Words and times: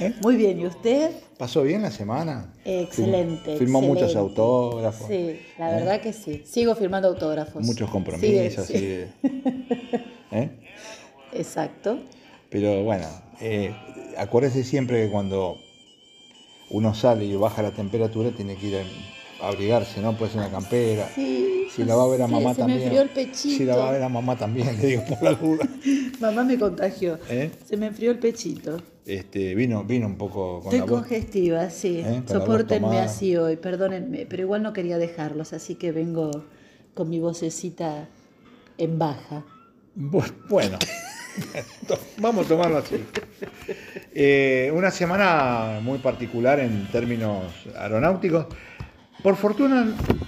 ¿Eh? 0.00 0.12
Muy 0.22 0.34
bien, 0.34 0.58
¿y 0.58 0.66
usted? 0.66 1.12
¿Pasó 1.38 1.62
bien 1.62 1.82
la 1.82 1.92
semana? 1.92 2.52
Excelente. 2.64 3.56
Firmó 3.56 3.80
muchos 3.80 4.16
autógrafos. 4.16 5.06
Sí, 5.06 5.40
la 5.56 5.70
¿Eh? 5.70 5.74
verdad 5.76 6.00
que 6.00 6.12
sí. 6.12 6.42
Sigo 6.44 6.74
firmando 6.74 7.06
autógrafos. 7.06 7.64
Muchos 7.64 7.88
compromisos. 7.88 8.66
Sí, 8.66 9.04
sí. 9.22 9.22
¿Eh? 10.32 10.50
Exacto. 11.32 11.98
Pero 12.50 12.82
bueno, 12.84 13.06
eh, 13.40 13.74
acuérdese 14.18 14.64
siempre 14.64 15.04
que 15.04 15.10
cuando 15.10 15.56
uno 16.70 16.94
sale 16.94 17.24
y 17.24 17.34
baja 17.36 17.62
la 17.62 17.70
temperatura 17.72 18.30
tiene 18.30 18.56
que 18.56 18.66
ir 18.68 18.76
a 19.42 19.48
abrigarse, 19.48 20.00
¿no? 20.00 20.16
Puede 20.16 20.32
ser 20.32 20.40
una 20.40 20.50
campera. 20.50 21.08
Sí. 21.14 21.46
Si 21.74 21.84
la 21.84 21.94
va 21.94 22.02
a 22.04 22.08
ver 22.08 22.22
a 22.22 22.26
sí, 22.26 22.32
mamá 22.32 22.52
se 22.52 22.58
también. 22.60 22.78
me 22.80 22.84
enfrió 22.86 23.02
el 23.02 23.08
pechito. 23.10 23.56
Si 23.58 23.64
la 23.64 23.76
va 23.76 23.88
a 23.88 23.92
ver 23.92 24.02
a 24.02 24.08
mamá 24.08 24.36
también, 24.36 24.76
le 24.80 24.86
digo 24.88 25.04
por 25.08 25.22
la 25.22 25.32
duda. 25.34 25.68
Mamá 26.20 26.44
me 26.44 26.58
contagió. 26.58 27.18
¿Eh? 27.30 27.50
Se 27.64 27.76
me 27.76 27.86
enfrió 27.86 28.10
el 28.10 28.18
pechito. 28.18 28.76
Este, 29.06 29.54
vino, 29.54 29.82
vino 29.84 30.06
un 30.06 30.16
poco 30.18 30.60
con 30.60 30.64
Estoy 30.74 30.78
la 30.80 30.84
voz. 30.84 31.00
congestiva, 31.00 31.70
sí. 31.70 32.02
¿Eh? 32.04 32.22
Tomada. 32.26 33.04
así 33.04 33.36
hoy, 33.36 33.56
perdónenme, 33.56 34.26
pero 34.28 34.42
igual 34.42 34.62
no 34.62 34.72
quería 34.72 34.98
dejarlos, 34.98 35.52
así 35.54 35.76
que 35.76 35.92
vengo 35.92 36.44
con 36.94 37.08
mi 37.08 37.18
vocecita 37.20 38.08
en 38.76 38.98
baja. 38.98 39.44
Bu- 39.96 40.30
Bueno, 40.48 40.76
vamos 42.18 42.46
a 42.46 42.48
tomarlo 42.48 42.78
así. 42.78 43.04
Eh, 44.14 44.70
una 44.74 44.90
semana 44.90 45.80
muy 45.82 45.98
particular 45.98 46.60
en 46.60 46.86
términos 46.90 47.44
aeronáuticos. 47.76 48.46
Por 49.22 49.36
fortuna 49.36 49.86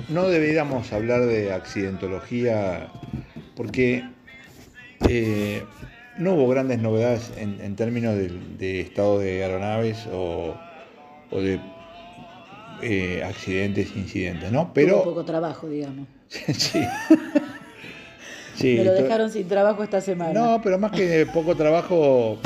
no 0.08 0.28
deberíamos 0.28 0.92
hablar 0.92 1.24
de 1.26 1.52
accidentología 1.52 2.88
porque 3.56 4.04
eh, 5.08 5.64
no 6.18 6.34
hubo 6.34 6.48
grandes 6.48 6.78
novedades 6.80 7.32
en, 7.36 7.60
en 7.60 7.74
términos 7.74 8.16
de, 8.16 8.80
estado 8.80 9.18
de 9.18 9.42
aeronaves 9.44 10.06
o, 10.12 10.54
o 11.30 11.40
de 11.40 11.58
eh, 12.82 13.22
accidentes, 13.24 13.96
incidentes, 13.96 14.52
¿no? 14.52 14.72
Tuvo 14.74 15.04
poco 15.04 15.24
trabajo, 15.24 15.68
digamos. 15.68 16.06
sí. 16.28 16.84
Sí, 18.62 18.76
me 18.78 18.84
lo 18.84 18.92
dejaron 18.94 19.30
sin 19.30 19.46
trabajo 19.48 19.82
esta 19.82 20.00
semana. 20.00 20.32
no, 20.32 20.60
pero 20.62 20.78
más 20.78 20.92
que 20.92 21.26
poco 21.26 21.54
trabajo, 21.56 22.38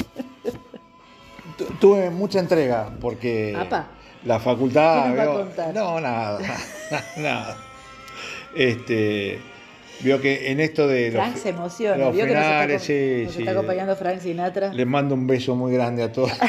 tu- 1.56 1.64
tuve 1.80 2.10
mucha 2.10 2.38
entrega 2.40 2.90
porque 3.00 3.54
Apa. 3.56 3.86
la 4.24 4.40
facultad... 4.40 5.04
¿Qué 5.04 5.08
nos 5.10 5.18
va 5.18 5.22
a 5.32 5.36
contar? 5.36 5.74
No, 5.74 6.00
nada, 6.00 6.38
nada. 7.18 7.56
Este, 8.54 9.38
vio 10.00 10.20
que 10.20 10.50
en 10.50 10.60
esto 10.60 10.86
de 10.88 11.10
los, 11.10 11.22
Frank 11.22 11.36
se 11.36 11.48
emociona. 11.50 11.96
los 11.96 12.14
¿Vio 12.14 12.24
que 12.24 12.32
nos 12.32 12.42
está, 12.42 12.52
finales, 12.54 12.82
sí, 12.82 13.22
nos 13.24 13.32
sí. 13.34 13.38
está 13.40 13.50
acompañando 13.52 13.96
Frank 13.96 14.20
Sinatra? 14.20 14.72
Les 14.72 14.86
mando 14.86 15.14
un 15.14 15.26
beso 15.26 15.54
muy 15.54 15.72
grande 15.74 16.02
a 16.02 16.10
todos. 16.12 16.32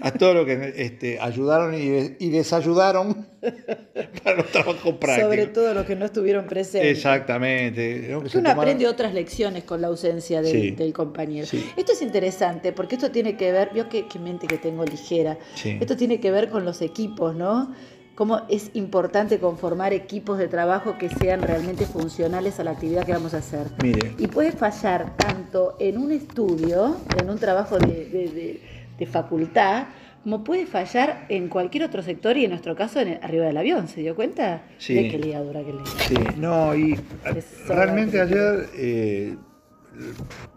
A 0.00 0.10
todos 0.12 0.34
los 0.34 0.46
que 0.46 0.72
este, 0.76 1.20
ayudaron 1.20 1.74
y, 1.74 2.16
y 2.18 2.30
desayudaron 2.30 3.26
para 4.24 4.36
los 4.36 4.46
trabajos 4.50 4.94
prácticos. 4.94 5.20
Sobre 5.30 5.46
todo 5.46 5.74
los 5.74 5.84
que 5.86 5.96
no 5.96 6.04
estuvieron 6.06 6.46
presentes. 6.46 6.90
Exactamente. 6.98 8.14
uno 8.16 8.28
tomaron- 8.28 8.50
aprende 8.58 8.86
otras 8.86 9.12
lecciones 9.14 9.64
con 9.64 9.80
la 9.80 9.88
ausencia 9.88 10.42
del, 10.42 10.52
Sí. 10.52 10.70
del 10.72 10.92
compañero. 10.92 11.46
Sí. 11.46 11.64
Esto 11.76 11.92
es 11.92 12.02
interesante 12.02 12.72
porque 12.72 12.94
esto 12.96 13.10
tiene 13.10 13.36
que 13.36 13.52
ver, 13.52 13.70
vio 13.74 13.88
qué, 13.88 14.06
qué 14.06 14.18
mente 14.18 14.46
que 14.46 14.58
tengo 14.58 14.84
ligera. 14.84 15.38
Sí. 15.54 15.76
Esto 15.80 15.96
tiene 15.96 16.20
que 16.20 16.30
ver 16.30 16.48
con 16.48 16.64
los 16.64 16.80
equipos, 16.82 17.34
¿no? 17.34 17.74
Cómo 18.14 18.42
es 18.50 18.70
importante 18.74 19.38
conformar 19.38 19.94
equipos 19.94 20.36
de 20.38 20.46
trabajo 20.46 20.98
que 20.98 21.08
sean 21.08 21.40
realmente 21.40 21.86
funcionales 21.86 22.60
a 22.60 22.64
la 22.64 22.72
actividad 22.72 23.06
que 23.06 23.12
vamos 23.12 23.32
a 23.32 23.38
hacer. 23.38 23.68
Mire, 23.82 24.12
Y 24.18 24.26
puede 24.26 24.52
fallar 24.52 25.16
tanto 25.16 25.76
en 25.80 25.96
un 25.96 26.12
estudio, 26.12 26.98
en 27.18 27.30
un 27.30 27.38
trabajo 27.38 27.78
de, 27.78 27.86
de- 28.04 28.28
de- 28.28 28.60
de 29.04 29.10
facultad, 29.10 29.86
como 30.22 30.44
puede 30.44 30.66
fallar 30.66 31.26
en 31.28 31.48
cualquier 31.48 31.82
otro 31.84 32.02
sector 32.02 32.36
y 32.36 32.44
en 32.44 32.50
nuestro 32.50 32.76
caso 32.76 33.00
en 33.00 33.08
el- 33.08 33.18
arriba 33.22 33.46
del 33.46 33.56
avión. 33.56 33.88
¿Se 33.88 34.00
dio 34.00 34.14
cuenta? 34.14 34.62
Sí. 34.78 34.94
De 34.94 35.08
qué 35.08 35.18
liadura 35.18 35.60
que 35.64 35.72
le 35.72 35.80
Sí, 36.08 36.14
no, 36.38 36.74
y 36.76 36.92
Es 37.36 37.66
realmente 37.68 38.20
ayer 38.20 38.66
eh, 38.76 39.34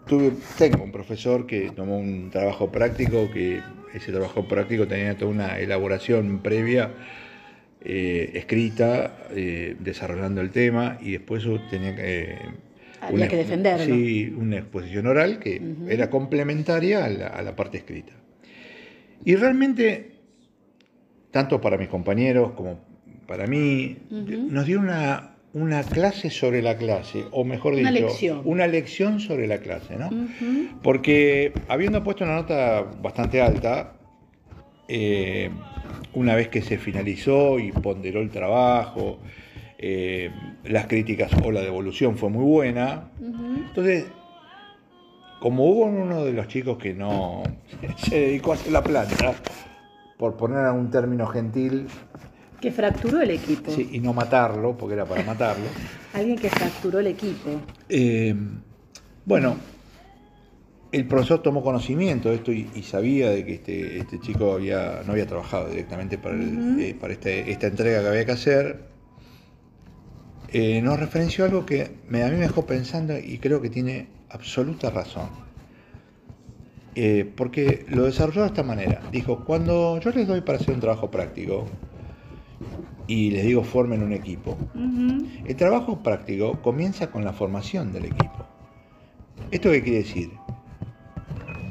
tuve, 0.06 0.32
tengo 0.56 0.84
un 0.84 0.92
profesor 0.92 1.46
que 1.46 1.70
tomó 1.74 1.98
un 1.98 2.30
trabajo 2.30 2.70
práctico, 2.70 3.30
que 3.32 3.60
ese 3.92 4.12
trabajo 4.12 4.46
práctico 4.46 4.86
tenía 4.86 5.16
toda 5.16 5.30
una 5.32 5.58
elaboración 5.58 6.40
previa, 6.42 6.92
eh, 7.82 8.30
escrita, 8.34 9.16
eh, 9.30 9.76
desarrollando 9.80 10.40
el 10.40 10.50
tema, 10.50 10.98
y 11.00 11.12
después 11.12 11.44
tenía 11.70 11.94
que... 11.96 12.36
Había 13.00 13.16
una- 13.16 13.28
que 13.28 13.36
defenderlo. 13.36 13.84
Sí, 13.84 14.32
una 14.36 14.58
exposición 14.58 15.06
oral 15.06 15.38
que 15.38 15.60
era 15.88 16.08
complementaria 16.08 17.04
a 17.04 17.08
la, 17.08 17.26
a 17.26 17.42
la 17.42 17.54
parte 17.56 17.78
escrita. 17.78 18.12
Y 19.24 19.34
realmente, 19.36 20.12
tanto 21.30 21.60
para 21.60 21.76
mis 21.76 21.88
compañeros 21.88 22.52
como 22.52 22.78
para 23.26 23.46
mí, 23.46 23.96
nos 24.10 24.66
dio 24.66 24.78
una, 24.78 25.36
una 25.52 25.82
clase 25.82 26.30
sobre 26.30 26.62
la 26.62 26.76
clase, 26.76 27.24
o 27.32 27.44
mejor 27.44 27.74
Una 27.74 27.90
dicho, 27.90 28.06
lección. 28.06 28.42
una 28.44 28.66
lección 28.66 29.20
sobre 29.20 29.46
la 29.46 29.58
clase, 29.58 29.96
¿no? 29.96 30.10
Porque 30.82 31.52
habiendo 31.68 32.04
puesto 32.04 32.24
una 32.24 32.34
nota 32.36 32.82
bastante 33.02 33.40
alta, 33.40 33.94
eh, 34.88 35.50
una 36.14 36.34
vez 36.36 36.48
que 36.48 36.62
se 36.62 36.78
finalizó 36.78 37.58
y 37.58 37.72
ponderó 37.72 38.20
el 38.20 38.30
trabajo, 38.30 39.18
eh, 39.78 40.30
las 40.64 40.86
críticas 40.86 41.30
o 41.44 41.50
la 41.50 41.60
devolución 41.62 42.16
fue 42.16 42.30
muy 42.30 42.44
buena, 42.44 43.10
entonces, 43.68 44.06
como 45.40 45.64
hubo 45.66 45.84
uno 45.84 46.24
de 46.24 46.32
los 46.32 46.48
chicos 46.48 46.78
que 46.78 46.94
no 46.94 47.42
se 47.96 48.18
dedicó 48.20 48.52
a 48.52 48.54
hacer 48.56 48.72
la 48.72 48.82
planta, 48.82 49.34
por 50.16 50.36
poner 50.36 50.58
un 50.70 50.90
término 50.90 51.26
gentil, 51.26 51.86
Que 52.60 52.70
fracturó 52.72 53.20
el 53.20 53.30
equipo. 53.30 53.70
sí, 53.70 53.88
y 53.92 54.00
no 54.00 54.12
matarlo, 54.14 54.76
porque 54.76 54.94
era 54.94 55.04
para 55.04 55.22
matarlo, 55.24 55.66
Alguien 56.14 56.38
que 56.38 56.48
fracturó 56.48 56.98
el 57.00 57.08
equipo. 57.08 57.50
eh, 57.90 58.34
bueno, 59.26 59.56
el 60.92 61.06
profesor 61.06 61.42
tomó 61.42 61.62
conocimiento 61.62 62.30
de 62.30 62.36
esto 62.36 62.52
y, 62.52 62.70
y 62.74 62.82
sabía 62.84 63.28
de 63.30 63.44
que 63.44 63.54
este, 63.54 63.98
este 63.98 64.18
chico 64.20 64.52
había, 64.54 65.02
no 65.04 65.12
había 65.12 65.26
trabajado 65.26 65.68
directamente 65.68 66.16
para, 66.16 66.36
el- 66.36 66.80
eh, 66.80 66.96
para 66.98 67.12
este- 67.12 67.50
esta 67.50 67.66
entrega 67.66 68.00
que 68.00 68.08
había 68.08 68.24
que 68.24 68.32
hacer. 68.32 68.86
Eh, 70.52 70.80
nos 70.80 70.98
referenció 70.98 71.44
a 71.44 71.48
algo 71.48 71.66
que 71.66 71.90
me, 72.08 72.22
a 72.22 72.28
mí 72.28 72.36
me 72.36 72.42
dejó 72.42 72.64
pensando 72.64 73.18
y 73.18 73.38
creo 73.38 73.60
que 73.60 73.68
tiene 73.68 74.06
absoluta 74.30 74.90
razón. 74.90 75.28
Eh, 76.94 77.30
porque 77.36 77.84
lo 77.88 78.04
desarrolló 78.04 78.42
de 78.42 78.46
esta 78.48 78.62
manera. 78.62 79.02
Dijo, 79.12 79.44
cuando 79.44 80.00
yo 80.00 80.10
les 80.12 80.26
doy 80.26 80.40
para 80.40 80.58
hacer 80.58 80.74
un 80.74 80.80
trabajo 80.80 81.10
práctico 81.10 81.66
y 83.06 83.30
les 83.30 83.44
digo 83.44 83.62
formen 83.62 84.02
un 84.02 84.12
equipo, 84.12 84.56
el 85.46 85.54
trabajo 85.56 86.02
práctico 86.02 86.60
comienza 86.62 87.10
con 87.10 87.24
la 87.24 87.32
formación 87.32 87.92
del 87.92 88.06
equipo. 88.06 88.46
¿Esto 89.50 89.70
qué 89.70 89.82
quiere 89.82 89.98
decir? 89.98 90.30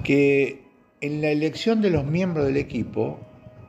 Que 0.03 0.63
en 1.01 1.21
la 1.21 1.29
elección 1.29 1.81
de 1.81 1.89
los 1.89 2.05
miembros 2.05 2.45
del 2.45 2.57
equipo, 2.57 3.19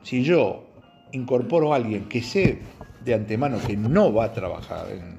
si 0.03 0.23
yo 0.23 0.65
incorporo 1.13 1.73
a 1.73 1.77
alguien 1.77 2.09
que 2.09 2.23
sé 2.23 2.59
de 3.05 3.15
antemano 3.15 3.59
que 3.67 3.77
no 3.77 4.13
va 4.13 4.27
a 4.27 4.33
trabajar 4.33 4.89
en, 4.91 5.17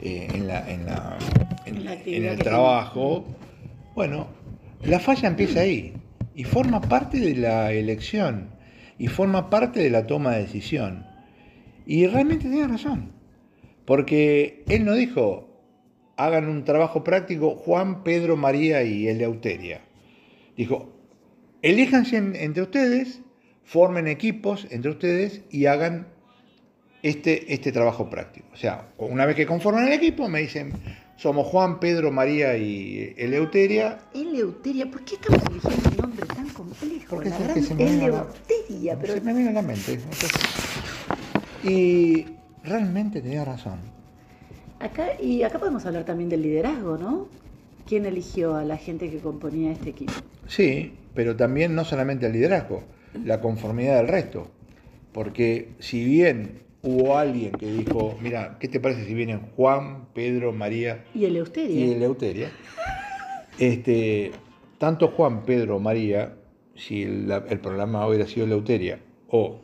eh, 0.00 0.28
en 0.32 0.46
la- 0.46 0.70
en 0.70 0.86
la- 0.86 1.18
en- 1.66 1.86
el 2.24 2.38
trabajo, 2.38 3.24
bueno, 3.94 4.28
la 4.82 4.98
falla 5.00 5.28
empieza 5.28 5.60
ahí 5.60 5.94
y 6.34 6.44
forma 6.44 6.80
parte 6.80 7.18
de 7.20 7.34
la 7.36 7.72
elección 7.72 8.50
y 8.98 9.08
forma 9.08 9.50
parte 9.50 9.80
de 9.80 9.90
la 9.90 10.06
toma 10.06 10.32
de 10.36 10.42
decisión. 10.42 11.06
Y 11.86 12.06
realmente 12.06 12.48
tiene 12.48 12.68
razón. 12.68 13.12
Porque 13.84 14.62
él 14.68 14.84
no 14.84 14.94
dijo, 14.94 15.48
hagan 16.16 16.48
un 16.48 16.64
trabajo 16.64 17.02
práctico 17.02 17.56
Juan, 17.56 18.04
Pedro, 18.04 18.36
María 18.36 18.82
y 18.82 19.08
Eleuteria. 19.08 19.80
Dijo, 20.56 20.92
elíjanse 21.62 22.16
en- 22.16 22.36
entre 22.36 22.62
ustedes, 22.62 23.22
formen 23.64 24.06
equipos 24.06 24.66
entre 24.70 24.90
ustedes 24.90 25.42
y 25.50 25.66
hagan 25.66 26.06
este, 27.02 27.52
este 27.54 27.72
trabajo 27.72 28.10
práctico. 28.10 28.46
O 28.52 28.56
sea, 28.56 28.88
una 28.98 29.24
vez 29.24 29.34
que 29.34 29.46
conforman 29.46 29.86
el 29.86 29.94
equipo, 29.94 30.28
me 30.28 30.40
dicen, 30.40 30.72
somos 31.20 31.46
Juan, 31.48 31.78
Pedro, 31.80 32.10
María 32.10 32.56
y 32.56 33.14
Eleuteria. 33.18 33.98
Eleuteria, 34.14 34.90
¿por 34.90 35.02
qué 35.04 35.16
estamos 35.16 35.42
eligiendo 35.50 35.90
un 35.90 35.96
nombre 35.98 36.26
tan 36.26 36.48
complejo? 36.48 37.04
Porque 37.10 37.28
la 37.28 37.36
es 37.38 37.52
que 37.52 37.62
se 37.62 37.74
me 37.74 37.84
la- 37.84 37.92
Eleuteria, 37.92 38.98
pero 38.98 39.12
Se 39.14 39.20
me 39.20 39.34
viene 39.34 39.50
a 39.50 39.52
la 39.52 39.62
mente. 39.62 39.92
entonces- 39.92 40.30
Y 41.62 42.24
realmente 42.64 43.20
tenía 43.20 43.44
razón. 43.44 43.78
acá, 44.78 45.08
y 45.20 45.42
acá 45.42 45.58
podemos 45.58 45.84
hablar 45.84 46.04
también 46.04 46.30
del 46.30 46.40
liderazgo, 46.42 46.96
¿no? 46.96 47.28
quién 47.86 48.06
eligió 48.06 48.54
a 48.54 48.64
la 48.64 48.76
gente 48.76 49.10
que 49.10 49.18
componía 49.18 49.72
este 49.72 49.90
equipo. 49.90 50.12
Sí, 50.46 50.92
pero 51.14 51.34
también 51.36 51.74
no 51.74 51.84
solamente 51.84 52.26
el 52.26 52.32
liderazgo, 52.32 52.84
la 53.24 53.40
conformidad 53.40 53.96
del 53.96 54.06
resto. 54.08 54.48
Porque 55.12 55.70
si 55.80 56.04
bien 56.04 56.62
hubo 56.82 57.16
alguien 57.18 57.52
que 57.52 57.66
dijo, 57.70 58.16
mira, 58.22 58.56
¿qué 58.58 58.68
te 58.68 58.80
parece 58.80 59.04
si 59.04 59.14
vienen 59.14 59.40
Juan, 59.56 60.06
Pedro, 60.14 60.52
María 60.52 61.04
Y 61.14 61.24
Eleuteria. 61.26 61.86
y 61.86 61.92
Eleuteria? 61.92 62.50
Este, 63.58 64.32
tanto 64.78 65.08
Juan, 65.08 65.42
Pedro, 65.44 65.78
María, 65.78 66.36
si 66.74 67.02
el, 67.02 67.30
el 67.48 67.60
programa 67.60 68.06
hubiera 68.06 68.26
sido 68.26 68.46
Eleuteria, 68.46 68.98
o 69.28 69.60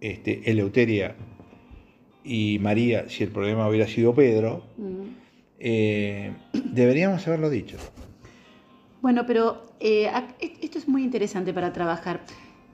este, 0.00 0.48
Eleuteria 0.50 1.16
y 2.24 2.58
María, 2.60 3.08
si 3.08 3.24
el 3.24 3.30
programa 3.30 3.68
hubiera 3.68 3.86
sido 3.88 4.14
Pedro, 4.14 4.62
Mm. 4.76 5.02
eh, 5.58 6.32
deberíamos 6.72 7.26
haberlo 7.26 7.50
dicho. 7.50 7.76
Bueno, 9.00 9.24
pero 9.26 9.62
eh, 9.80 10.08
e- 10.40 10.52
esto 10.62 10.78
es 10.78 10.86
muy 10.88 11.02
interesante 11.02 11.52
para 11.52 11.72
trabajar. 11.72 12.20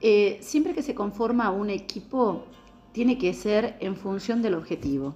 Eh, 0.01 0.37
siempre 0.41 0.73
que 0.73 0.81
se 0.83 0.93
conforma 0.93 1.49
un 1.51 1.69
equipo, 1.71 2.45
tiene 2.99 3.17
que 3.17 3.33
ser 3.33 3.77
en 3.79 3.95
función 3.95 4.41
del 4.41 4.55
objetivo. 4.55 5.15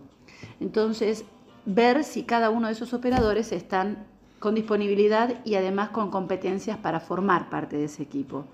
Entonces, 0.62 1.25
ver 1.65 2.06
si 2.06 2.24
cada 2.24 2.50
uno 2.50 2.68
de 2.68 2.71
esos 2.71 2.94
operadores 2.94 3.51
están 3.51 4.07
con 4.39 4.56
disponibilidad 4.56 5.44
y 5.44 5.56
además 5.56 5.89
con 5.89 6.09
competencias 6.09 6.77
para 6.77 7.01
formar 7.01 7.50
parte 7.50 7.75
de 7.75 7.83
ese 7.83 8.01
equipo. 8.01 8.45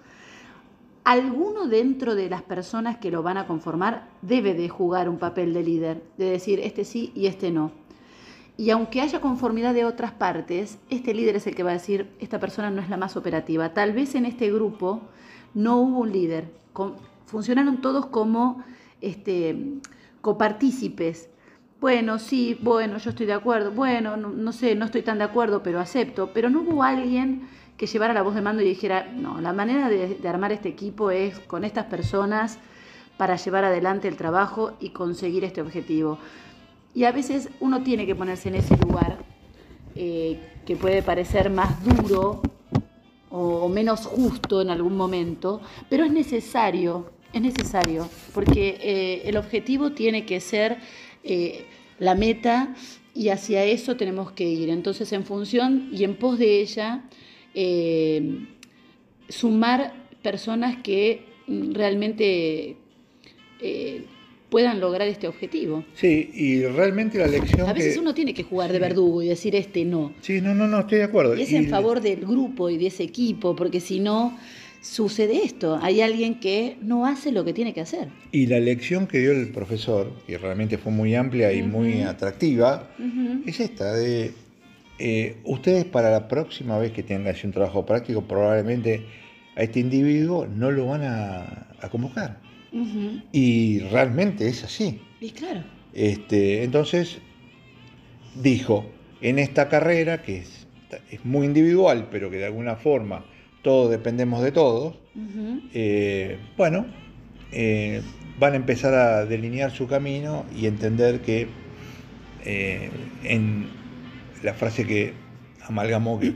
Alguno 1.03 1.67
dentro 1.67 2.15
de 2.15 2.27
las 2.27 2.41
personas 2.41 2.97
que 2.97 3.11
lo 3.11 3.21
van 3.21 3.37
a 3.37 3.45
conformar 3.45 4.07
debe 4.23 4.55
de 4.55 4.67
jugar 4.67 5.07
un 5.07 5.19
papel 5.19 5.53
de 5.53 5.61
líder, 5.61 6.03
de 6.17 6.31
decir 6.31 6.59
este 6.61 6.83
sí 6.83 7.11
y 7.13 7.27
este 7.27 7.51
no. 7.51 7.71
Y 8.57 8.71
aunque 8.71 8.99
haya 8.99 9.21
conformidad 9.21 9.75
de 9.75 9.85
otras 9.85 10.11
partes, 10.11 10.79
este 10.89 11.13
líder 11.13 11.35
es 11.35 11.45
el 11.45 11.53
que 11.53 11.61
va 11.61 11.69
a 11.69 11.73
decir, 11.73 12.09
esta 12.19 12.39
persona 12.39 12.71
no 12.71 12.81
es 12.81 12.89
la 12.89 12.97
más 12.97 13.15
operativa. 13.15 13.75
Tal 13.75 13.93
vez 13.93 14.15
en 14.15 14.25
este 14.25 14.51
grupo 14.51 15.01
no 15.53 15.77
hubo 15.77 15.99
un 15.99 16.11
líder. 16.11 16.51
Funcionaron 17.27 17.79
todos 17.79 18.07
como 18.07 18.63
este, 19.01 19.79
copartícipes. 20.21 21.29
Bueno, 21.79 22.19
sí, 22.19 22.57
bueno, 22.61 22.97
yo 22.97 23.11
estoy 23.11 23.25
de 23.25 23.33
acuerdo. 23.33 23.71
Bueno, 23.71 24.17
no, 24.17 24.51
sé, 24.51 24.75
no 24.75 24.85
estoy 24.85 25.01
tan 25.01 25.19
de 25.19 25.23
acuerdo, 25.23 25.63
pero 25.63 25.79
acepto. 25.79 26.31
Pero 26.33 26.49
no 26.49 26.61
hubo 26.61 26.83
alguien 26.83 27.47
que 27.77 27.87
llevara 27.87 28.13
la 28.13 28.21
voz 28.21 28.35
de 28.35 28.41
mando 28.41 28.61
y 28.61 28.65
dijera, 28.65 29.09
no, 29.13 29.39
la 29.39 29.53
manera 29.53 29.87
de, 29.87 30.17
armar 30.27 30.51
este 30.51 30.67
equipo 30.67 31.11
es 31.11 31.39
con 31.39 31.63
estas 31.63 31.85
personas 31.85 32.59
para 33.17 33.37
llevar 33.37 33.63
adelante 33.63 34.09
el 34.09 34.17
trabajo 34.17 34.73
y 34.81 34.89
conseguir 34.89 35.45
este 35.45 35.61
objetivo. 35.61 36.19
Y 36.93 37.05
a 37.05 37.11
veces 37.11 37.49
uno 37.61 37.81
tiene 37.81 38.05
que 38.05 38.15
ponerse 38.15 38.49
en 38.49 38.55
ese 38.55 38.75
lugar 38.75 39.19
eh, 39.95 40.39
que 40.65 40.75
puede 40.75 41.01
parecer 41.01 41.49
más 41.49 41.83
duro 41.85 42.41
o 43.29 43.69
menos 43.69 44.05
justo 44.05 44.61
en 44.61 44.69
algún 44.69 44.97
momento, 44.97 45.61
pero 45.89 46.03
es 46.03 46.11
necesario, 46.11 47.11
es 47.33 47.41
necesario, 47.41 48.09
porque 48.33 48.77
eh, 48.81 49.21
el 49.25 49.37
objetivo 49.37 49.91
tiene 49.91 50.25
que 50.25 50.39
ser 50.39 50.77
eh, 51.23 51.65
la 51.99 52.15
meta 52.15 52.73
y 53.13 53.29
hacia 53.29 53.63
eso 53.65 53.95
tenemos 53.97 54.31
que 54.31 54.45
ir. 54.49 54.69
Entonces, 54.69 55.11
en 55.13 55.25
función 55.25 55.89
y 55.91 56.03
en 56.03 56.15
pos 56.15 56.39
de 56.39 56.61
ella, 56.61 57.03
eh, 57.53 58.45
sumar 59.27 59.93
personas 60.21 60.77
que 60.83 61.25
mm, 61.47 61.73
realmente 61.73 62.77
eh, 63.61 64.05
puedan 64.49 64.79
lograr 64.79 65.07
este 65.07 65.27
objetivo. 65.27 65.83
Sí, 65.93 66.31
y 66.33 66.63
realmente 66.63 67.19
la 67.19 67.27
lección 67.27 67.67
A 67.69 67.73
veces 67.73 67.93
que- 67.93 67.99
uno 67.99 68.13
tiene 68.15 68.33
que 68.33 68.43
jugar 68.43 68.71
de 68.71 68.79
verdugo 68.79 69.21
y 69.21 69.27
decir 69.27 69.55
este 69.55 69.85
no. 69.85 70.13
Sí, 70.21 70.41
no, 70.41 70.55
no, 70.55 70.67
no, 70.67 70.79
estoy 70.79 70.99
de 70.99 71.03
acuerdo. 71.03 71.35
Y 71.37 71.41
es 71.43 71.51
Y 71.51 71.57
en 71.57 71.69
favor 71.69 72.01
del 72.01 72.21
grupo 72.25 72.69
y 72.69 72.77
de 72.77 72.87
ese 72.87 73.03
equipo, 73.03 73.55
porque 73.55 73.79
si 73.79 73.99
no, 73.99 74.37
sucede 74.81 75.43
esto. 75.43 75.79
Hay 75.81 76.01
alguien 76.01 76.39
que 76.39 76.77
no 76.81 77.05
hace 77.05 77.31
lo 77.31 77.43
que 77.43 77.53
tiene 77.53 77.73
que 77.73 77.81
hacer. 77.81 78.07
Y 78.31 78.47
la 78.47 78.59
lección 78.59 79.07
que 79.07 79.19
dio 79.19 79.31
el 79.31 79.49
profesor, 79.49 80.11
que 80.25 80.37
realmente 80.37 80.77
fue 80.77 80.91
muy 80.91 81.15
amplia 81.15 81.51
y 81.51 81.63
muy 81.63 82.01
atractiva, 82.01 82.89
es 83.45 83.59
esta 83.59 83.93
de 83.93 84.33
eh, 84.99 85.37
ustedes 85.45 85.85
para 85.85 86.11
la 86.11 86.27
próxima 86.27 86.77
vez 86.77 86.91
que 86.91 87.03
tengan 87.03 87.35
un 87.43 87.51
trabajo 87.51 87.85
práctico, 87.85 88.21
probablemente 88.23 89.05
a 89.55 89.63
este 89.63 89.79
individuo 89.79 90.47
no 90.47 90.71
lo 90.71 90.87
van 90.87 91.03
a, 91.03 91.67
a 91.81 91.89
convocar. 91.89 92.39
Y 93.31 93.79
realmente 93.79 94.47
es 94.47 94.63
así. 94.63 95.01
Y 95.19 95.31
claro. 95.31 95.63
Este, 95.93 96.63
entonces, 96.63 97.17
dijo, 98.41 98.89
en 99.21 99.39
esta 99.39 99.69
carrera, 99.69 100.21
que 100.21 100.37
es, 100.37 100.67
es 101.09 101.25
muy 101.25 101.47
individual, 101.47 102.09
pero 102.11 102.29
que 102.29 102.37
de 102.37 102.45
alguna 102.45 102.75
forma 102.75 103.25
todos 103.61 103.89
dependemos 103.89 104.41
de 104.41 104.51
todos, 104.51 104.95
eh, 105.73 106.39
bueno, 106.57 106.85
eh, 107.51 108.01
van 108.39 108.53
a 108.53 108.55
empezar 108.55 108.93
a 108.93 109.25
delinear 109.25 109.71
su 109.71 109.87
camino 109.87 110.45
y 110.55 110.65
entender 110.65 111.21
que 111.21 111.47
eh, 112.45 112.89
en 113.23 113.67
la 114.43 114.53
frase 114.53 114.85
que 114.85 115.13
amalgamó, 115.63 116.19
que 116.19 116.33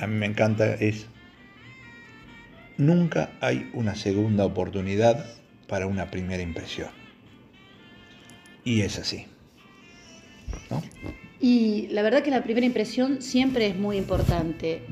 a 0.00 0.06
mí 0.06 0.14
me 0.14 0.26
encanta, 0.26 0.74
es, 0.74 1.06
nunca 2.76 3.30
hay 3.40 3.70
una 3.72 3.94
segunda 3.94 4.44
oportunidad 4.44 5.24
para 5.66 5.86
una 5.86 6.10
primera 6.10 6.42
impresión. 6.42 6.88
Y 8.64 8.82
es 8.82 8.98
así. 8.98 9.26
¿no? 10.70 10.82
Y 11.40 11.88
la 11.90 12.02
verdad 12.02 12.22
que 12.22 12.30
la 12.30 12.42
primera 12.42 12.66
impresión 12.66 13.22
siempre 13.22 13.66
es 13.66 13.76
muy 13.76 13.96
importante. 13.96 14.82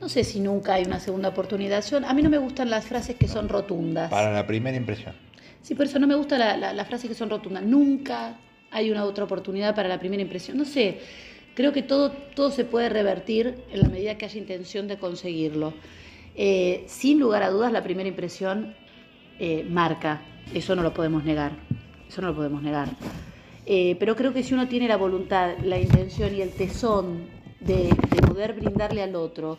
No 0.00 0.08
sé 0.08 0.22
si 0.24 0.40
nunca 0.40 0.74
hay 0.74 0.84
una 0.84 1.00
segunda 1.00 1.28
oportunidad. 1.30 1.84
Yo- 1.88 1.98
a 2.06 2.14
mí 2.14 2.22
no 2.22 2.30
me 2.30 2.38
gustan 2.38 2.70
las 2.70 2.86
frases 2.86 3.16
que 3.16 3.26
son 3.28 3.48
rotundas. 3.48 4.10
Para 4.10 4.32
la 4.32 4.46
primera 4.46 4.76
impresión. 4.76 5.14
Sí, 5.62 5.74
por 5.74 5.86
eso 5.86 5.98
no 5.98 6.06
me 6.06 6.14
gusta 6.14 6.38
la, 6.38 6.56
la, 6.56 6.72
las 6.72 6.86
frases 6.86 7.08
que 7.08 7.14
son 7.16 7.30
rotundas. 7.30 7.64
Nunca 7.64 8.36
hay 8.70 8.90
una 8.90 9.04
otra 9.04 9.24
oportunidad 9.24 9.74
para 9.74 9.88
la 9.88 9.98
primera 9.98 10.22
impresión. 10.22 10.56
No 10.56 10.64
sé, 10.64 11.00
creo 11.54 11.72
que 11.72 11.82
todo, 11.82 12.10
todo 12.12 12.50
se 12.50 12.64
puede 12.64 12.88
revertir 12.88 13.56
en 13.72 13.80
la 13.80 13.88
medida 13.88 14.16
que 14.16 14.24
haya 14.24 14.38
intención 14.38 14.86
de 14.86 14.98
conseguirlo. 14.98 15.74
Eh, 16.36 16.84
sin 16.86 17.18
lugar 17.18 17.42
a 17.42 17.50
dudas, 17.50 17.72
la 17.72 17.82
primera 17.82 18.08
impresión 18.08 18.74
eh, 19.40 19.66
marca. 19.68 20.22
Eso 20.54 20.76
no 20.76 20.82
lo 20.82 20.94
podemos 20.94 21.24
negar. 21.24 21.52
Eso 22.08 22.22
no 22.22 22.28
lo 22.28 22.36
podemos 22.36 22.62
negar. 22.62 22.88
Eh, 23.66 23.96
pero 23.98 24.14
creo 24.16 24.32
que 24.32 24.42
si 24.44 24.54
uno 24.54 24.68
tiene 24.68 24.86
la 24.88 24.96
voluntad, 24.96 25.56
la 25.62 25.78
intención 25.78 26.34
y 26.34 26.40
el 26.40 26.50
tesón 26.50 27.26
de, 27.60 27.84
de 27.84 28.22
poder 28.26 28.54
brindarle 28.54 29.02
al 29.02 29.14
otro 29.16 29.58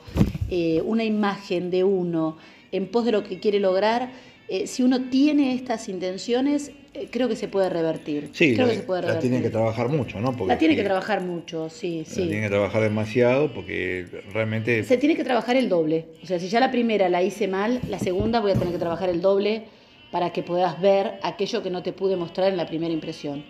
eh, 0.49 0.81
una 0.85 1.03
imagen 1.03 1.69
de 1.71 1.83
uno 1.83 2.37
en 2.71 2.87
pos 2.87 3.05
de 3.05 3.11
lo 3.11 3.23
que 3.23 3.39
quiere 3.39 3.59
lograr, 3.59 4.11
eh, 4.47 4.67
si 4.67 4.83
uno 4.83 5.09
tiene 5.09 5.53
estas 5.53 5.89
intenciones, 5.89 6.71
eh, 6.93 7.07
creo 7.11 7.27
que 7.27 7.35
se 7.35 7.47
puede 7.47 7.69
revertir. 7.69 8.29
Sí, 8.33 8.55
creo 8.55 8.65
la, 8.65 8.73
que 8.73 8.79
se 8.79 8.85
puede 8.85 9.01
la 9.01 9.07
revertir. 9.09 9.29
tiene 9.29 9.43
que 9.43 9.51
trabajar 9.51 9.89
mucho, 9.89 10.19
¿no? 10.19 10.35
Porque 10.35 10.53
La 10.53 10.57
tiene 10.57 10.75
que 10.75 10.83
trabajar 10.83 11.21
mucho, 11.21 11.69
sí, 11.69 11.99
la 11.99 12.05
sí. 12.05 12.27
tiene 12.27 12.41
que 12.41 12.49
trabajar 12.49 12.81
demasiado 12.81 13.53
porque 13.53 14.05
realmente... 14.33 14.83
Se 14.83 14.97
tiene 14.97 15.15
que 15.15 15.23
trabajar 15.23 15.55
el 15.55 15.69
doble. 15.69 16.07
O 16.23 16.25
sea, 16.25 16.39
si 16.39 16.47
ya 16.47 16.59
la 16.59 16.71
primera 16.71 17.09
la 17.09 17.21
hice 17.21 17.47
mal, 17.47 17.79
la 17.87 17.99
segunda 17.99 18.39
voy 18.39 18.51
a 18.51 18.53
tener 18.55 18.71
que 18.73 18.79
trabajar 18.79 19.09
el 19.09 19.21
doble 19.21 19.65
para 20.11 20.31
que 20.31 20.41
puedas 20.41 20.81
ver 20.81 21.19
aquello 21.21 21.61
que 21.61 21.69
no 21.69 21.83
te 21.83 21.93
pude 21.93 22.15
mostrar 22.15 22.47
en 22.49 22.57
la 22.57 22.65
primera 22.65 22.91
impresión. 22.91 23.45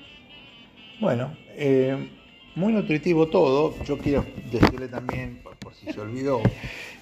Bueno, 1.00 1.34
eh, 1.56 2.10
muy 2.56 2.74
nutritivo 2.74 3.28
todo. 3.28 3.76
Yo 3.84 3.98
quiero 3.98 4.26
decirle 4.52 4.88
también, 4.88 5.40
por, 5.44 5.56
por 5.58 5.74
si 5.74 5.92
se 5.92 6.00
olvidó, 6.00 6.42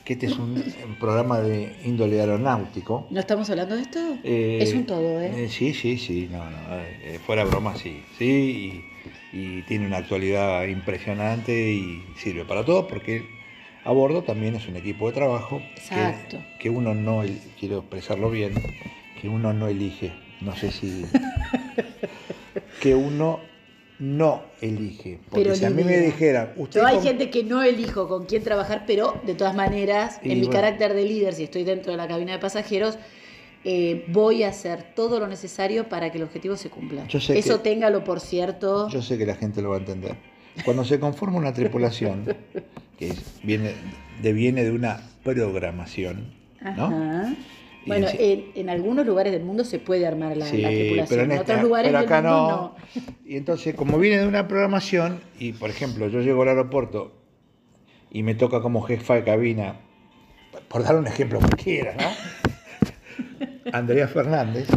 que 0.04 0.13
este 0.13 0.27
es 0.27 0.38
un, 0.38 0.63
un 0.88 0.96
programa 0.96 1.42
de 1.42 1.75
índole 1.84 2.20
aeronáutico. 2.20 3.08
¿No 3.10 3.20
estamos 3.20 3.50
hablando 3.50 3.75
de 3.75 3.82
esto? 3.82 4.00
Eh, 4.24 4.60
es 4.62 4.74
un 4.74 4.86
todo, 4.86 5.22
¿eh? 5.22 5.46
eh, 5.46 5.50
sí, 5.50 5.74
sí, 5.74 5.98
sí, 5.98 6.30
no, 6.32 6.50
no, 6.50 6.58
eh, 6.72 7.20
fuera 7.25 7.44
broma, 7.44 7.75
sí, 7.75 8.01
sí, 8.18 8.84
y, 9.34 9.38
y 9.38 9.62
tiene 9.63 9.86
una 9.86 9.98
actualidad 9.98 10.66
impresionante 10.68 11.72
y 11.72 12.04
sirve 12.16 12.46
para 12.46 12.63
todo 12.63 12.88
porque 12.88 13.25
a 13.84 13.92
bordo 13.92 14.24
también 14.24 14.56
es 14.56 14.68
un 14.68 14.77
equipo 14.77 15.08
de 15.08 15.13
trabajo 15.13 15.62
Exacto. 15.75 16.38
que, 16.58 16.63
que 16.63 16.70
uno 16.70 16.94
no, 16.94 17.24
quiero 17.60 17.80
expresarlo 17.80 18.30
bien, 18.30 18.54
que 19.22 19.27
uno 19.27 19.54
no 19.54 19.68
elige, 19.68 20.13
no 20.42 20.56
sé 20.56 20.72
si, 20.72 21.06
que 22.82 22.96
uno 22.96 23.39
no 24.00 24.44
elige, 24.62 25.20
porque 25.30 25.44
Pero 25.44 25.56
si 25.56 25.66
a 25.66 25.70
mí 25.70 25.84
me 25.84 25.98
dijeran, 25.98 26.54
usted 26.58 26.82
Yo 26.82 26.86
hay 26.88 26.96
con- 26.96 27.04
gente 27.04 27.30
que 27.30 27.44
no 27.44 27.63
elijo 27.63 28.08
con 28.08 28.25
quién 28.25 28.44
trabajar, 28.44 28.84
pero 28.86 29.20
de 29.25 29.34
todas 29.34 29.56
maneras, 29.56 30.20
Y 30.24 30.32
en 30.32 30.42
mi 30.42 30.48
carácter 30.50 30.94
de 30.94 31.04
líder, 31.04 31.34
si 31.34 31.44
estoy 31.44 31.63
dentro 31.63 31.92
de 31.92 31.98
la 31.98 32.08
cabina 32.08 32.34
de 32.34 32.39
pasajeros, 32.39 32.98
eh, 33.63 34.06
voy 34.10 34.44
a 34.44 34.50
hacer 34.50 34.94
todo 34.96 35.20
lo 35.20 35.27
necesario 35.27 35.89
para 35.89 36.12
que 36.12 36.20
el 36.20 36.24
objetivo 36.25 36.56
se 36.58 36.70
cumpla. 36.70 37.08
Yo 37.08 37.20
sé 37.20 37.38
Eso 37.39 37.58
que- 37.58 37.70
téngalo 37.72 38.04
por 38.04 38.20
cierto. 38.20 38.88
Yo 38.89 39.01
sé 39.01 39.18
que 39.18 39.25
la 39.25 39.36
gente 39.36 39.62
lo 39.62 39.70
va 39.72 39.77
a 39.77 39.80
entender. 39.80 40.16
Cuando 40.63 40.86
se 40.86 41.00
conforma 41.00 41.38
una 41.38 41.54
tripulación, 41.54 42.25
que 42.98 43.10
es- 43.10 43.39
viene, 43.44 43.74
deviene 44.22 44.63
de 44.63 44.72
una 44.72 45.01
programación, 45.24 46.34
¿no? 46.77 46.86
Ajá. 46.86 47.36
Bueno, 47.88 48.08
en, 48.20 48.46
en 48.56 48.70
algunos 48.70 49.06
lugares 49.06 49.32
del 49.34 49.44
mundo 49.44 49.63
se 49.63 49.79
puede 49.79 50.06
armar 50.06 50.36
la, 50.38 50.46
Sí, 50.46 50.58
la 50.58 50.70
tripulación. 50.70 51.08
pero 51.10 51.22
en, 51.34 51.39
otros 51.39 51.62
lugares 51.62 51.89
pero 51.91 52.00
del 52.00 52.08
acá 52.08 52.22
mundo 52.22 52.75
no. 52.96 53.01
Y 53.25 53.38
entonces, 53.38 53.75
como 53.75 53.98
viene 53.98 54.20
de 54.20 54.27
una 54.27 54.48
programación, 54.48 55.20
y 55.39 55.53
por 55.53 55.70
ejemplo, 55.70 56.08
yo 56.10 56.22
llego 56.22 56.41
al 56.44 56.50
aeropuerto 56.50 57.13
y 58.12 58.24
me 58.24 58.36
toca 58.36 58.62
como 58.62 58.82
jefa 58.82 59.15
de 59.15 59.24
cabina, 59.24 59.79
por 60.67 60.84
dar 60.84 60.96
un 60.96 61.08
ejemplo 61.08 61.39
cualquiera, 61.39 61.96
¿no? 61.96 62.08
Andrea 63.74 64.08
Fernández. 64.08 64.67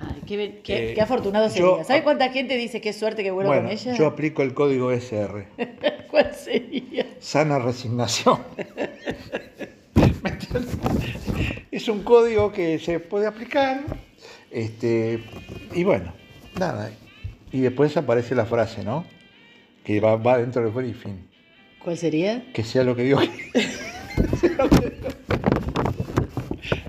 Ay, 0.00 0.22
qué, 0.26 0.60
qué- 0.64 0.90
Eh, 0.90 0.94
qué 0.94 1.00
afortunado 1.00 1.46
yo- 1.48 1.52
sería. 1.52 1.84
¿Sabes 1.84 2.02
cuánta 2.02 2.30
gente 2.30 2.56
dice 2.56 2.80
qué 2.80 2.92
suerte 2.92 3.22
que 3.22 3.30
vuelo 3.30 3.48
Bueno, 3.50 3.64
con 3.64 3.72
ella? 3.72 3.94
yo 3.94 4.06
aplico 4.06 4.42
el 4.42 4.54
código 4.54 4.90
SR. 4.90 5.46
¿Cuál 6.10 6.34
sería? 6.34 7.06
Sana 7.20 7.58
resignación. 7.58 8.38
Es 11.80 11.88
un 11.88 12.02
código 12.02 12.52
que 12.52 12.78
se 12.78 13.00
puede 13.00 13.26
aplicar. 13.26 13.82
Este, 14.50 15.18
y 15.74 15.82
bueno, 15.82 16.12
nada. 16.58 16.90
Y 17.52 17.60
después 17.60 17.96
aparece 17.96 18.34
la 18.34 18.44
frase, 18.44 18.84
¿no? 18.84 19.06
Que 19.82 19.98
va, 19.98 20.16
va 20.16 20.36
dentro 20.36 20.62
del 20.62 20.72
briefing. 20.72 21.26
¿Cuál 21.82 21.96
sería? 21.96 22.44
Que 22.52 22.64
sea 22.64 22.84
lo 22.84 22.94
que 22.94 23.04
digo. 23.04 23.20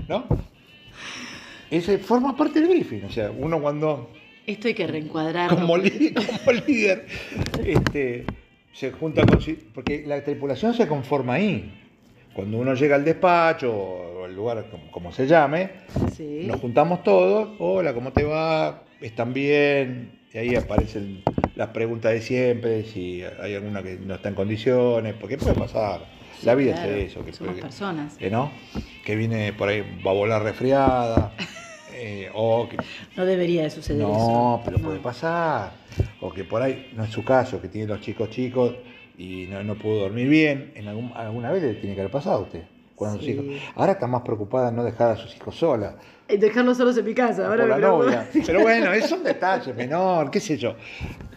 ¿No? 0.10 0.26
Ese 1.70 1.98
forma 1.98 2.36
parte 2.36 2.60
del 2.60 2.68
briefing. 2.68 3.06
O 3.06 3.12
sea, 3.12 3.32
uno 3.32 3.62
cuando 3.62 4.12
Esto 4.46 4.68
hay 4.68 4.74
que 4.74 4.88
reencuadrarlo. 4.88 5.56
como, 5.56 5.76
como 5.76 6.52
líder, 6.68 7.08
este, 7.66 8.26
se 8.74 8.92
junta 8.92 9.26
con... 9.26 9.40
Porque 9.74 10.04
la 10.06 10.22
tripulación 10.22 10.74
se 10.74 10.86
conforma 10.86 11.36
ahí. 11.36 11.81
Cuando 12.34 12.58
uno 12.60 12.74
llega 12.74 12.96
al 12.96 13.04
despacho 13.04 13.74
o 13.74 14.26
al 14.26 14.34
lugar 14.36 14.66
como, 14.72 14.90
como 14.92 15.12
se 15.12 15.28
llame, 15.28 15.70
Sí. 16.16 16.44
nos 16.48 16.60
juntamos 16.62 17.04
todos, 17.04 17.50
hola, 17.60 17.94
¿cómo 17.94 18.14
te 18.14 18.24
va? 18.24 18.84
¿Están 19.02 19.34
bien? 19.34 20.20
Y 20.34 20.38
ahí 20.38 20.56
aparecen 20.56 21.24
las 21.56 21.70
preguntas 21.70 22.14
de 22.14 22.22
siempre, 22.22 22.84
si 22.86 23.22
hay 23.42 23.56
alguna 23.56 23.84
que 23.84 23.98
no 23.98 24.16
está 24.16 24.30
en 24.30 24.36
condiciones, 24.36 25.14
porque 25.20 25.38
puede 25.38 25.56
pasar. 25.56 26.06
La 26.44 26.56
vida 26.56 26.74
Claro, 26.74 26.94
es 26.94 27.12
eso, 27.12 27.24
que, 27.26 27.34
Somos 27.34 27.56
que- 27.56 27.62
personas. 27.62 28.18
que 28.18 28.32
no, 28.32 28.52
que 29.06 29.16
viene 29.16 29.52
por 29.54 29.68
ahí, 29.70 29.84
va 30.06 30.12
a 30.12 30.14
volar 30.14 30.42
resfriada, 30.42 31.34
eh, 31.94 32.30
o 32.34 32.68
que 32.70 32.78
No 33.18 33.26
debería 33.26 33.64
de 33.64 33.70
suceder 33.70 34.02
eso. 34.02 34.10
no, 34.10 34.62
pero 34.64 34.78
No. 34.80 34.86
puede 34.86 35.00
pasar. 35.00 35.74
O 36.22 36.32
que 36.32 36.44
por 36.46 36.62
ahí, 36.64 36.90
no 36.96 37.04
es 37.04 37.12
su 37.12 37.24
caso, 37.24 37.62
que 37.62 37.68
tiene 37.68 37.88
los 37.88 38.00
chicos 38.00 38.30
chicos 38.30 38.74
y 39.22 39.48
no, 39.48 39.64
no 39.64 39.76
pudo 39.76 40.00
dormir 40.00 40.28
bien. 40.28 40.72
En 40.76 40.88
algún, 40.88 41.12
alguna 41.16 41.52
vez 41.52 41.62
le 41.62 41.74
tiene 41.76 41.94
que 41.94 42.02
haber 42.02 42.12
pasado 42.12 42.38
a 42.38 42.42
usted. 42.42 42.64
Cuando 42.96 43.20
sus 43.20 43.28
hijos. 43.28 43.46
Ahora 43.76 43.94
está 43.94 44.08
más 44.08 44.22
preocupada 44.24 44.70
en 44.70 44.76
no 44.76 44.84
dejar 44.84 45.12
a 45.12 45.16
sus 45.16 45.36
hijos 45.36 45.56
solas. 45.56 45.96
Eh, 46.28 46.38
Dejarlos 46.38 46.78
solos 46.78 46.98
en 46.98 47.06
mi 47.06 47.14
casa. 47.14 47.48
Ahora 47.48 47.68
por 47.68 47.70
la 47.70 47.78
novia. 47.80 48.30
Pero 48.46 48.62
bueno, 48.62 48.92
es 48.94 49.12
un 49.12 49.24
detalle 49.24 49.74
menor, 49.74 50.32
qué 50.32 50.40
sé 50.40 50.58
yo. 50.58 50.76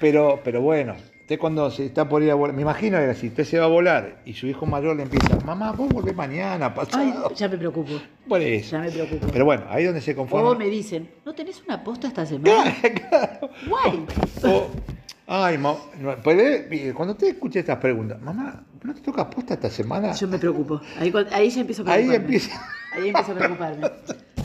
Pero, 0.00 0.40
pero 0.44 0.60
bueno, 0.62 0.94
usted 1.20 1.38
cuando 1.38 1.70
se 1.70 1.86
está 1.86 2.08
por 2.08 2.22
ir 2.22 2.30
a 2.30 2.34
volar, 2.34 2.54
me 2.54 2.62
imagino 2.62 2.98
que 2.98 3.14
si 3.14 3.28
usted 3.28 3.44
se 3.44 3.58
va 3.58 3.64
a 3.64 3.68
volar 3.68 4.20
y 4.26 4.34
su 4.34 4.46
hijo 4.46 4.66
mayor 4.66 4.96
le 4.96 5.02
empieza, 5.04 5.38
mamá, 5.44 5.72
vos 5.72 5.88
volvés 5.88 6.14
mañana, 6.14 6.66
Ay, 6.66 6.72
pasado. 6.74 7.34
ya 7.34 7.48
me 7.48 7.56
preocupo. 7.58 7.92
Por 8.28 8.40
eso. 8.40 8.72
Ya 8.76 8.82
me 8.82 8.90
preocupo. 8.90 9.26
Pero 9.32 9.44
bueno, 9.46 9.64
ahí 9.68 9.84
donde 9.84 10.00
se 10.02 10.14
conforma. 10.14 10.50
O 10.50 10.54
me 10.54 10.66
dicen, 10.66 11.10
¿no 11.24 11.34
tenés 11.34 11.62
una 11.66 11.82
posta 11.82 12.08
esta 12.08 12.24
semana? 12.26 12.74
Claro. 13.10 13.50
Guay. 13.66 14.04
O, 14.44 14.66
ay, 15.26 15.58
ma- 15.58 15.76
cuando 16.94 17.12
usted 17.12 17.28
escuche 17.28 17.60
estas 17.60 17.78
preguntas, 17.78 18.20
mamá, 18.20 18.64
¿no 18.82 18.94
te 18.94 19.00
toca 19.00 19.28
posta 19.30 19.54
esta 19.54 19.70
semana? 19.70 20.12
Yo 20.12 20.28
me 20.28 20.38
preocupo. 20.38 20.80
Ahí, 20.98 21.12
ahí 21.32 21.50
ya 21.50 21.60
empiezo 21.60 21.82
a 21.86 21.92
Ahí 21.92 22.06
preocuparme. 22.06 22.14
empieza. 22.16 22.62
Ahí 22.94 23.08
empiezo 23.08 23.32
a 23.32 23.34
preocuparme. 23.34 23.90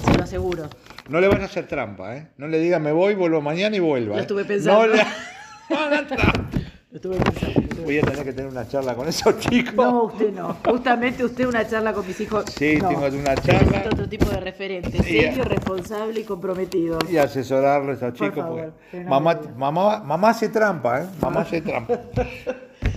Se 0.06 0.18
lo 0.18 0.24
aseguro. 0.24 0.70
No 1.10 1.20
le 1.20 1.28
vaya 1.28 1.44
a 1.44 1.46
hacer 1.46 1.68
trampa, 1.68 2.16
¿eh? 2.16 2.28
No 2.38 2.48
le 2.48 2.60
diga 2.60 2.80
me 2.80 2.92
voy, 2.92 3.16
vuelvo 3.16 3.42
mañana 3.42 3.76
y 3.76 3.80
vuelva. 3.80 4.14
Lo 4.14 4.20
¿eh? 4.20 4.22
estuve 4.22 4.46
pensando. 4.46 4.88
No 4.88 4.94
le 4.96 5.04
no. 5.70 6.59
Lo 6.92 6.96
estuve 6.96 7.18
pensando. 7.18 7.54
lo 7.54 7.62
estuve 7.62 7.84
Voy 7.86 7.98
a 8.00 8.02
tener 8.02 8.24
que 8.26 8.34
tener 8.34 8.52
una 8.52 8.68
charla 8.68 8.96
con 8.96 9.08
esos 9.08 9.38
chicos. 9.40 9.76
No, 9.76 10.04
usted 10.06 10.32
no. 10.34 10.58
Justamente 10.66 11.24
usted 11.24 11.46
una 11.46 11.68
charla 11.68 11.94
con 11.94 12.08
mis 12.08 12.20
hijos. 12.20 12.46
Sí, 12.58 12.78
no. 12.82 12.90
tengo 12.90 13.06
una 13.06 13.36
charla. 13.36 13.84
Otro 13.92 14.10
tipo 14.10 14.26
de 14.30 14.40
referente. 14.40 15.04
Serio, 15.04 15.44
responsable 15.44 16.20
y 16.22 16.24
comprometido. 16.24 16.98
Y 17.10 17.18
asesorarles 17.18 18.02
a 18.02 18.08
esos 18.08 18.18
chicos. 18.20 18.36
favor, 18.44 18.74
porque 18.92 19.06
mamá, 19.08 19.40
mamá, 19.56 20.00
mamá 20.04 20.30
hace 20.32 20.50
trampa, 20.50 21.04
¿eh? 21.04 21.06
Mamá 21.22 21.42
hace 21.42 21.62
trampa. 21.62 22.00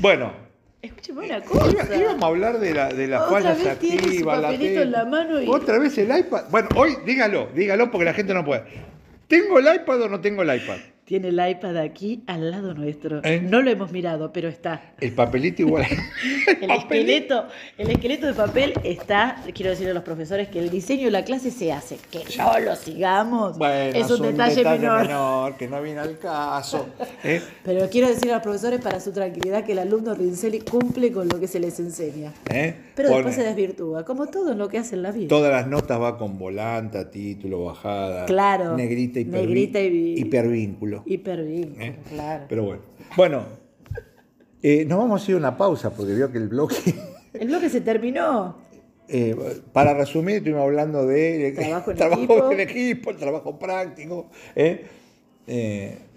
Bueno, 0.01 0.33
Escúcheme 0.81 1.27
una 1.27 1.41
cosa. 1.43 1.71
Iba- 1.71 1.97
íbamos 1.97 2.23
a 2.23 2.27
hablar 2.27 2.59
de, 2.59 2.75
la, 2.75 2.89
de 2.89 3.07
las 3.07 3.29
fallas 3.31 3.63
vez 3.63 3.79
tiene 3.79 4.01
su 4.19 4.29
activas, 4.31 4.53
en 4.83 4.91
la 4.91 5.05
mano 5.05 5.41
y- 5.41 5.49
Otra 5.49 5.79
vez 5.79 5.97
el 5.99 6.17
iPad. 6.19 6.45
Bueno, 6.51 6.69
hoy 6.75 6.97
dígalo, 7.07 7.49
dígalo 7.55 7.89
porque 7.91 8.05
la 8.07 8.15
gente 8.15 8.35
no 8.35 8.45
puede. 8.45 8.65
¿Tengo 9.29 9.61
el 9.61 9.67
iPad 9.77 10.03
o 10.03 10.09
no 10.09 10.21
tengo 10.21 10.43
el 10.43 10.57
iPad? 10.57 10.77
Tiene 11.13 11.29
el 11.29 11.47
iPad 11.47 11.77
aquí 11.77 12.23
al 12.27 12.51
lado 12.51 12.73
nuestro. 12.73 13.21
¿Eh? 13.23 13.43
No 13.43 13.61
lo 13.61 13.71
hemos 13.71 13.93
mirado, 13.93 14.33
pero 14.33 14.49
está. 14.49 14.95
El 14.99 15.13
papelito 15.13 15.61
igual. 15.61 15.85
El 16.63 16.71
esqueleto, 16.71 17.47
el 17.77 17.91
esqueleto 17.91 18.27
de 18.27 18.35
papel 18.35 18.73
está, 18.85 19.43
quiero 19.53 19.71
decirle 19.71 19.91
a 19.91 19.95
los 19.95 20.05
profesores 20.05 20.49
que 20.49 20.61
el 20.61 20.71
diseño 20.71 21.07
de 21.07 21.11
la 21.11 21.25
clase 21.25 21.51
se 21.51 21.73
hace. 21.73 21.97
Que 22.11 22.21
no 22.39 22.59
lo 22.61 22.77
sigamos. 22.77 23.59
Bueno, 23.59 23.99
es 23.99 24.11
un 24.11 24.23
detalle, 24.23 24.63
menor. 24.63 25.03
menor, 25.03 25.57
que 25.57 25.67
no 25.69 25.83
viene 25.83 26.01
al 26.01 26.19
caso. 26.19 26.87
¿eh? 27.25 27.43
Pero 27.65 27.89
quiero 27.91 28.09
decir 28.09 28.31
a 28.31 28.35
los 28.35 28.43
profesores 28.43 28.81
para 28.81 29.01
su 29.01 29.13
tranquilidad 29.13 29.65
que 29.65 29.73
el 29.73 29.81
alumno 29.81 30.15
Rincelli 30.15 30.61
cumple 30.61 31.11
con 31.11 31.29
lo 31.29 31.41
que 31.41 31.49
se 31.49 31.59
les 31.59 31.79
enseña. 31.81 32.33
¿Eh? 32.49 32.75
Pero 32.95 33.09
Pone- 33.09 33.17
después 33.25 33.35
se 33.35 33.43
desvirtúa, 33.43 34.05
como 34.05 34.27
todo 34.27 34.53
en 34.53 34.59
lo 34.59 34.69
que 34.69 34.79
hace 34.79 34.95
en 34.95 35.03
la 35.03 35.11
vida. 35.11 35.29
Todas 35.29 35.51
las 35.51 35.67
notas 35.67 36.01
va 36.01 36.17
con 36.17 36.39
volanta, 36.39 37.11
título, 37.11 37.65
bajada. 37.65 38.27
Claro. 38.27 38.77
Negrita, 38.77 39.19
Negrita 39.21 39.81
y- 39.81 40.15
hipervínculo. 40.19 41.02
Hipervínculo, 41.07 41.85
¿eh? 41.85 41.97
claro. 42.09 42.45
Pero 42.49 42.63
bueno. 42.65 42.83
Bueno, 43.17 43.45
eh, 44.63 44.85
nos 44.85 44.99
vamos 44.99 45.27
a 45.27 45.31
ir 45.31 45.35
a 45.37 45.39
una 45.39 45.57
pausa 45.57 45.91
porque 45.91 46.15
veo 46.15 46.31
que 46.31 46.39
el 46.39 46.49
bloque. 46.49 46.77
El 47.33 47.49
bloque 47.49 47.71
se 47.71 47.81
terminó. 47.81 48.59
Eh, 49.09 49.35
para 49.73 49.95
resumir, 49.95 50.37
estuvimos 50.37 50.63
hablando 50.65 51.07
de 51.07 51.53
Trabajo 51.57 51.91
en 51.91 51.97
trabajo 51.97 52.23
equipo. 52.23 52.53
en 52.53 52.61
equipo, 52.61 53.11
el 53.11 53.17
trabajo 53.17 53.59
práctico. 53.59 54.29
¿eh? 54.55 54.87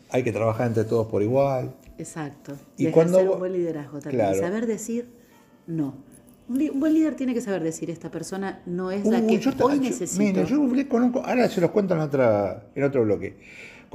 Hay 0.09 0.23
que 0.23 0.31
trabajar 0.33 0.67
entre 0.67 0.83
todos 0.83 1.07
por 1.07 1.21
igual. 1.23 1.73
Exacto. 1.97 2.57
Y 2.77 2.87
Y, 2.87 2.91
cuando 2.91 3.19
un 3.33 3.39
buen 3.39 3.53
liderazgo 3.53 3.99
también. 3.99 4.25
Claro. 4.25 4.39
Saber 4.39 4.65
decir 4.67 5.07
no. 5.67 5.95
Un, 6.47 6.79
buen 6.79 6.93
líder 6.93 7.15
tiene 7.15 7.33
que 7.33 7.41
saber 7.41 7.63
decir 7.63 7.89
esta 7.89 8.11
persona 8.11 8.61
no 8.65 8.91
es 8.91 9.05
la 9.05 9.19
Uh, 9.19 9.27
que 9.27 9.39
yo 9.39 9.51
hoy 9.61 9.75
yo- 9.77 9.81
necesito. 9.81 10.21
mire, 10.21 10.45
yo 10.45 10.61
hablé 10.63 10.87
con 10.87 11.01
un, 11.03 11.15
ahora 11.15 11.47
se 11.49 11.59
los 11.61 11.71
cuento 11.71 11.95
en, 11.95 12.01
otra, 12.01 12.67
en 12.75 12.83
otro 12.83 13.03
bloque, 13.03 13.37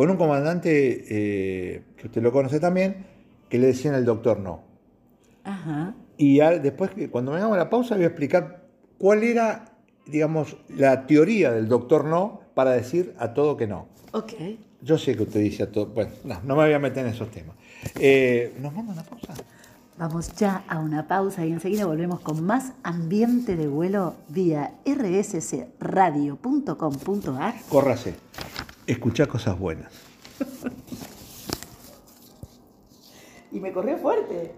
con 0.00 0.08
un 0.10 0.16
comandante 0.16 1.04
eh, 1.10 1.82
que 1.98 2.06
usted 2.06 2.22
lo 2.22 2.32
conoce 2.32 2.58
también, 2.58 3.04
que 3.50 3.58
le 3.58 3.66
decían 3.66 3.94
el 3.94 4.06
doctor 4.06 4.40
no. 4.40 4.62
Ajá. 5.44 5.92
Y 6.16 6.40
al- 6.40 6.62
después, 6.62 6.90
cuando 7.10 7.32
vengamos 7.32 7.56
a 7.56 7.58
la 7.58 7.68
pausa, 7.68 7.96
voy 7.96 8.04
a 8.04 8.06
explicar 8.06 8.62
cuál 8.96 9.22
era, 9.22 9.66
digamos, 10.06 10.56
la 10.70 11.06
teoría 11.06 11.52
del 11.52 11.68
doctor 11.68 12.06
no 12.06 12.40
para 12.54 12.70
decir 12.70 13.14
a 13.18 13.34
todo 13.34 13.58
que 13.58 13.66
no. 13.66 13.88
Ok. 14.12 14.32
Yo 14.80 14.96
sé 14.96 15.14
que 15.16 15.24
usted 15.24 15.40
dice 15.40 15.64
a 15.64 15.70
todo. 15.70 15.84
Bueno, 15.88 16.12
no, 16.24 16.36
no 16.44 16.56
me 16.56 16.64
voy 16.64 16.72
a 16.72 16.78
meter 16.78 17.04
en 17.04 17.12
esos 17.12 17.30
temas. 17.30 17.54
Eh, 17.96 18.54
¿Nos 18.58 18.74
vamos 18.74 18.96
a 18.96 19.02
una 19.02 19.10
pausa? 19.10 19.34
Vamos 19.98 20.34
ya 20.34 20.64
a 20.66 20.78
una 20.78 21.06
pausa 21.08 21.44
y 21.44 21.52
enseguida 21.52 21.84
volvemos 21.84 22.20
con 22.20 22.42
más 22.42 22.72
ambiente 22.84 23.54
de 23.54 23.68
vuelo 23.68 24.14
vía 24.30 24.72
rssradio.com.ar. 24.86 27.54
Córrase. 27.68 28.14
Escuchá 28.90 29.26
cosas 29.26 29.58
buenas. 29.58 29.92
Y 33.52 33.58
me 33.58 33.72
corrió 33.72 33.98
fuerte. 33.98 34.54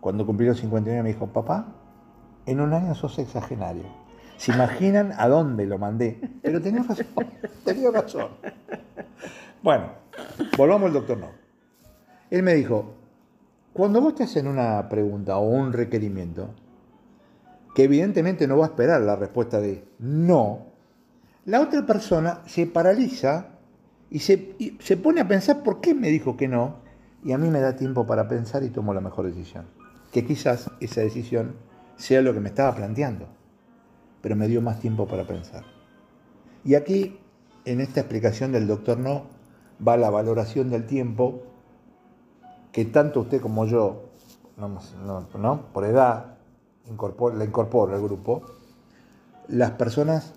cuando 0.00 0.26
cumplió 0.26 0.54
59, 0.54 1.02
me 1.02 1.08
dijo, 1.14 1.28
papá, 1.28 1.68
en 2.44 2.60
un 2.60 2.74
año 2.74 2.94
sos 2.94 3.18
exagenario. 3.18 3.84
¿Se 4.36 4.52
imaginan 4.52 5.12
a 5.16 5.28
dónde 5.28 5.66
lo 5.66 5.78
mandé? 5.78 6.20
Pero 6.42 6.60
tenía 6.60 6.82
razón, 6.82 7.06
tenía 7.64 7.90
razón. 7.90 8.28
Bueno, 9.62 9.86
volvamos 10.56 10.88
al 10.88 10.92
doctor 10.92 11.18
No. 11.18 11.28
Él 12.30 12.42
me 12.42 12.54
dijo, 12.54 12.94
cuando 13.72 14.00
vos 14.02 14.14
te 14.14 14.24
hacen 14.24 14.46
una 14.46 14.88
pregunta 14.90 15.38
o 15.38 15.48
un 15.48 15.72
requerimiento, 15.72 16.50
que 17.78 17.84
evidentemente 17.84 18.48
no 18.48 18.58
va 18.58 18.64
a 18.64 18.68
esperar 18.70 19.00
la 19.02 19.14
respuesta 19.14 19.60
de 19.60 19.84
no, 20.00 20.66
la 21.44 21.60
otra 21.60 21.86
persona 21.86 22.42
se 22.44 22.66
paraliza 22.66 23.50
y 24.10 24.18
se, 24.18 24.56
se 24.80 24.96
pone 24.96 25.20
a 25.20 25.28
pensar 25.28 25.62
por 25.62 25.80
qué 25.80 25.94
me 25.94 26.08
dijo 26.08 26.36
que 26.36 26.48
no, 26.48 26.78
y 27.22 27.30
a 27.30 27.38
mí 27.38 27.48
me 27.50 27.60
da 27.60 27.76
tiempo 27.76 28.04
para 28.04 28.26
pensar 28.26 28.64
y 28.64 28.70
tomo 28.70 28.94
la 28.94 29.00
mejor 29.00 29.26
decisión. 29.26 29.66
Que 30.10 30.24
quizás 30.24 30.72
esa 30.80 31.02
decisión 31.02 31.54
sea 31.94 32.20
lo 32.20 32.34
que 32.34 32.40
me 32.40 32.48
estaba 32.48 32.74
planteando, 32.74 33.28
pero 34.22 34.34
me 34.34 34.48
dio 34.48 34.60
más 34.60 34.80
tiempo 34.80 35.06
para 35.06 35.22
pensar. 35.28 35.62
Y 36.64 36.74
aquí, 36.74 37.20
en 37.64 37.80
esta 37.80 38.00
explicación 38.00 38.50
del 38.50 38.66
doctor 38.66 38.98
No, 38.98 39.26
va 39.86 39.96
la 39.96 40.10
valoración 40.10 40.68
del 40.68 40.84
tiempo 40.84 41.44
que 42.72 42.86
tanto 42.86 43.20
usted 43.20 43.40
como 43.40 43.66
yo, 43.66 44.08
no, 44.56 44.80
no- 45.06 45.28
no, 45.38 45.62
por 45.72 45.84
edad, 45.84 46.37
la 47.36 47.44
incorporo 47.44 47.94
al 47.94 48.02
grupo, 48.02 48.42
las 49.48 49.72
personas 49.72 50.34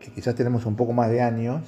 que 0.00 0.12
quizás 0.12 0.34
tenemos 0.34 0.66
un 0.66 0.76
poco 0.76 0.92
más 0.92 1.10
de 1.10 1.22
años, 1.22 1.62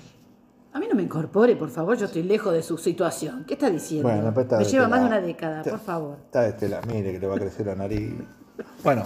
A 0.73 0.79
mí 0.79 0.87
no 0.91 0.95
me 0.95 1.03
incorpore, 1.03 1.57
por 1.57 1.71
favor, 1.71 1.97
yo 1.97 2.05
estoy 2.05 2.23
lejos 2.23 2.53
de 2.53 2.63
su 2.63 2.77
situación. 2.77 3.45
¿Qué 3.47 3.55
está 3.55 3.71
diciendo? 3.71 4.09
Bueno, 4.11 4.35
pues 4.35 4.45
está 4.45 4.59
me 4.59 4.65
lleva 4.65 4.85
este 4.85 4.91
más 4.91 5.01
de 5.01 5.07
una 5.07 5.21
década, 5.23 5.59
Está- 5.61 5.71
por 5.71 5.81
favor. 5.81 6.17
Está 6.27 6.43
de 6.43 6.49
este 6.51 6.69
lado, 6.69 6.83
mire 6.93 7.13
que 7.13 7.19
le 7.19 7.27
va 7.27 7.37
a 7.37 7.39
crecer 7.39 7.65
la 7.67 7.75
nariz. 7.77 8.13
Bueno, 8.85 9.05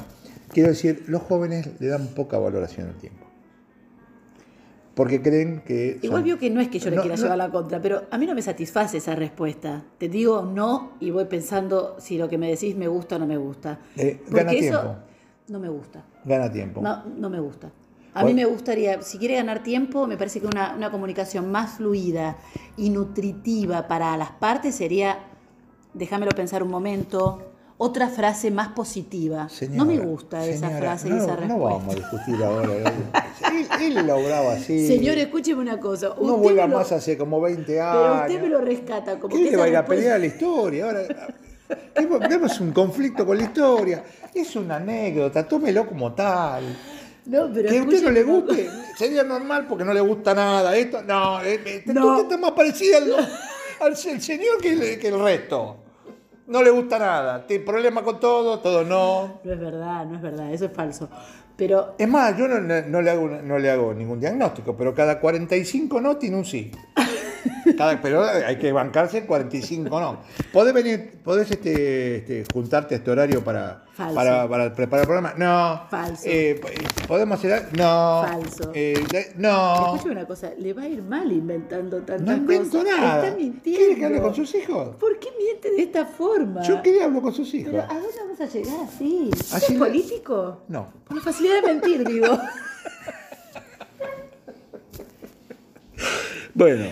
quiero 0.49 0.71
decir, 0.71 1.05
los 1.07 1.23
jóvenes 1.23 1.81
le 1.81 1.87
dan 1.87 2.09
poca 2.09 2.39
valoración 2.39 2.89
al 2.89 2.95
tiempo. 2.97 3.25
Porque 5.01 5.23
creen 5.23 5.63
que... 5.65 5.95
son- 5.95 6.05
Igual 6.05 6.23
vio 6.25 6.39
que 6.39 6.51
no 6.51 6.61
es 6.61 6.69
que 6.69 6.79
yo 6.79 6.91
le 6.91 6.97
No, 6.97 7.01
quiera 7.03 7.17
no. 7.17 7.23
llevar 7.23 7.39
la 7.39 7.51
contra, 7.51 7.81
pero 7.81 8.03
a 8.11 8.19
mí 8.19 8.27
no 8.27 8.35
me 8.35 8.43
satisface 8.43 8.99
esa 8.99 9.15
respuesta. 9.15 9.83
Te 9.97 10.11
digo 10.11 10.43
no 10.43 10.91
y 11.01 11.11
voy 11.11 11.25
pensando 11.25 11.97
si 11.99 12.19
lo 12.19 12.29
que 12.29 12.37
me 12.37 12.51
decís 12.51 12.77
me 12.77 12.87
gusta 12.87 13.17
o 13.17 13.19
no 13.19 13.27
me 13.27 13.39
gusta. 13.39 13.79
Eh, 13.97 14.21
Porque 14.23 14.37
gana 14.45 14.53
eso 14.53 14.61
tiempo. 14.81 14.97
no 15.49 15.59
me 15.59 15.69
gusta. 15.71 16.05
Gana 16.23 16.53
tiempo. 16.53 16.83
No, 16.83 17.03
no 17.17 17.31
me 17.31 17.41
gusta. 17.41 17.73
A 18.13 18.25
mí 18.25 18.35
me 18.35 18.45
gustaría, 18.45 19.01
si 19.01 19.17
quiere 19.17 19.37
ganar 19.37 19.63
tiempo, 19.63 20.07
me 20.07 20.19
parece 20.19 20.39
que 20.41 20.47
una, 20.49 20.75
una 20.77 20.91
comunicación 20.91 21.51
más 21.51 21.77
fluida 21.79 22.37
y 22.77 22.91
nutritiva 22.91 23.89
para 23.89 24.15
las 24.19 24.33
partes 24.33 24.75
sería, 24.75 25.19
déjamelo 25.95 26.33
pensar 26.33 26.63
un 26.63 26.71
momento, 26.71 27.50
otra 27.83 28.09
frase 28.11 28.51
más 28.51 28.69
positiva. 28.69 29.49
no 29.71 29.85
me 29.87 29.95
Señora, 29.95 30.07
gusta 30.07 30.47
esa 30.47 30.69
frase 30.69 31.09
y 31.09 31.13
no, 31.13 31.17
esa 31.17 31.27
No 31.29 31.37
respuesta. 31.41 31.65
vamos 31.79 31.95
a 31.95 31.99
discutir 31.99 32.45
ahora. 32.45 32.73
él, 33.81 33.97
él 33.97 34.07
lo 34.07 34.23
brava 34.23 34.53
así. 34.53 34.87
Señor, 34.87 35.17
escúcheme 35.17 35.63
una 35.63 35.81
cosa. 35.81 36.09
No 36.09 36.15
usted 36.35 36.43
vuela 36.43 36.67
me 36.67 36.73
lo- 36.75 36.79
más 36.79 36.93
hace 36.93 37.17
como 37.17 37.41
20 37.41 37.81
años. 37.81 37.97
Pero 38.03 38.15
usted 38.21 38.43
me 38.43 38.49
lo 38.51 38.61
rescata 38.61 39.19
como 39.19 39.35
¿Qué 39.35 39.45
que 39.45 39.51
le 39.53 39.57
va 39.57 39.65
a 39.65 39.69
ir 39.69 39.77
a 39.79 39.85
pelear 39.87 40.17
a 40.17 40.19
la 40.19 40.27
historia? 40.27 40.85
Ahora, 40.85 41.01
¿qué- 41.95 42.07
tenemos 42.21 42.61
un 42.61 42.73
conflicto 42.73 43.25
con 43.25 43.39
la 43.39 43.45
historia. 43.45 44.05
Es 44.35 44.55
una 44.57 44.77
anécdota, 44.77 45.49
tómelo 45.49 45.87
como 45.87 46.13
tal. 46.13 46.63
No, 47.25 47.51
pero 47.53 47.71
que 47.71 47.79
a 47.79 47.83
usted 47.83 48.03
no 48.03 48.11
le 48.11 48.23
guste, 48.25 48.69
sería 48.99 49.23
normal 49.23 49.67
porque 49.67 49.85
no 49.85 49.95
le 49.95 50.01
gusta 50.03 50.35
nada. 50.35 50.77
Esto, 50.77 51.03
no, 51.03 51.41
eh, 51.43 51.61
eh, 51.65 51.83
No. 51.87 52.09
usted 52.13 52.23
está 52.25 52.37
más 52.37 52.51
parecida 52.53 52.99
al, 52.99 53.15
al 53.81 53.97
se- 53.97 54.21
señor 54.21 54.59
que 54.61 54.73
el 54.73 55.19
resto. 55.23 55.77
No 56.51 56.63
le 56.65 56.71
gusta 56.71 56.99
nada. 56.99 57.47
Tiene 57.47 57.65
problema 57.65 58.03
con 58.03 58.19
todo, 58.19 58.59
todo 58.59 58.83
no. 58.85 59.41
No 59.45 59.53
es 59.53 59.61
verdad, 59.61 60.05
no 60.05 60.17
es 60.17 60.23
verdad, 60.23 60.53
eso 60.53 60.65
es 60.67 60.73
falso. 60.73 61.09
Pero 61.57 61.95
Es 61.99 62.09
más, 62.09 62.37
yo 62.37 62.49
no, 62.49 62.59
no- 62.61 63.03
le 63.03 63.11
hago, 63.11 63.29
no 63.29 63.59
le 63.59 63.71
hago 63.71 63.95
ningún 63.95 64.19
diagnóstico, 64.19 64.77
pero 64.77 64.93
cada 64.95 65.21
45 65.21 66.01
no 66.01 66.17
tiene 66.17 66.37
un 66.39 66.45
sí. 66.45 66.73
Cada- 67.77 68.01
pero 68.01 68.23
hay 68.25 68.57
que 68.59 68.73
bancarse 68.73 69.27
45 69.27 70.01
no. 70.01 70.21
¿Podés 70.53 70.75
venir, 70.75 71.13
podés 71.25 71.51
este, 71.51 72.17
este, 72.17 72.45
juntarte 72.53 72.95
a 72.95 72.99
este 72.99 73.11
horario 73.11 73.43
para, 73.45 73.85
para, 73.97 74.49
para 74.49 74.73
preparar 74.75 75.03
el 75.05 75.07
programa? 75.07 75.35
No. 75.37 75.87
Falso. 75.91 76.25
Eh, 76.27 76.61
¿Podemos 77.07 77.39
hacer 77.39 77.53
algo? 77.53 77.69
No. 77.77 78.23
Falso. 78.27 78.73
Eh, 78.75 79.03
no. 79.37 79.87
escúcheme 79.95 80.13
una 80.13 80.27
cosa, 80.27 80.51
le 80.59 80.73
va 80.73 80.83
a 80.83 80.89
ir 80.89 81.03
mal 81.03 81.31
inventando 81.31 81.99
tantas 82.03 82.27
No 82.27 82.33
invento 82.35 82.79
cosas. 82.79 82.97
nada. 82.99 83.25
Está 83.27 83.37
mintiendo. 83.37 83.79
¿Quiere 83.79 83.97
que 84.01 84.07
hable 84.07 84.21
con 84.23 84.35
sus 84.35 84.55
hijos? 84.55 84.97
¿Por 84.97 85.19
qué 85.19 85.29
miente 85.39 85.71
de 85.71 85.83
esta 85.83 86.05
forma? 86.07 86.63
Yo 86.63 86.83
quería 86.83 87.05
hablar 87.05 87.23
con 87.23 87.35
sus 87.35 87.53
hijos. 87.55 87.71
Pero 87.73 87.85
¿a 87.85 87.95
dónde 87.95 88.09
vamos 88.19 88.41
a 88.41 88.47
llegar 88.47 88.77
así? 88.87 89.31
¿Usted 89.33 89.57
Así 89.57 89.73
¿Es 89.75 89.79
político? 89.79 90.63
No. 90.69 90.93
Por 91.07 91.17
la 91.17 91.23
facilidad 91.23 91.63
de 91.63 91.67
mentir, 91.69 92.05
digo. 92.07 92.39
Bueno. 96.55 96.91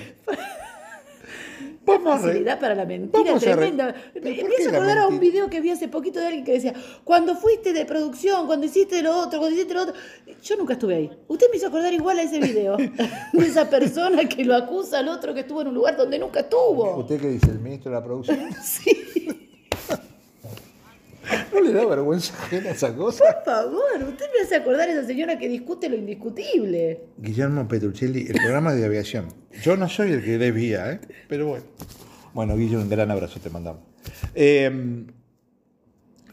Vamos 1.89 2.15
a 2.15 2.19
Facilidad 2.19 2.61
para 2.61 2.75
la 2.75 2.85
mentira 2.85 3.25
Vamos 3.25 3.43
tremenda. 3.43 3.95
¿Pero 4.13 4.25
Me 4.25 4.41
empiezo 4.41 4.69
a 4.69 4.73
acordar 4.73 4.99
a 4.99 5.09
un 5.09 5.19
video 5.19 5.49
que 5.49 5.61
vi 5.61 5.71
hace 5.71 5.89
poquito 5.89 6.21
de 6.21 6.27
alguien 6.27 6.45
que 6.45 6.53
decía, 6.53 6.75
cuando 7.05 7.35
fuiste 7.35 7.73
de 7.73 7.85
producción, 7.85 8.47
cuando 8.47 8.67
hiciste 8.67 9.03
lo 9.03 9.17
otro, 9.17 9.39
cuando 9.39 9.57
hiciste 9.57 9.75
lo 9.75 9.83
otro. 9.83 9.95
Yo 10.43 10.57
nunca 10.57 10.75
estuve 10.75 10.95
ahí. 10.95 11.11
Usted 11.27 11.47
me 11.51 11.57
hizo 11.57 11.69
acordar 11.69 11.93
igual 11.93 12.19
a 12.19 12.23
ese 12.23 12.39
video. 12.39 12.77
de 13.33 13.47
esa 13.47 13.69
persona 13.69 14.29
que 14.29 14.45
lo 14.45 14.55
acusa 14.55 14.99
al 14.99 15.09
otro 15.09 15.35
que 15.35 15.41
estuvo 15.41 15.63
en 15.63 15.69
un 15.69 15.75
lugar 15.75 15.97
donde 15.97 16.19
nunca 16.19 16.41
estuvo. 16.41 16.97
¿Usted 16.99 17.21
qué 17.21 17.29
dice? 17.29 17.51
¿El 17.51 17.59
ministro 17.61 17.91
de 17.91 17.97
la 17.99 18.05
producción? 18.05 18.39
Sí, 18.63 19.48
¿No 21.53 21.61
le 21.61 21.73
da 21.73 21.85
vergüenza 21.87 22.33
ajena 22.35 22.71
esa 22.71 22.95
cosa? 22.95 23.25
por 23.45 23.45
favor, 23.55 23.83
usted 24.09 24.27
me 24.37 24.45
hace 24.45 24.57
acordar 24.57 24.89
a 24.89 24.93
esa 24.93 25.07
señora 25.07 25.39
que 25.39 25.49
discute 25.49 25.89
lo 25.89 25.97
indiscutible. 25.97 27.01
Guillermo 27.19 27.67
Petruccelli, 27.69 28.27
el 28.29 28.35
programa 28.37 28.75
de 28.75 28.85
aviación. 28.85 29.29
Yo 29.63 29.77
no 29.77 29.89
soy 29.89 30.13
el 30.13 30.25
que 30.25 30.39
desvía, 30.39 30.93
¿eh? 30.93 31.01
pero 31.29 31.47
bueno. 31.49 31.65
Bueno, 32.35 32.57
Guillermo, 32.57 32.85
un 32.85 32.91
gran 32.91 33.11
abrazo 33.11 33.41
te 33.41 33.51
mandamos. 33.51 33.83
Eh, 34.35 35.05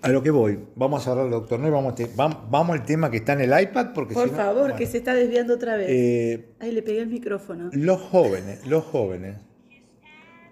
a 0.02 0.10
lo 0.10 0.22
que 0.22 0.30
voy, 0.30 0.60
vamos 0.76 1.08
a 1.08 1.12
hablar, 1.12 1.30
doctor 1.32 1.60
Noy, 1.60 1.72
vamos, 1.72 1.96
te- 1.96 2.10
vamos 2.16 2.70
al 2.70 2.86
tema 2.86 3.10
que 3.10 3.18
está 3.18 3.34
en 3.34 3.42
el 3.42 3.60
iPad, 3.60 3.88
porque 3.96 4.14
Por 4.14 4.30
no- 4.30 4.38
favor, 4.38 4.60
bueno. 4.62 4.76
que 4.76 4.86
se 4.86 4.98
está 5.00 5.16
desviando 5.16 5.56
otra 5.56 5.78
vez. 5.78 5.88
Eh, 5.90 6.50
Ahí 6.60 6.72
le 6.72 6.84
pegué 6.84 7.00
el 7.02 7.08
micrófono. 7.08 7.70
los 7.74 8.00
jóvenes, 8.02 8.68
los 8.68 8.84
jóvenes 8.84 9.38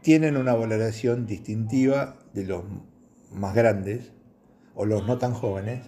tienen 0.01 0.37
una 0.37 0.55
valoración 0.55 1.27
distintiva 1.27 2.17
de 2.33 2.45
los 2.45 2.63
más 3.31 3.53
grandes 3.53 4.11
o 4.75 4.85
los 4.85 5.05
no 5.05 5.17
tan 5.17 5.33
jóvenes 5.33 5.81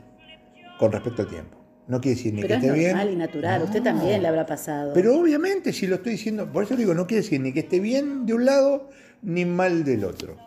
con 0.79 0.91
respecto 0.91 1.23
al 1.23 1.27
tiempo. 1.29 1.57
No 1.87 2.01
quiere 2.01 2.15
decir 2.15 2.33
ni 2.33 2.41
Pero 2.41 2.55
que 2.55 2.57
es 2.59 2.63
esté 2.63 2.77
bien. 2.79 2.91
normal 2.91 3.13
y 3.13 3.15
natural, 3.15 3.61
usted 3.63 3.83
también 3.83 4.21
le 4.21 4.27
habrá 4.27 4.45
pasado. 4.45 4.93
Pero 4.93 5.19
obviamente, 5.19 5.71
si 5.71 5.85
lo 5.85 5.95
estoy 5.95 6.13
diciendo, 6.13 6.51
por 6.51 6.63
eso 6.63 6.75
digo, 6.75 6.93
no 6.93 7.05
quiere 7.05 7.21
decir 7.21 7.39
ni 7.41 7.53
que 7.53 7.59
esté 7.59 7.79
bien 7.79 8.25
de 8.25 8.33
un 8.33 8.45
lado 8.45 8.89
ni 9.21 9.45
mal 9.45 9.83
del 9.83 10.03
otro. 10.03 10.37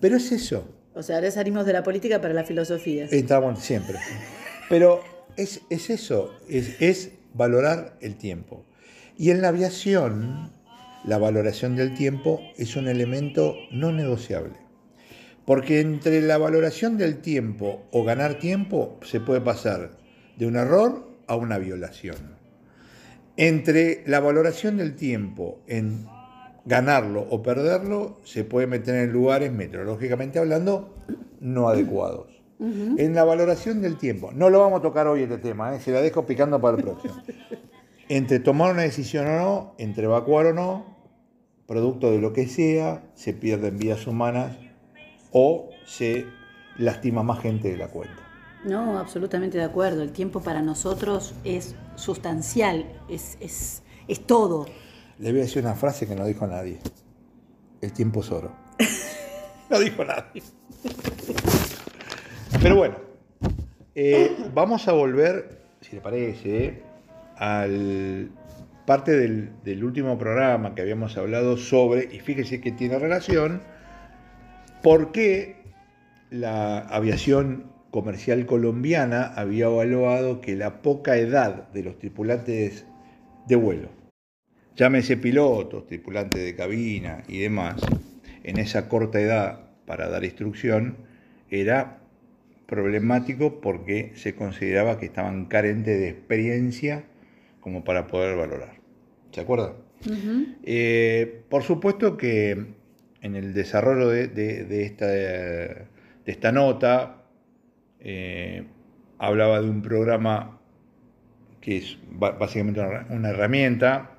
Pero 0.00 0.16
es 0.16 0.32
eso. 0.32 0.68
O 0.94 1.02
sea, 1.02 1.16
ahora 1.16 1.30
salimos 1.30 1.64
de 1.64 1.72
la 1.72 1.84
política 1.84 2.20
para 2.20 2.34
la 2.34 2.44
filosofía. 2.44 3.04
Estamos 3.04 3.60
siempre. 3.60 3.98
Pero 4.68 5.00
es, 5.36 5.62
es 5.70 5.90
eso, 5.90 6.34
es, 6.48 6.80
es 6.82 7.12
valorar 7.34 7.96
el 8.00 8.16
tiempo. 8.16 8.64
Y 9.16 9.30
en 9.30 9.40
la 9.42 9.48
aviación, 9.48 10.50
la 11.04 11.18
valoración 11.18 11.76
del 11.76 11.94
tiempo 11.94 12.40
es 12.56 12.74
un 12.74 12.88
elemento 12.88 13.54
no 13.70 13.92
negociable. 13.92 14.54
Porque 15.48 15.80
entre 15.80 16.20
la 16.20 16.36
valoración 16.36 16.98
del 16.98 17.22
tiempo 17.22 17.86
o 17.90 18.04
ganar 18.04 18.38
tiempo 18.38 18.98
se 19.00 19.18
puede 19.18 19.40
pasar 19.40 19.92
de 20.36 20.46
un 20.46 20.56
error 20.56 21.08
a 21.26 21.36
una 21.36 21.56
violación. 21.56 22.16
Entre 23.38 24.02
la 24.04 24.20
valoración 24.20 24.76
del 24.76 24.94
tiempo 24.94 25.60
en 25.66 26.06
ganarlo 26.66 27.26
o 27.30 27.42
perderlo, 27.42 28.18
se 28.24 28.44
puede 28.44 28.66
meter 28.66 28.96
en 28.96 29.10
lugares, 29.10 29.50
meteorológicamente 29.50 30.38
hablando, 30.38 30.94
no 31.40 31.70
adecuados. 31.70 32.28
En 32.60 33.14
la 33.14 33.24
valoración 33.24 33.80
del 33.80 33.96
tiempo, 33.96 34.30
no 34.34 34.50
lo 34.50 34.60
vamos 34.60 34.80
a 34.80 34.82
tocar 34.82 35.06
hoy 35.06 35.22
este 35.22 35.38
tema, 35.38 35.74
¿eh? 35.74 35.80
se 35.80 35.92
la 35.92 36.02
dejo 36.02 36.26
picando 36.26 36.60
para 36.60 36.76
el 36.76 36.82
próximo. 36.82 37.22
Entre 38.10 38.38
tomar 38.38 38.74
una 38.74 38.82
decisión 38.82 39.26
o 39.26 39.38
no, 39.38 39.74
entre 39.78 40.04
evacuar 40.04 40.44
o 40.44 40.52
no, 40.52 40.98
producto 41.66 42.10
de 42.10 42.18
lo 42.18 42.34
que 42.34 42.46
sea, 42.48 43.02
se 43.14 43.32
pierden 43.32 43.78
vidas 43.78 44.06
humanas 44.06 44.67
o 45.32 45.70
se 45.86 46.26
lastima 46.78 47.22
más 47.22 47.40
gente 47.40 47.70
de 47.70 47.76
la 47.76 47.88
cuenta. 47.88 48.22
No, 48.64 48.98
absolutamente 48.98 49.58
de 49.58 49.64
acuerdo. 49.64 50.02
El 50.02 50.12
tiempo 50.12 50.40
para 50.40 50.62
nosotros 50.62 51.34
es 51.44 51.74
sustancial, 51.96 52.86
es, 53.08 53.38
es, 53.40 53.82
es 54.08 54.26
todo. 54.26 54.66
Le 55.18 55.30
voy 55.30 55.40
a 55.40 55.44
decir 55.44 55.62
una 55.62 55.74
frase 55.74 56.06
que 56.06 56.14
no 56.14 56.24
dijo 56.24 56.46
nadie. 56.46 56.78
El 57.80 57.92
tiempo 57.92 58.20
es 58.20 58.30
oro. 58.30 58.52
no 59.70 59.78
dijo 59.78 60.04
nadie. 60.04 60.42
Pero 62.60 62.76
bueno, 62.76 62.96
eh, 63.94 64.36
vamos 64.52 64.88
a 64.88 64.92
volver, 64.92 65.60
si 65.80 65.96
le 65.96 66.02
parece, 66.02 66.82
al 67.36 68.30
parte 68.84 69.16
del, 69.16 69.50
del, 69.64 69.84
último 69.84 70.16
programa 70.16 70.74
que 70.74 70.80
habíamos 70.80 71.16
hablado 71.18 71.58
sobre, 71.58 72.08
y 72.10 72.20
fíjese 72.20 72.60
que 72.60 72.72
tiene 72.72 72.98
relación, 72.98 73.60
por 74.82 75.12
qué 75.12 75.56
la 76.30 76.78
aviación 76.78 77.72
comercial 77.90 78.46
colombiana 78.46 79.24
había 79.34 79.66
evaluado 79.66 80.40
que 80.40 80.56
la 80.56 80.82
poca 80.82 81.16
edad 81.16 81.68
de 81.70 81.82
los 81.82 81.98
tripulantes 81.98 82.86
de 83.46 83.56
vuelo, 83.56 83.88
llámese 84.76 85.16
pilotos, 85.16 85.86
tripulantes 85.86 86.44
de 86.44 86.54
cabina 86.54 87.22
y 87.28 87.38
demás, 87.38 87.80
en 88.44 88.58
esa 88.58 88.88
corta 88.88 89.20
edad 89.20 89.60
para 89.86 90.08
dar 90.08 90.24
instrucción, 90.24 90.96
era 91.50 91.98
problemático 92.66 93.60
porque 93.60 94.12
se 94.14 94.34
consideraba 94.34 94.98
que 94.98 95.06
estaban 95.06 95.46
carentes 95.46 95.98
de 95.98 96.10
experiencia 96.10 97.04
como 97.60 97.84
para 97.84 98.06
poder 98.06 98.36
valorar. 98.36 98.74
¿Se 99.32 99.40
acuerdan? 99.40 99.72
eh, 100.62 101.42
por 101.48 101.62
supuesto 101.62 102.16
que 102.16 102.77
en 103.28 103.36
el 103.36 103.54
desarrollo 103.54 104.08
de, 104.08 104.28
de, 104.28 104.64
de, 104.64 104.84
esta, 104.84 105.06
de 105.06 105.86
esta, 106.24 106.50
nota 106.50 107.22
eh, 108.00 108.64
hablaba 109.18 109.60
de 109.60 109.70
un 109.70 109.82
programa 109.82 110.58
que 111.60 111.76
es 111.76 111.98
básicamente 112.10 112.80
una, 113.10 113.30
herramienta, 113.30 114.12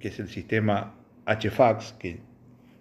que 0.00 0.08
es 0.08 0.18
el 0.18 0.28
sistema 0.28 0.94
HFAX, 1.26 1.92
que 1.98 2.18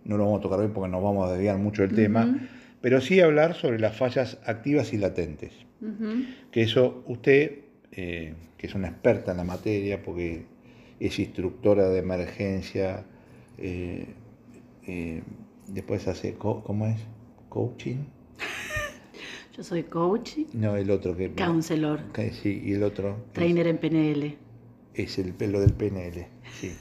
no 0.06 0.18
lo 0.18 0.26
vamos 0.26 0.40
a 0.40 0.42
tocar 0.42 0.60
hoy 0.60 0.70
porque 0.74 0.90
nos 0.90 1.04
vamos 1.04 1.30
a 1.30 1.34
desviar 1.34 1.58
mucho 1.58 1.84
del 1.84 1.92
uh 1.92 1.94
-huh. 1.94 2.04
tema, 2.04 2.50
pero 2.82 3.02
sí 3.02 3.20
hablar 3.20 3.54
sobre 3.54 3.80
las 3.80 3.96
fallas 3.96 4.40
activas 4.46 4.94
y 4.94 4.98
latentes. 4.98 5.52
Uh 5.82 5.86
-huh. 5.86 6.26
Que 6.52 6.64
eso 6.64 7.04
usted, 7.06 7.60
eh, 7.92 8.34
que 8.58 8.68
es 8.68 8.76
una 8.76 8.88
experta 8.88 9.32
en 9.32 9.38
la 9.38 9.44
materia, 9.44 10.02
porque 10.02 10.46
es 11.00 11.20
instructora 11.20 11.90
de 11.90 12.00
emergencia, 12.00 13.04
eh, 13.58 14.06
eh, 14.88 15.22
después 15.68 16.08
hace, 16.08 16.34
¿cómo 16.34 16.88
es? 16.88 17.00
¿Coaching? 17.50 18.06
Yo 19.58 19.64
soy 19.64 19.84
coach. 19.84 20.38
No, 20.54 20.76
el 20.76 20.92
otro 20.92 21.16
que... 21.16 21.32
Counselor. 21.32 22.12
Que, 22.14 22.32
sí, 22.32 22.62
y 22.64 22.74
el 22.74 22.84
otro... 22.84 23.26
Trainer 23.34 23.68
en 23.68 23.78
PNL. 23.78 24.38
Es 24.94 25.18
el 25.18 25.34
pelo 25.34 25.60
del 25.60 25.74
PNL, 25.74 26.28
sí. 26.60 26.76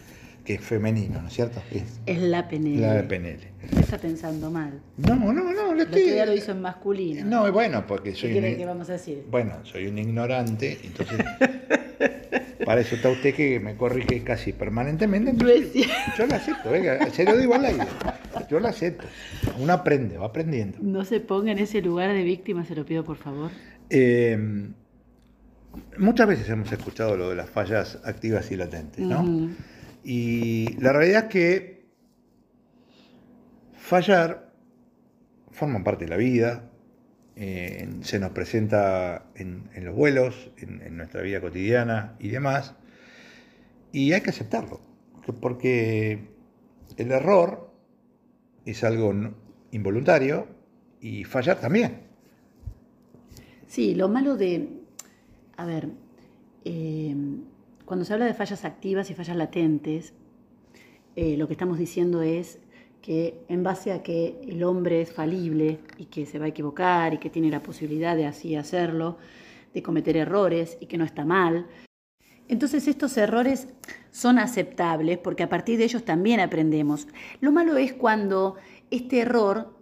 Que 0.44 0.54
es 0.54 0.60
femenino, 0.60 1.20
¿no 1.20 1.28
es 1.28 1.34
cierto? 1.34 1.60
Es, 1.72 2.00
es 2.06 2.20
la 2.20 2.48
PNL. 2.48 2.80
La 2.80 3.08
PNL. 3.08 3.40
Usted 3.64 3.80
está 3.80 3.98
pensando 3.98 4.50
mal. 4.50 4.80
No, 4.98 5.16
no, 5.16 5.32
no. 5.32 5.74
Lo 5.74 5.82
estoy... 5.82 6.14
ya 6.14 6.26
lo 6.26 6.34
hizo 6.34 6.52
en 6.52 6.60
masculino. 6.60 7.24
No, 7.24 7.50
bueno, 7.50 7.86
porque 7.86 8.14
soy... 8.14 8.34
¿Qué 8.34 8.56
que 8.56 8.66
vamos 8.66 8.88
a 8.90 8.92
decir? 8.92 9.24
Bueno, 9.30 9.54
soy 9.64 9.86
un 9.86 9.98
ignorante, 9.98 10.78
entonces... 10.84 11.18
Para 12.66 12.80
eso 12.80 12.96
está 12.96 13.10
usted 13.10 13.32
que 13.32 13.60
me 13.60 13.76
corrige 13.76 14.24
casi 14.24 14.52
permanentemente. 14.52 15.30
Entonces, 15.30 15.72
yo 16.18 16.26
la 16.26 16.36
acepto, 16.36 16.70
venga, 16.70 17.10
se 17.10 17.24
lo 17.24 17.36
digo 17.36 17.54
al 17.54 17.64
aire. 17.64 17.84
Yo 18.50 18.60
la 18.60 18.70
acepto. 18.70 19.06
Uno 19.58 19.72
aprende, 19.72 20.18
va 20.18 20.26
aprendiendo. 20.26 20.78
No 20.80 21.04
se 21.04 21.20
ponga 21.20 21.52
en 21.52 21.58
ese 21.58 21.80
lugar 21.82 22.12
de 22.12 22.22
víctima, 22.22 22.64
se 22.64 22.74
lo 22.74 22.84
pido 22.84 23.04
por 23.04 23.16
favor. 23.16 23.50
Eh, 23.90 24.68
muchas 25.98 26.26
veces 26.26 26.48
hemos 26.48 26.70
escuchado 26.72 27.16
lo 27.16 27.30
de 27.30 27.36
las 27.36 27.50
fallas 27.50 28.00
activas 28.04 28.50
y 28.50 28.56
latentes, 28.56 29.04
¿no? 29.04 29.20
Uh 29.20 29.24
-huh. 29.24 29.54
Y 30.04 30.76
la 30.80 30.92
realidad 30.92 31.24
es 31.24 31.30
que 31.30 31.86
fallar 33.74 34.46
forma 35.56 35.82
parte 35.82 36.04
de 36.04 36.10
la 36.10 36.16
vida, 36.16 36.70
eh, 37.34 37.88
se 38.02 38.18
nos 38.18 38.30
presenta 38.30 39.26
en, 39.34 39.70
en 39.74 39.84
los 39.86 39.94
vuelos, 39.94 40.50
en, 40.58 40.82
en, 40.82 40.96
nuestra 40.96 41.22
vida 41.22 41.40
cotidiana 41.40 42.14
y 42.18 42.28
demás, 42.28 42.74
y 43.90 44.12
hay 44.12 44.20
que 44.20 44.30
aceptarlo, 44.30 44.80
porque 45.40 46.28
el 46.98 47.10
error 47.10 47.65
es 48.66 48.84
algo 48.84 49.14
involuntario 49.70 50.46
y 51.00 51.24
fallar 51.24 51.60
también. 51.60 52.00
Sí, 53.66 53.94
lo 53.94 54.08
malo 54.08 54.36
de, 54.36 54.68
a 55.56 55.64
ver, 55.64 55.88
eh, 56.64 57.14
cuando 57.84 58.04
se 58.04 58.12
habla 58.12 58.26
de 58.26 58.34
fallas 58.34 58.64
activas 58.64 59.10
y 59.10 59.14
fallas 59.14 59.36
latentes, 59.36 60.12
eh, 61.14 61.36
lo 61.36 61.46
que 61.46 61.54
estamos 61.54 61.78
diciendo 61.78 62.22
es 62.22 62.58
que 63.00 63.38
en 63.48 63.62
base 63.62 63.92
a 63.92 64.02
que 64.02 64.40
el 64.46 64.64
hombre 64.64 65.00
es 65.00 65.12
falible 65.12 65.78
y 65.96 66.06
que 66.06 66.26
se 66.26 66.38
va 66.38 66.46
a 66.46 66.48
equivocar 66.48 67.14
y 67.14 67.18
que 67.18 67.30
tiene 67.30 67.50
la 67.50 67.62
posibilidad 67.62 68.16
de 68.16 68.26
así 68.26 68.56
hacerlo, 68.56 69.16
de 69.72 69.82
cometer 69.82 70.16
errores 70.16 70.76
y 70.80 70.86
que 70.86 70.98
no 70.98 71.04
está 71.04 71.24
mal, 71.24 71.66
entonces 72.48 72.88
estos 72.88 73.16
errores 73.16 73.68
son 74.10 74.38
aceptables 74.38 75.18
porque 75.18 75.42
a 75.42 75.48
partir 75.48 75.78
de 75.78 75.84
ellos 75.84 76.04
también 76.04 76.40
aprendemos. 76.40 77.08
Lo 77.40 77.52
malo 77.52 77.76
es 77.76 77.92
cuando 77.92 78.56
este 78.90 79.20
error 79.20 79.74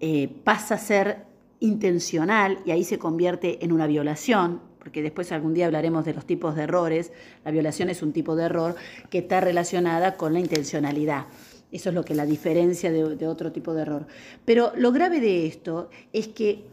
eh, 0.00 0.28
pasa 0.44 0.74
a 0.74 0.78
ser 0.78 1.24
intencional 1.60 2.58
y 2.64 2.72
ahí 2.72 2.84
se 2.84 2.98
convierte 2.98 3.64
en 3.64 3.72
una 3.72 3.86
violación, 3.86 4.60
porque 4.78 5.02
después 5.02 5.32
algún 5.32 5.54
día 5.54 5.66
hablaremos 5.66 6.04
de 6.04 6.12
los 6.12 6.26
tipos 6.26 6.54
de 6.56 6.64
errores. 6.64 7.10
La 7.44 7.50
violación 7.50 7.88
es 7.88 8.02
un 8.02 8.12
tipo 8.12 8.36
de 8.36 8.44
error 8.44 8.76
que 9.08 9.18
está 9.18 9.40
relacionada 9.40 10.16
con 10.16 10.34
la 10.34 10.40
intencionalidad. 10.40 11.26
Eso 11.72 11.88
es 11.88 11.94
lo 11.94 12.04
que 12.04 12.14
la 12.14 12.26
diferencia 12.26 12.92
de, 12.92 13.26
otro 13.26 13.50
tipo 13.50 13.74
de 13.74 13.82
error. 13.82 14.06
Pero 14.44 14.72
lo 14.76 14.92
grave 14.92 15.20
de 15.20 15.46
esto 15.46 15.90
es 16.12 16.28
que 16.28 16.66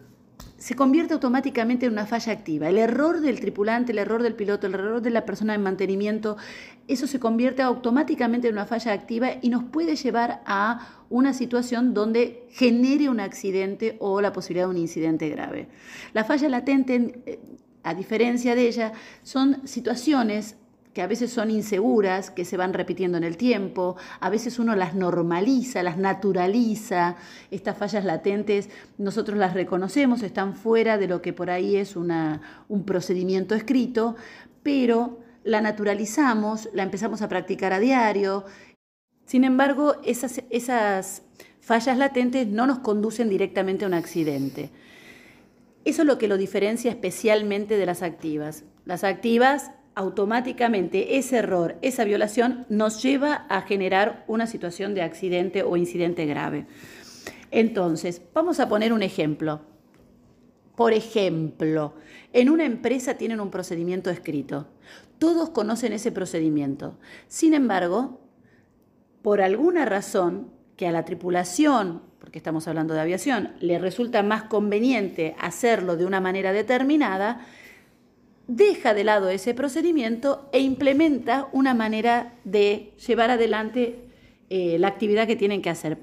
se 0.57 0.75
convierte 0.75 1.13
automáticamente 1.13 1.85
en 1.85 1.93
una 1.93 2.05
falla 2.05 2.33
activa. 2.33 2.69
El 2.69 2.77
error 2.77 3.19
del 3.19 3.39
tripulante, 3.39 3.91
el 3.91 3.97
error 3.97 4.21
del 4.21 4.35
piloto, 4.35 4.67
el 4.67 4.75
error 4.75 5.01
de 5.01 5.09
la 5.09 5.25
persona 5.25 5.53
de 5.53 5.59
mantenimiento, 5.59 6.37
eso 6.87 7.07
se 7.07 7.19
convierte 7.19 7.61
automáticamente 7.61 8.47
en 8.47 8.53
una 8.53 8.65
falla 8.65 8.93
activa 8.93 9.31
y 9.41 9.49
nos 9.49 9.63
puede 9.63 9.95
llevar 9.95 10.41
a 10.45 11.03
una 11.09 11.33
situación 11.33 11.93
donde 11.93 12.47
genere 12.51 13.09
un 13.09 13.19
accidente 13.19 13.97
o 13.99 14.21
la 14.21 14.33
posibilidad 14.33 14.65
de 14.65 14.71
un 14.71 14.77
incidente 14.77 15.29
grave. 15.29 15.67
La 16.13 16.23
falla 16.23 16.47
latente, 16.47 17.39
a 17.83 17.93
diferencia 17.93 18.55
de 18.55 18.67
ella, 18.67 18.93
son 19.23 19.67
situaciones 19.67 20.57
que 20.93 21.01
a 21.01 21.07
veces 21.07 21.31
son 21.31 21.51
inseguras, 21.51 22.31
que 22.31 22.43
se 22.43 22.57
van 22.57 22.73
repitiendo 22.73 23.17
en 23.17 23.23
el 23.23 23.37
tiempo, 23.37 23.95
a 24.19 24.29
veces 24.29 24.59
uno 24.59 24.75
las 24.75 24.93
normaliza, 24.93 25.83
las 25.83 25.97
naturaliza, 25.97 27.15
estas 27.49 27.77
fallas 27.77 28.03
latentes 28.03 28.69
nosotros 28.97 29.37
las 29.37 29.53
reconocemos, 29.53 30.21
están 30.21 30.55
fuera 30.55 30.97
de 30.97 31.07
lo 31.07 31.21
que 31.21 31.31
por 31.31 31.49
ahí 31.49 31.77
es 31.77 31.95
una, 31.95 32.41
un 32.67 32.83
procedimiento 32.83 33.55
escrito, 33.55 34.15
pero 34.63 35.19
la 35.43 35.61
naturalizamos, 35.61 36.69
la 36.73 36.83
empezamos 36.83 37.21
a 37.21 37.29
practicar 37.29 37.71
a 37.73 37.79
diario. 37.79 38.45
Sin 39.25 39.45
embargo, 39.45 39.95
esas, 40.03 40.43
esas 40.49 41.23
fallas 41.61 41.97
latentes 41.97 42.47
no 42.47 42.67
nos 42.67 42.79
conducen 42.79 43.29
directamente 43.29 43.85
a 43.85 43.87
un 43.87 43.93
accidente. 43.93 44.71
Eso 45.85 46.03
es 46.03 46.07
lo 46.07 46.17
que 46.17 46.27
lo 46.27 46.37
diferencia 46.37 46.91
especialmente 46.91 47.77
de 47.77 47.85
las 47.85 48.03
activas. 48.03 48.65
Las 48.85 49.03
activas 49.03 49.71
automáticamente 49.95 51.17
ese 51.17 51.37
error, 51.37 51.77
esa 51.81 52.03
violación, 52.03 52.65
nos 52.69 53.01
lleva 53.03 53.45
a 53.49 53.61
generar 53.61 54.23
una 54.27 54.47
situación 54.47 54.93
de 54.93 55.01
accidente 55.01 55.63
o 55.63 55.77
incidente 55.77 56.25
grave. 56.25 56.65
Entonces, 57.51 58.21
vamos 58.33 58.59
a 58.59 58.69
poner 58.69 58.93
un 58.93 59.03
ejemplo. 59.03 59.61
Por 60.75 60.93
ejemplo, 60.93 61.93
en 62.33 62.49
una 62.49 62.65
empresa 62.65 63.15
tienen 63.15 63.41
un 63.41 63.51
procedimiento 63.51 64.09
escrito. 64.09 64.67
Todos 65.19 65.49
conocen 65.49 65.93
ese 65.93 66.11
procedimiento. 66.11 66.97
Sin 67.27 67.53
embargo, 67.53 68.21
por 69.21 69.41
alguna 69.41 69.85
razón 69.85 70.51
que 70.77 70.87
a 70.87 70.91
la 70.91 71.05
tripulación, 71.05 72.01
porque 72.19 72.39
estamos 72.39 72.67
hablando 72.67 72.93
de 72.93 73.01
aviación, 73.01 73.53
le 73.59 73.77
resulta 73.77 74.23
más 74.23 74.43
conveniente 74.43 75.35
hacerlo 75.39 75.97
de 75.97 76.05
una 76.05 76.21
manera 76.21 76.53
determinada, 76.53 77.45
deja 78.47 78.93
de 78.93 79.03
lado 79.03 79.29
ese 79.29 79.53
procedimiento 79.53 80.49
e 80.51 80.59
implementa 80.59 81.47
una 81.51 81.73
manera 81.73 82.33
de 82.43 82.93
llevar 83.05 83.31
adelante 83.31 84.05
eh, 84.49 84.77
la 84.79 84.89
actividad 84.89 85.27
que 85.27 85.35
tienen 85.35 85.61
que 85.61 85.69
hacer. 85.69 85.99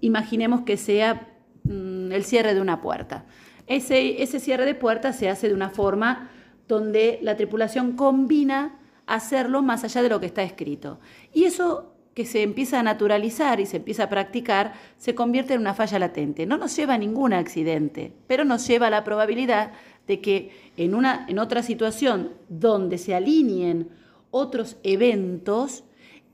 Imaginemos 0.00 0.62
que 0.62 0.76
sea 0.76 1.28
mm, 1.64 2.12
el 2.12 2.24
cierre 2.24 2.54
de 2.54 2.60
una 2.60 2.80
puerta. 2.80 3.24
Ese, 3.66 4.22
ese 4.22 4.38
cierre 4.38 4.64
de 4.64 4.74
puerta 4.74 5.12
se 5.12 5.28
hace 5.28 5.48
de 5.48 5.54
una 5.54 5.70
forma 5.70 6.30
donde 6.68 7.18
la 7.22 7.36
tripulación 7.36 7.92
combina 7.92 8.78
hacerlo 9.06 9.62
más 9.62 9.84
allá 9.84 10.02
de 10.02 10.08
lo 10.08 10.20
que 10.20 10.26
está 10.26 10.42
escrito. 10.42 11.00
Y 11.32 11.44
eso 11.44 11.96
que 12.16 12.24
se 12.24 12.42
empieza 12.42 12.80
a 12.80 12.82
naturalizar 12.82 13.60
y 13.60 13.66
se 13.66 13.76
empieza 13.76 14.04
a 14.04 14.08
practicar, 14.08 14.72
se 14.96 15.14
convierte 15.14 15.52
en 15.52 15.60
una 15.60 15.74
falla 15.74 15.98
latente. 15.98 16.46
No 16.46 16.56
nos 16.56 16.74
lleva 16.74 16.94
a 16.94 16.98
ningún 16.98 17.34
accidente, 17.34 18.10
pero 18.26 18.46
nos 18.46 18.66
lleva 18.66 18.86
a 18.86 18.90
la 18.90 19.04
probabilidad 19.04 19.72
de 20.06 20.20
que 20.20 20.50
en, 20.76 20.94
una, 20.94 21.26
en 21.28 21.38
otra 21.38 21.62
situación 21.62 22.32
donde 22.48 22.98
se 22.98 23.14
alineen 23.14 23.88
otros 24.30 24.76
eventos, 24.82 25.84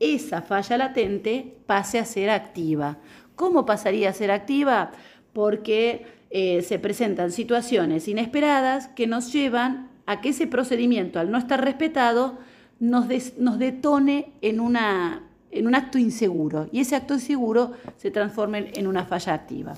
esa 0.01 0.43
falla 0.43 0.77
latente 0.77 1.57
pase 1.67 1.99
a 1.99 2.05
ser 2.05 2.31
activa. 2.31 2.99
¿Cómo 3.37 3.65
pasaría 3.65 4.11
a 4.11 4.13
ser 4.13 4.31
activa? 4.31 4.93
Porque 5.33 6.07
eh, 6.31 6.63
se 6.63 6.79
presentan 6.79 7.31
situaciones 7.31 8.09
inesperadas 8.09 8.89
que 8.89 9.07
nos 9.07 9.33
llevan 9.33 9.91
a 10.07 10.21
que 10.21 10.31
ese 10.31 10.47
procedimiento, 10.47 11.21
al 11.21 11.31
no 11.31 11.39
estar 11.39 11.65
respetado, 11.65 12.39
nos, 12.81 13.07
nos 13.39 13.59
detone 13.59 14.33
en 14.43 14.61
una 14.61 15.29
en 15.53 15.67
un 15.67 15.75
acto 15.75 15.99
inseguro 15.99 16.67
y 16.73 16.81
ese 16.81 16.97
acto 16.97 17.15
inseguro 17.15 17.73
se 17.99 18.11
transforma 18.11 18.59
en 18.59 18.87
una 18.87 19.05
falla 19.05 19.35
activa. 19.35 19.75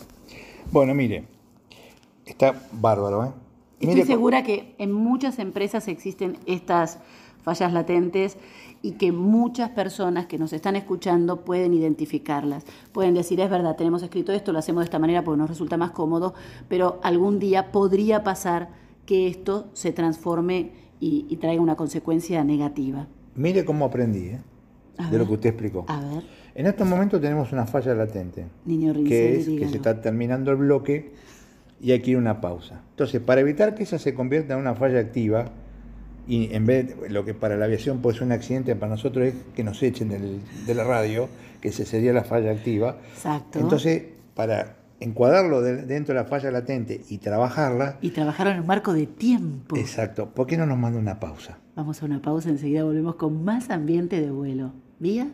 Bueno, 0.71 0.95
mire, 0.95 1.25
está 2.25 2.55
bárbaro. 2.73 3.25
¿eh? 3.25 3.44
Estoy 3.81 4.03
segura 4.03 4.43
que 4.43 4.75
en 4.79 4.93
muchas 4.93 5.39
empresas 5.39 5.89
existen 5.89 6.39
estas 6.47 6.99
fallas 7.43 7.73
latentes 7.73 8.39
y 8.83 8.93
que 8.93 9.13
muchas 9.13 9.71
personas 9.71 10.27
que 10.27 10.39
nos 10.39 10.53
están 10.53 10.77
escuchando 10.77 11.45
pueden 11.45 11.75
identificarlas. 11.75 12.65
Pueden 12.93 13.15
decir, 13.15 13.41
es 13.41 13.51
verdad, 13.51 13.77
tenemos 13.77 14.03
escrito 14.03 14.33
esto, 14.33 14.53
lo 14.53 14.59
hacemos 14.59 14.83
de 14.83 14.85
esta 14.85 14.99
manera 14.99 15.23
porque 15.23 15.39
nos 15.39 15.51
resulta 15.51 15.77
más 15.77 15.91
cómodo, 15.91 16.35
pero 16.69 17.01
algún 17.03 17.39
día 17.39 17.71
podría 17.73 18.25
pasar 18.25 18.71
que 19.07 19.29
esto 19.29 19.69
se 19.75 19.93
transforme 19.93 20.73
y, 21.01 21.27
y 21.29 21.37
traiga 21.37 21.63
una 21.63 21.77
consecuencia 21.77 22.43
negativa. 22.45 23.07
Mire 23.35 23.65
cómo 23.65 23.85
aprendí. 23.85 24.29
¿eh? 24.29 24.41
de 25.11 25.19
lo 25.19 25.27
que 25.27 25.35
usted 25.35 25.49
explicó. 25.51 25.85
A 25.89 26.01
ver. 26.01 26.23
En 26.55 26.67
estos 26.67 26.87
momentos 26.87 27.21
tenemos 27.21 27.53
una 27.53 27.67
falla 27.67 27.95
latente. 27.95 28.47
Niño 28.65 28.93
que 28.93 29.41
es 29.41 29.49
que 29.49 29.69
se 29.69 29.77
está 29.77 30.01
terminando 30.01 30.51
el 30.51 30.57
bloque 30.57 31.13
y 31.85 31.93
hay 31.93 32.01
que 32.01 32.11
ir 32.13 32.17
a 32.17 32.21
una 32.21 32.41
pausa. 32.41 32.81
Entonces, 32.93 33.21
para 33.21 33.43
evitar 33.43 33.75
que 33.75 33.83
esa 33.83 33.99
se 33.99 34.15
convierta 34.15 34.55
en 34.55 34.61
una 34.61 34.75
falla 34.75 35.01
activa, 35.01 35.51
y 36.27 36.55
en 36.55 36.65
vez 36.65 36.99
de 36.99 37.11
lo 37.11 37.27
que 37.27 37.35
para 37.35 37.59
la 37.59 37.67
aviación 37.67 38.01
puede 38.01 38.17
ser 38.17 38.27
un 38.27 38.33
accidente, 38.33 38.75
para 38.75 38.93
nosotros 38.93 39.27
es 39.27 39.35
que 39.55 39.63
nos 39.63 39.83
echen 39.83 40.09
de 40.09 40.41
la 40.75 40.85
radio, 40.85 41.29
que 41.61 41.69
ese 41.69 41.85
sería 41.85 42.15
la 42.15 42.25
falla 42.25 42.53
activa. 42.53 42.97
Exacto. 43.13 43.59
Entonces, 43.59 44.03
para 44.35 44.77
encuadrarlo 44.99 45.61
dentro 45.61 46.15
de 46.15 46.23
la 46.23 46.27
falla 46.27 46.51
latente 46.51 47.03
y 47.11 47.19
trabajarla. 47.19 47.99
Y 48.01 48.13
trabajar 48.13 48.47
en 48.47 48.61
un 48.61 48.67
marco 48.67 48.95
de 48.95 49.07
tiempo. 49.07 49.77
Exacto. 49.77 50.31
¿Por 50.31 50.47
qué 50.47 50.57
no 50.57 50.65
nos 50.65 50.79
manda 50.79 50.99
una 50.99 51.21
pausa? 51.21 51.59
Vamos 51.77 52.03
a 52.03 52.07
una 52.07 52.23
pausa, 52.23 52.49
enseguida 52.49 52.83
volvemos 52.85 53.17
con 53.17 53.45
más 53.45 53.69
ambiente 53.69 54.23
de 54.23 54.31
vuelo 54.31 54.73
vía 54.99 55.31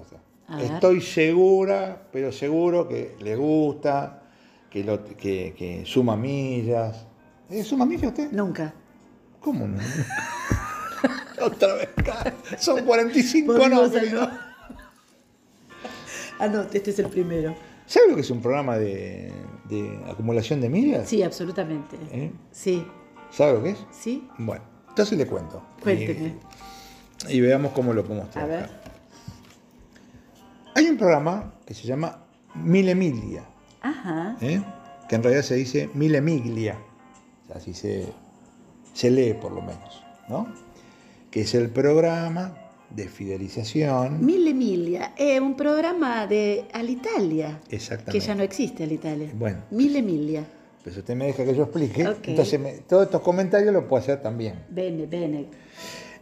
Estoy 0.57 1.01
segura, 1.01 2.07
pero 2.13 2.31
seguro 2.31 2.87
que 2.87 3.17
le 3.19 3.35
gusta, 3.35 4.23
que, 4.69 4.85
lo, 4.85 5.03
que, 5.03 5.83
suma 5.85 6.15
millas. 6.15 7.05
¿Eh, 7.49 7.61
¿Suma 7.61 7.85
millas 7.85 8.07
usted? 8.07 8.31
Nunca. 8.31 8.73
¿Cómo 9.41 9.67
no? 9.67 9.77
Otra 11.45 11.73
vez, 11.75 11.89
son 12.59 12.83
45 12.85 13.53
no, 13.53 13.81
Ah, 16.39 16.47
no, 16.47 16.61
este 16.73 16.89
es 16.89 16.99
el 16.99 17.07
primero. 17.07 17.55
¿Sabe 17.85 18.09
lo 18.09 18.15
que 18.15 18.21
es 18.21 18.31
un 18.31 18.41
programa 18.41 18.77
de, 18.77 19.31
acumulación 20.09 20.59
de 20.59 20.69
millas? 20.69 21.07
Sí, 21.07 21.21
absolutamente. 21.21 21.97
¿Eh? 22.11 22.31
Sí. 22.51 22.85
¿Sabe 23.29 23.53
lo 23.53 23.63
que 23.63 23.69
es? 23.71 23.85
Sí. 23.91 24.27
Bueno, 24.37 24.63
entonces 24.89 25.17
le 25.17 25.27
cuento. 25.27 25.61
Cuénteme. 25.83 26.35
Y, 27.29 27.41
veamos 27.41 27.73
cómo 27.73 27.93
lo 27.93 28.03
podemos 28.03 28.31
trabajar. 28.31 28.57
A 28.57 28.61
ver. 28.61 28.69
Hay 30.73 30.89
un 30.89 30.97
programa 30.97 31.53
que 31.65 31.73
se 31.73 31.85
llama 31.85 32.23
Mille 32.55 32.95
Miglia. 32.95 33.43
Ajá. 33.81 34.37
¿eh? 34.41 34.63
Que 35.07 35.15
en 35.15 35.23
realidad 35.23 35.43
se 35.43 35.55
dice 35.55 35.89
Mille 35.93 36.21
Miglia. 36.21 36.77
así 37.53 37.73
se, 37.73 38.07
se 38.93 39.11
lee 39.11 39.33
por 39.33 39.51
lo 39.51 39.61
menos, 39.61 40.03
¿no? 40.27 40.47
Que 41.31 41.41
es 41.41 41.55
el 41.55 41.69
programa 41.69 42.53
de 42.89 43.07
fidelización. 43.07 44.23
Mille 44.23 44.53
Miglia, 44.53 45.13
es 45.17 45.39
un 45.39 45.55
programa 45.55 46.27
de 46.27 46.65
Alitalia. 46.73 47.61
Exactamente. 47.69 48.11
Que 48.11 48.19
ya 48.19 48.35
no 48.35 48.43
existe 48.43 48.83
Alitalia. 48.83 49.29
Bueno. 49.33 49.63
Mille 49.71 50.01
Miglia. 50.01 50.45
Pues 50.83 50.97
usted 50.97 51.15
me 51.15 51.27
deja 51.27 51.45
que 51.45 51.55
yo 51.55 51.63
explique. 51.63 52.01
Entonces, 52.23 52.59
todos 52.87 53.05
estos 53.05 53.21
comentarios 53.21 53.73
los 53.73 53.85
puedo 53.85 54.01
hacer 54.01 54.21
también. 54.21 54.55
Bene, 54.69 55.05
bene. 55.05 55.45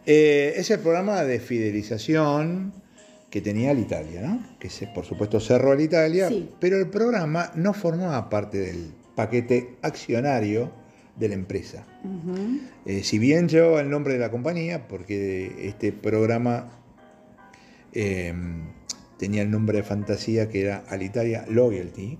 Eh, 0.05 0.53
es 0.55 0.69
el 0.69 0.79
programa 0.79 1.23
de 1.23 1.39
fidelización 1.39 2.73
que 3.29 3.41
tenía 3.41 3.71
Alitalia, 3.71 4.21
¿no? 4.21 4.57
Que 4.59 4.69
se, 4.69 4.87
por 4.87 5.05
supuesto 5.05 5.39
cerró 5.39 5.71
Alitalia, 5.71 6.27
sí. 6.27 6.49
pero 6.59 6.77
el 6.77 6.89
programa 6.89 7.51
no 7.55 7.73
formaba 7.73 8.29
parte 8.29 8.57
del 8.57 8.91
paquete 9.15 9.77
accionario 9.81 10.71
de 11.19 11.27
la 11.27 11.35
empresa. 11.35 11.85
Eh, 12.85 13.03
si 13.03 13.19
bien 13.19 13.47
llevaba 13.47 13.81
el 13.81 13.89
nombre 13.89 14.13
de 14.13 14.19
la 14.19 14.31
compañía, 14.31 14.87
porque 14.87 15.67
este 15.67 15.91
programa 15.91 16.69
eh, 17.93 18.33
tenía 19.17 19.41
el 19.41 19.51
nombre 19.51 19.79
de 19.79 19.83
fantasía 19.83 20.49
que 20.49 20.61
era 20.61 20.83
Alitalia 20.87 21.45
Loyalty, 21.47 22.17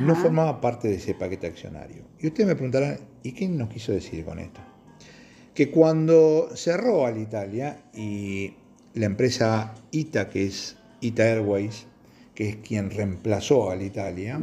no 0.00 0.14
formaba 0.14 0.60
parte 0.60 0.88
de 0.88 0.94
ese 0.94 1.14
paquete 1.14 1.48
accionario. 1.48 2.04
Y 2.20 2.28
ustedes 2.28 2.46
me 2.46 2.54
preguntarán, 2.54 2.98
¿y 3.22 3.32
qué 3.32 3.48
nos 3.48 3.68
quiso 3.68 3.92
decir 3.92 4.24
con 4.24 4.38
esto? 4.38 4.60
Que 5.54 5.70
cuando 5.70 6.48
cerró 6.54 7.04
Alitalia 7.04 7.78
y 7.92 8.54
la 8.94 9.06
empresa 9.06 9.74
ITA, 9.90 10.30
que 10.30 10.46
es 10.46 10.76
ITA 11.00 11.24
Airways, 11.24 11.86
que 12.34 12.48
es 12.48 12.56
quien 12.56 12.90
reemplazó 12.90 13.70
a 13.70 13.74
Alitalia, 13.74 14.40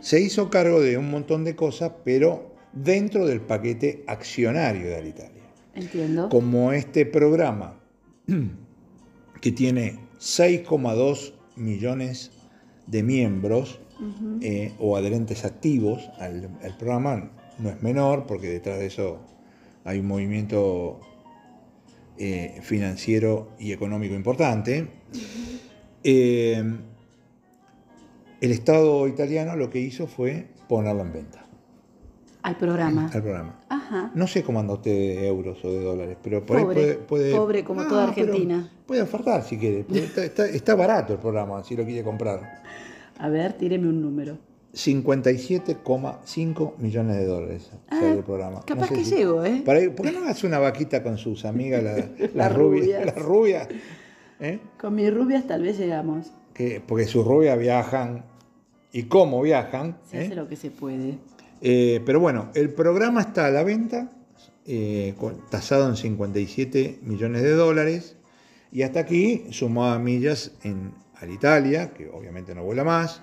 se 0.00 0.20
hizo 0.20 0.50
cargo 0.50 0.80
de 0.80 0.98
un 0.98 1.10
montón 1.10 1.44
de 1.44 1.54
cosas, 1.54 1.92
pero 2.04 2.57
dentro 2.72 3.26
del 3.26 3.40
paquete 3.40 4.04
accionario 4.06 4.88
de 4.88 4.96
Alitalia. 4.96 5.42
Entiendo. 5.74 6.28
Como 6.28 6.72
este 6.72 7.06
programa, 7.06 7.78
que 9.40 9.52
tiene 9.52 9.98
6,2 10.18 11.32
millones 11.56 12.32
de 12.86 13.02
miembros 13.02 13.80
eh, 14.40 14.72
o 14.78 14.96
adherentes 14.96 15.44
activos 15.44 16.08
al, 16.18 16.48
programa, 16.78 17.30
no 17.58 17.68
es 17.68 17.82
menor, 17.82 18.26
porque 18.26 18.48
detrás 18.48 18.78
de 18.78 18.86
eso 18.86 19.20
hay 19.84 19.98
un 19.98 20.06
movimiento 20.06 21.00
eh, 22.16 22.60
financiero 22.62 23.50
y 23.58 23.72
económico 23.72 24.14
importante. 24.14 24.88
Eh, 26.04 26.62
el 28.40 28.50
Estado 28.52 29.08
italiano 29.08 29.56
lo 29.56 29.68
que 29.68 29.80
hizo 29.80 30.06
fue 30.06 30.46
ponerlo 30.68 31.02
en 31.02 31.12
venta. 31.12 31.47
Al 32.42 32.56
programa. 32.56 33.10
Al 33.12 33.22
programa. 33.22 33.60
Ajá. 33.68 34.10
No 34.14 34.26
sé 34.26 34.42
cómo 34.42 34.60
anda 34.60 34.74
usted 34.74 34.90
de 34.92 35.26
euros 35.26 35.62
o 35.64 35.70
de 35.72 35.82
dólares, 35.82 36.16
pero 36.22 36.44
por 36.46 36.56
ahí 36.56 36.64
puede, 37.06 37.34
Pobre 37.34 37.64
como 37.64 37.84
toda 37.86 38.04
Argentina. 38.08 38.70
Puede 38.86 39.02
ofertar 39.02 39.42
si 39.42 39.58
quiere. 39.58 39.84
Está, 39.92 40.46
está, 40.46 40.74
barato 40.74 41.12
el 41.14 41.18
programa, 41.18 41.62
si 41.64 41.76
lo 41.76 41.84
quiere 41.84 42.02
comprar. 42.04 42.62
A 43.18 43.28
ver, 43.28 43.52
tíreme 43.54 43.88
un 43.88 44.00
número. 44.00 44.38
57,5 44.74 46.72
millones 46.78 47.16
de 47.16 47.24
dólares 47.26 47.70
Ah, 47.88 47.96
sale 48.00 48.18
el 48.18 48.24
programa. 48.24 48.60
capaz 48.64 48.88
sé 48.88 48.94
que 48.94 49.04
si- 49.04 49.16
llego, 49.16 49.44
¿eh? 49.44 49.62
Para 49.64 49.80
¿Por 49.94 50.06
qué 50.06 50.12
no 50.12 50.26
haces 50.28 50.44
una 50.44 50.58
vaquita 50.58 51.02
con 51.02 51.18
sus 51.18 51.44
amigas, 51.44 51.82
la- 51.82 51.96
las 52.18 52.34
Las 52.34 52.54
rubias? 52.54 52.84
rubias. 52.86 53.06
Las 53.06 53.18
rubias 53.24 53.68
¿eh? 54.40 54.60
Con 54.80 54.94
mis 54.94 55.12
rubias 55.12 55.46
tal 55.46 55.62
vez 55.62 55.78
llegamos. 55.78 56.30
Que- 56.54 56.82
porque 56.86 57.06
sus 57.06 57.26
rubias 57.26 57.58
viajan 57.58 58.24
y 58.92 59.04
cómo 59.04 59.42
viajan. 59.42 59.96
Se 60.10 60.18
¿eh? 60.20 60.24
hace 60.26 60.34
lo 60.34 60.48
que 60.48 60.56
se 60.56 60.70
puede. 60.70 61.18
Eh, 61.60 62.00
pero 62.04 62.20
bueno, 62.20 62.50
el 62.54 62.70
programa 62.70 63.20
está 63.20 63.46
a 63.46 63.50
la 63.50 63.64
venta, 63.64 64.10
eh, 64.66 65.14
tasado 65.50 65.88
en 65.88 65.96
57 65.96 67.00
millones 67.02 67.42
de 67.42 67.52
dólares, 67.52 68.16
y 68.70 68.82
hasta 68.82 69.00
aquí 69.00 69.46
sumaba 69.50 69.98
millas 69.98 70.52
en 70.62 70.92
Alitalia, 71.16 71.92
que 71.94 72.08
obviamente 72.08 72.54
no 72.54 72.62
vuela 72.62 72.84
más, 72.84 73.22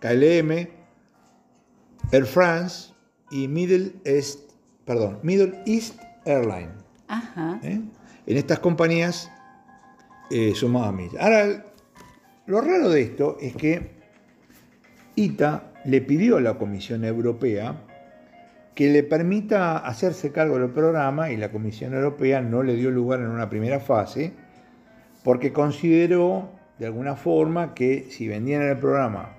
KLM, 0.00 0.68
Air 2.10 2.26
France 2.26 2.92
y 3.30 3.48
Middle 3.48 3.92
East, 4.04 4.50
perdón, 4.84 5.18
Middle 5.22 5.62
East 5.66 5.98
Airline. 6.24 6.70
Ajá. 7.08 7.60
¿eh? 7.62 7.80
En 8.26 8.36
estas 8.36 8.60
compañías 8.60 9.30
eh, 10.30 10.54
sumaba 10.54 10.92
millas. 10.92 11.22
Ahora, 11.22 11.64
lo 12.46 12.60
raro 12.60 12.88
de 12.90 13.02
esto 13.02 13.36
es 13.40 13.54
que 13.54 13.90
ITA 15.16 15.71
le 15.84 16.00
pidió 16.00 16.36
a 16.36 16.40
la 16.40 16.54
Comisión 16.54 17.04
Europea 17.04 17.76
que 18.74 18.90
le 18.90 19.02
permita 19.02 19.78
hacerse 19.78 20.32
cargo 20.32 20.58
del 20.58 20.70
programa 20.70 21.30
y 21.30 21.36
la 21.36 21.50
Comisión 21.50 21.94
Europea 21.94 22.40
no 22.40 22.62
le 22.62 22.74
dio 22.74 22.90
lugar 22.90 23.20
en 23.20 23.26
una 23.26 23.50
primera 23.50 23.80
fase 23.80 24.32
porque 25.24 25.52
consideró 25.52 26.50
de 26.78 26.86
alguna 26.86 27.16
forma 27.16 27.74
que 27.74 28.06
si 28.10 28.28
vendían 28.28 28.62
el 28.62 28.78
programa 28.78 29.36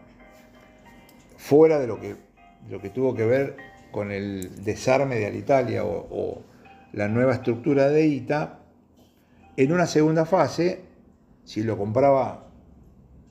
fuera 1.37 1.79
de 1.79 1.87
lo 1.87 1.99
que, 1.99 2.15
lo 2.69 2.79
que 2.79 2.89
tuvo 2.89 3.15
que 3.15 3.25
ver 3.25 3.57
con 3.91 4.11
el 4.11 4.63
desarme 4.63 5.15
de 5.15 5.25
Alitalia 5.25 5.83
o, 5.83 6.07
o 6.09 6.43
la 6.93 7.07
nueva 7.07 7.33
estructura 7.33 7.89
de 7.89 8.05
ITA, 8.05 8.59
en 9.57 9.71
una 9.71 9.87
segunda 9.87 10.25
fase, 10.25 10.81
si 11.43 11.63
lo 11.63 11.77
compraba 11.77 12.47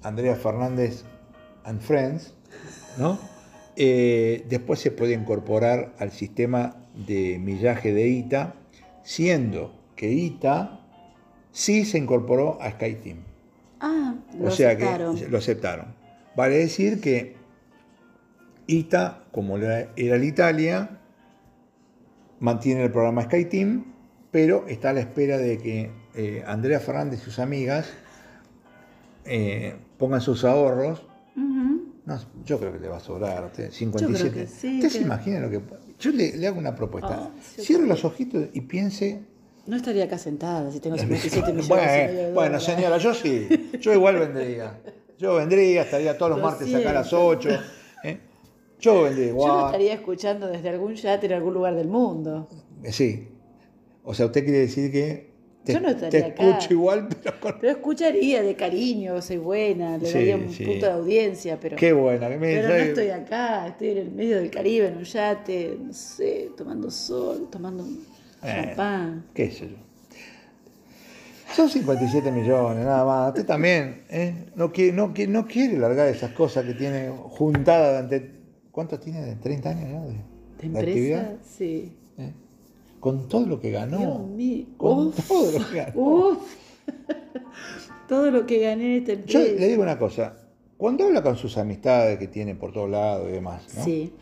Andrea 0.03 0.35
Fernández 0.35 1.05
and 1.65 1.81
Friends, 1.81 2.35
¿no? 2.99 3.19
Eh, 3.77 4.45
después 4.49 4.81
se 4.81 4.91
puede 4.91 5.15
incorporar 5.15 5.95
al 5.99 6.11
sistema 6.11 6.77
de 6.95 7.39
millaje 7.39 7.93
de 7.93 8.09
ITA, 8.09 8.55
siendo 9.03 9.75
que 9.97 10.11
ITA 10.13 10.81
sí 11.53 11.85
se 11.85 11.99
incorporó 11.99 12.61
a 12.61 12.71
SkyTeam. 12.71 13.19
Ah, 13.81 14.15
lo 14.39 14.49
O 14.49 14.51
sea 14.51 14.71
aceptaron. 14.71 15.17
que 15.19 15.29
lo 15.29 15.39
aceptaron. 15.39 15.87
Vale 16.37 16.59
decir 16.59 17.01
que 17.01 17.37
ITA, 18.67 19.25
como 19.33 19.57
era 19.59 19.91
era 19.97 20.19
la 20.19 20.25
Italia, 20.25 20.99
mantiene 22.41 22.85
el 22.85 22.91
programa 22.91 23.23
SkyTeam, 23.23 23.85
pero 24.31 24.67
está 24.69 24.91
a 24.91 24.93
la 24.95 25.01
espera 25.01 25.39
de 25.39 25.59
que 25.59 25.91
eh, 26.15 26.43
Andrea 26.47 26.81
Fernández 26.81 27.21
y 27.21 27.25
sus 27.25 27.39
amigas 27.39 27.89
eh, 29.25 29.77
pongan 29.99 30.21
sus 30.21 30.45
ahorros. 30.45 31.07
No, 32.05 32.19
yo 32.45 32.59
creo 32.59 32.73
que 32.73 32.81
le 32.81 32.89
va 32.89 32.97
a 32.97 33.01
sobrar. 33.01 33.45
usted, 33.47 33.71
57. 33.71 34.33
que 34.35 34.47
sí, 34.47 34.77
¿Usted 34.77 34.89
se 34.91 34.99
que- 34.99 35.05
imagina 35.05 35.41
lo 35.41 35.51
que.? 35.51 35.61
Yo 36.01 36.11
le, 36.11 36.37
le 36.37 36.47
hago 36.49 36.59
una 36.59 36.75
propuesta. 36.75 37.29
Ah, 37.29 37.31
sí, 37.41 37.63
Cierre 37.63 37.87
los 37.87 38.05
ojitos 38.05 38.47
y 38.53 38.61
piense. 38.63 39.23
No 39.67 39.77
estaría 39.77 40.05
acá 40.05 40.19
sentada 40.19 40.71
si 40.73 40.81
tengo 40.81 40.97
57 40.99 41.53
millones 41.53 41.69
Bueno, 41.69 42.35
bueno, 42.35 42.61
señora, 42.61 42.99
yo 42.99 43.15
sí. 43.15 43.47
Yo 43.81 43.93
igual 43.93 44.19
vendría. 44.19 44.81
Yo 45.19 45.37
vendría, 45.37 45.83
estaría 45.83 46.19
todos 46.19 46.31
los 46.31 46.41
Lo 46.41 46.45
martes 46.47 46.75
acá 46.75 46.91
a 46.91 46.95
las 46.95 47.09
siento. 47.09 47.27
8. 47.29 47.49
¿eh? 48.05 48.19
Yo 48.81 49.03
vendría 49.03 49.27
Yo 49.29 49.33
lo 49.35 49.39
igual. 49.45 49.67
estaría 49.67 49.95
escuchando 49.95 50.49
desde 50.49 50.69
algún 50.71 50.95
yate 50.97 51.27
en 51.27 51.33
algún 51.35 51.55
lugar 51.55 51.77
del 51.77 51.87
mundo. 51.87 52.49
Eh, 52.83 52.93
Sí. 52.93 53.29
O 54.03 54.13
sea, 54.15 54.27
usted 54.27 54.43
quiere 54.43 54.59
decir 54.59 54.91
que 54.91 55.31
te, 55.65 55.73
Yo 55.75 55.81
no 55.81 55.87
te 55.89 56.07
estaría 56.07 56.27
acá. 56.29 56.49
escucho 56.51 56.73
igual, 56.75 57.09
pero 57.23 57.41
con... 57.41 57.59
Pero 57.61 57.73
escucharía 57.73 58.43
de 58.43 58.55
cariño, 58.57 59.21
soy 59.23 59.37
buena, 59.39 59.97
le 59.99 60.07
Sí, 60.07 60.15
daría 60.15 60.37
un 60.37 60.51
sí. 60.51 60.65
punto 60.65 60.87
de 60.87 60.93
audiencia, 60.93 61.59
pero, 61.61 61.77
Qué 61.77 61.93
buena. 61.93 62.29
me- 62.29 62.37
pero 62.39 62.69
no 62.69 62.75
estoy 62.75 63.09
acá, 63.11 63.69
estoy 63.69 63.91
en 63.91 63.99
el 63.99 64.11
medio 64.11 64.37
del 64.39 64.51
Caribe, 64.51 64.89
en 64.89 64.97
un 64.97 65.05
yate, 65.05 65.77
no 65.81 65.93
sé, 65.93 66.51
tomando 66.57 66.91
sol, 66.91 67.49
tomando 67.51 67.85
Eh. 67.85 68.65
champán. 68.67 69.25
qué 69.35 69.51
sé 69.51 69.69
yo. 69.69 69.77
Son 71.55 71.69
57 71.69 72.33
millones, 72.33 72.85
nada 72.85 73.05
más. 73.05 73.29
Usted 73.29 73.45
también 73.45 74.05
¿eh? 74.09 74.47
no, 74.57 74.73
quiere, 74.73 74.93
no, 74.93 75.13
quiere, 75.13 75.31
no 75.31 75.47
quiere 75.47 75.77
largar 75.79 76.09
esas 76.09 76.33
cosas 76.33 76.65
que 76.65 76.73
tiene 76.75 77.11
juntadas 77.11 78.05
durante... 78.07 78.41
¿Cuánto 78.71 78.99
tiene? 78.99 79.21
¿De 79.21 79.37
30 79.37 79.69
años 79.69 79.91
ya? 79.91 80.01
De, 80.01 80.69
¿De 80.71 80.79
actividad? 80.79 81.21
empresa? 81.33 81.43
Sí. 81.47 81.93
¿eh? 82.17 82.33
Con 83.03 83.27
todo 83.27 83.45
lo 83.47 83.59
que 83.59 83.73
ganó. 83.73 83.99
Dios 83.99 84.29
mío. 84.29 84.67
Con 84.77 85.09
Uf. 85.09 85.27
todo 85.29 85.59
lo 85.59 85.69
que 85.69 85.77
ganó. 85.77 85.93
Uf. 86.01 86.39
Todo 88.09 88.31
lo 88.31 88.47
que 88.47 88.59
gané 88.61 88.97
en 88.99 89.03
esta 89.09 89.25
Yo 89.27 89.41
le 89.41 89.69
digo 89.69 89.83
una 89.83 89.99
cosa. 89.99 90.37
Cuando 90.77 91.05
habla 91.05 91.21
con 91.23 91.37
sus 91.37 91.57
amistades 91.59 92.19
que 92.19 92.29
tiene 92.29 92.55
por 92.55 92.73
todos 92.73 92.89
lados 92.91 93.29
y 93.29 93.33
demás, 93.33 93.63
¿no? 93.77 93.85
Sí. 93.85 94.13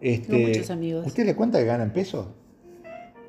Este, 0.00 0.28
Tengo 0.32 0.48
muchos 0.48 0.70
amigos. 0.70 1.06
¿Usted 1.06 1.26
le 1.26 1.34
cuenta 1.36 1.58
que 1.58 1.64
gana 1.66 1.82
en 1.84 1.92
pesos? 1.92 2.26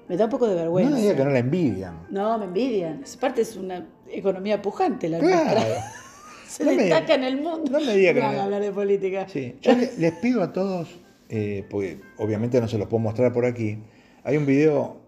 Me 0.07 0.15
da 0.17 0.25
un 0.25 0.31
poco 0.31 0.47
de 0.47 0.53
No 0.55 0.61
vergüenza. 0.61 0.95
le 0.95 1.01
diga 1.01 1.15
que 1.15 1.23
no 1.25 1.29
la 1.31 1.39
envidian. 1.39 2.07
No, 2.09 2.37
me 2.37 2.45
envidian. 2.45 3.03
Aparte 3.17 3.41
es 3.41 3.55
una 3.57 3.85
economía 4.09 4.61
pujante 4.61 5.09
la 5.09 5.19
Claro. 5.19 5.43
nuestra. 5.59 5.91
Se 6.47 6.63
No 6.65 6.71
me- 6.71 6.77
destaca 6.83 7.15
en 7.15 7.23
el 7.23 7.37
mundo. 7.41 7.63
no 7.71 7.79
me 7.79 7.95
diga 7.97 8.13
que 8.13 8.21
No 8.21 8.31
no- 8.31 8.41
hablar 8.43 8.61
de 8.61 8.71
política. 8.71 9.27
Sí. 9.27 9.55
Yo 9.61 9.73
le- 9.73 9.91
les 9.97 10.13
pido 10.19 10.43
a 10.43 10.53
todos, 10.53 10.89
eh, 11.29 11.65
porque 11.69 11.99
obviamente 12.17 12.61
no 12.61 12.67
se 12.67 12.77
los 12.77 12.87
puedo 12.87 12.99
mostrar 13.01 13.33
por 13.33 13.45
aquí, 13.45 13.79
hay 14.23 14.37
un 14.37 14.45
video 14.45 15.01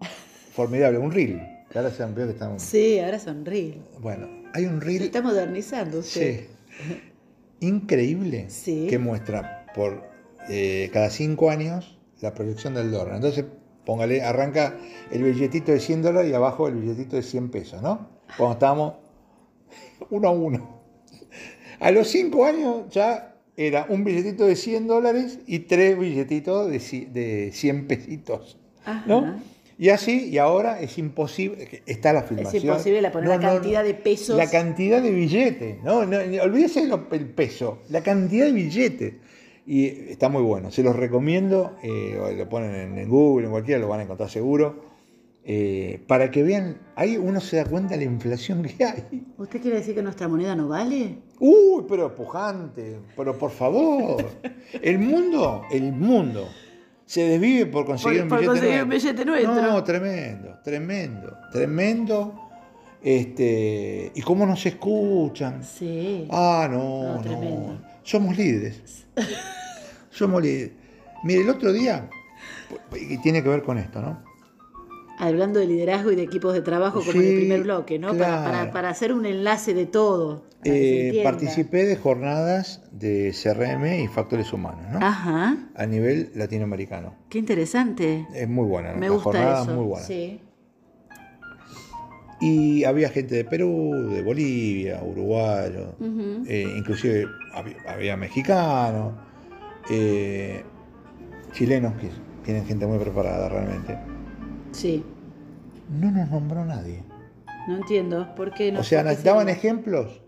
formidable, 0.52 0.98
un 0.98 1.10
reel, 1.10 1.40
que 1.70 1.78
ahora 1.78 1.90
se 1.90 2.04
que 2.14 2.30
están... 2.30 2.60
Sí, 2.60 2.98
ahora 2.98 3.18
sonríe. 3.18 3.78
Bueno, 4.00 4.28
hay 4.54 4.64
un 4.66 4.80
Se 4.80 4.86
reel 4.86 5.02
está 5.02 5.22
modernizando 5.22 5.98
usted. 6.00 6.40
sí, 6.40 7.00
increíble 7.60 8.46
Sí. 8.48 8.86
que 8.88 8.98
muestra 8.98 9.66
por 9.74 10.02
eh, 10.48 10.90
cada 10.92 11.10
cinco 11.10 11.50
años 11.50 11.98
la 12.20 12.34
proyección 12.34 12.74
del 12.74 12.90
dólar. 12.90 13.16
Entonces, 13.16 13.44
póngale, 13.84 14.22
arranca 14.22 14.76
el 15.10 15.22
billetito 15.22 15.72
de 15.72 15.80
100 15.80 16.02
dólares 16.02 16.30
y 16.30 16.34
abajo 16.34 16.68
el 16.68 16.76
billetito 16.76 17.16
de 17.16 17.22
100 17.22 17.50
pesos, 17.50 17.82
¿no? 17.82 18.08
Cuando 18.36 18.54
estábamos 18.54 18.94
uno 20.10 20.28
a 20.28 20.32
uno. 20.32 20.80
A 21.80 21.90
los 21.90 22.08
cinco 22.08 22.44
años 22.46 22.84
ya 22.90 23.34
era 23.56 23.86
un 23.88 24.04
billetito 24.04 24.44
de 24.46 24.56
100 24.56 24.86
dólares 24.86 25.38
y 25.46 25.60
tres 25.60 25.98
billetitos 25.98 26.70
de 26.70 27.50
100 27.52 27.86
pesitos, 27.86 28.58
¿no? 29.06 29.40
Y 29.78 29.90
así, 29.90 30.28
y 30.30 30.38
ahora 30.38 30.80
es 30.80 30.96
imposible, 30.96 31.82
está 31.84 32.12
la 32.14 32.22
filmación. 32.22 32.62
imposible 32.64 33.02
la 33.02 33.12
poner 33.12 33.28
la 33.28 33.38
cantidad 33.38 33.84
de 33.84 33.92
pesos. 33.92 34.34
La 34.36 34.48
cantidad 34.48 35.02
de 35.02 35.10
billetes, 35.10 35.82
¿no? 35.82 36.06
no 36.06 36.16
olvídese 36.42 36.88
el 37.10 37.26
peso, 37.28 37.80
la 37.90 38.02
cantidad 38.02 38.46
de 38.46 38.52
billetes. 38.52 39.14
Y 39.66 39.86
está 40.10 40.28
muy 40.28 40.42
bueno, 40.42 40.70
se 40.70 40.82
los 40.82 40.96
recomiendo, 40.96 41.76
eh, 41.82 42.16
lo 42.38 42.48
ponen 42.48 42.74
en, 42.74 42.98
en 42.98 43.08
Google, 43.08 43.46
en 43.46 43.50
cualquiera, 43.50 43.80
lo 43.80 43.88
van 43.88 44.00
a 44.00 44.02
encontrar 44.04 44.30
seguro. 44.30 44.84
eh, 45.48 46.00
para 46.08 46.30
que 46.30 46.42
vean, 46.42 46.78
ahí 46.96 47.16
uno 47.16 47.40
se 47.40 47.56
da 47.58 47.64
cuenta 47.66 47.90
de 47.96 48.04
la 48.04 48.10
inflación 48.10 48.62
que 48.64 48.84
hay. 48.84 49.26
¿Usted 49.36 49.60
quiere 49.60 49.76
decir 49.78 49.94
que 49.94 50.02
nuestra 50.02 50.26
moneda 50.26 50.56
no 50.56 50.68
vale? 50.68 51.18
Uy, 51.38 51.84
pero 51.88 52.14
pujante, 52.14 52.98
pero 53.16 53.36
por 53.38 53.50
favor. 53.50 54.24
El 54.82 54.98
mundo, 54.98 55.62
el 55.70 55.92
mundo 55.92 56.48
se 57.06 57.22
desvive 57.22 57.66
por 57.66 57.86
conseguir 57.86 58.18
Por- 58.18 58.22
un 58.24 58.28
por 58.28 58.38
billete 58.40 58.50
conseguir 58.50 58.74
nuevo. 58.74 58.84
un 58.84 58.90
billete 58.90 59.24
nuestro. 59.24 59.54
No, 59.72 59.84
tremendo, 59.84 60.58
tremendo, 60.62 61.36
tremendo. 61.52 62.42
Este, 63.02 64.10
y 64.14 64.20
cómo 64.22 64.44
nos 64.46 64.66
escuchan. 64.66 65.62
Sí. 65.62 66.26
Ah, 66.30 66.68
no, 66.70 67.22
No. 67.22 67.78
Somos 68.02 68.36
líderes. 68.36 69.06
Somos 70.10 70.42
líderes. 70.42 70.72
Mire, 71.24 71.42
el 71.42 71.50
otro 71.50 71.72
día, 71.72 72.08
y 73.00 73.18
tiene 73.18 73.42
que 73.42 73.48
ver 73.48 73.62
con 73.62 73.78
esto, 73.78 74.00
¿no? 74.00 74.22
Hablando 75.18 75.60
de 75.60 75.66
liderazgo 75.66 76.10
y 76.12 76.16
de 76.16 76.22
equipos 76.22 76.52
de 76.52 76.60
trabajo 76.62 77.00
como 77.00 77.12
en 77.20 77.26
el 77.26 77.34
primer 77.36 77.62
bloque, 77.62 77.98
¿no? 77.98 78.08
Para- 78.16 78.70
para 78.70 78.90
hacer 78.90 79.12
un 79.12 79.24
enlace 79.24 79.72
de 79.72 79.86
todo. 79.86 80.44
Eh, 80.68 81.20
participé 81.24 81.84
de 81.84 81.96
jornadas 81.96 82.82
de 82.92 83.32
CRM 83.32 84.02
y 84.02 84.08
factores 84.08 84.52
humanos, 84.52 84.84
¿no? 84.92 84.98
Ajá. 85.04 85.56
A 85.74 85.86
nivel 85.86 86.30
latinoamericano. 86.34 87.14
Qué 87.28 87.38
interesante. 87.38 88.26
Es 88.34 88.48
muy 88.48 88.66
buena, 88.66 88.92
Me 88.94 89.06
la 89.06 89.12
gusta 89.12 89.24
jornada 89.24 89.62
eso. 89.62 89.70
es 89.70 89.76
muy 89.76 89.86
buena. 89.86 90.06
Sí. 90.06 90.40
Y 92.40 92.84
había 92.84 93.08
gente 93.08 93.34
de 93.34 93.44
Perú, 93.44 94.08
de 94.10 94.22
Bolivia, 94.22 95.02
uruguayo, 95.02 95.94
eh, 96.46 96.66
inclusive 96.76 97.26
había, 97.54 97.76
había 97.88 98.16
mexicanos, 98.18 99.14
eh, 99.88 100.62
chilenos 101.52 101.94
que 101.94 102.10
tienen 102.44 102.66
gente 102.66 102.86
muy 102.86 102.98
preparada 102.98 103.48
realmente. 103.48 103.98
Sí. 104.72 105.02
No 105.98 106.10
nos 106.10 106.30
nombró 106.30 106.64
nadie. 106.64 107.02
No 107.68 107.76
entiendo. 107.78 108.34
¿Por 108.34 108.52
qué 108.52 108.70
no? 108.70 108.80
o 108.80 108.84
sea, 108.84 109.02
nos 109.02 109.24
daban 109.24 109.48
ejemplos, 109.48 110.20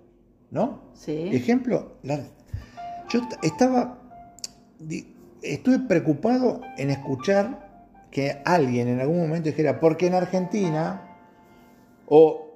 ¿no? 0.50 0.80
Sí. 0.94 1.28
Ejemplo, 1.32 1.92
la- 2.02 2.22
yo 3.08 3.20
estaba 3.42 3.98
estuve 5.42 5.78
preocupado 5.80 6.60
en 6.76 6.90
escuchar 6.90 7.66
que 8.10 8.40
alguien 8.44 8.88
en 8.88 9.00
algún 9.00 9.20
momento 9.20 9.48
dijera, 9.48 9.80
porque 9.80 10.06
en 10.06 10.14
Argentina, 10.14 11.02
o 12.06 12.46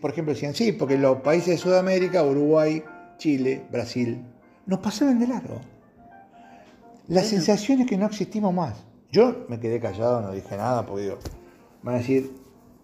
por 0.00 0.10
ejemplo 0.12 0.32
decían, 0.34 0.54
sí, 0.54 0.72
porque 0.72 0.96
los 0.96 1.18
países 1.20 1.48
de 1.48 1.56
Sudamérica, 1.58 2.22
Uruguay, 2.24 2.82
Chile, 3.18 3.66
Brasil, 3.70 4.22
nos 4.66 4.78
pasaban 4.80 5.18
de 5.18 5.26
largo. 5.26 5.60
La 7.08 7.20
Bueno. 7.20 7.28
sensación 7.28 7.80
es 7.82 7.86
que 7.86 7.96
no 7.98 8.06
existimos 8.06 8.52
más. 8.54 8.74
Yo 9.10 9.46
me 9.48 9.58
quedé 9.60 9.80
callado, 9.80 10.20
no 10.20 10.32
dije 10.32 10.56
nada, 10.56 10.84
porque 10.86 11.02
digo, 11.04 11.18
van 11.82 11.94
a 11.96 11.98
decir, 11.98 12.30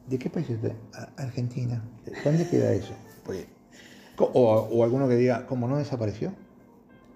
¿de 0.08 0.18
qué 0.18 0.30
país 0.30 0.48
es 0.50 0.56
usted? 0.56 0.72
"A- 0.94 1.22
Argentina. 1.22 1.82
¿Dónde 2.24 2.46
queda 2.48 2.72
eso? 2.72 2.92
Porque- 3.24 3.46
o, 4.18 4.68
o 4.70 4.84
alguno 4.84 5.08
que 5.08 5.16
diga, 5.16 5.46
¿cómo 5.46 5.66
no 5.68 5.76
desapareció? 5.76 6.32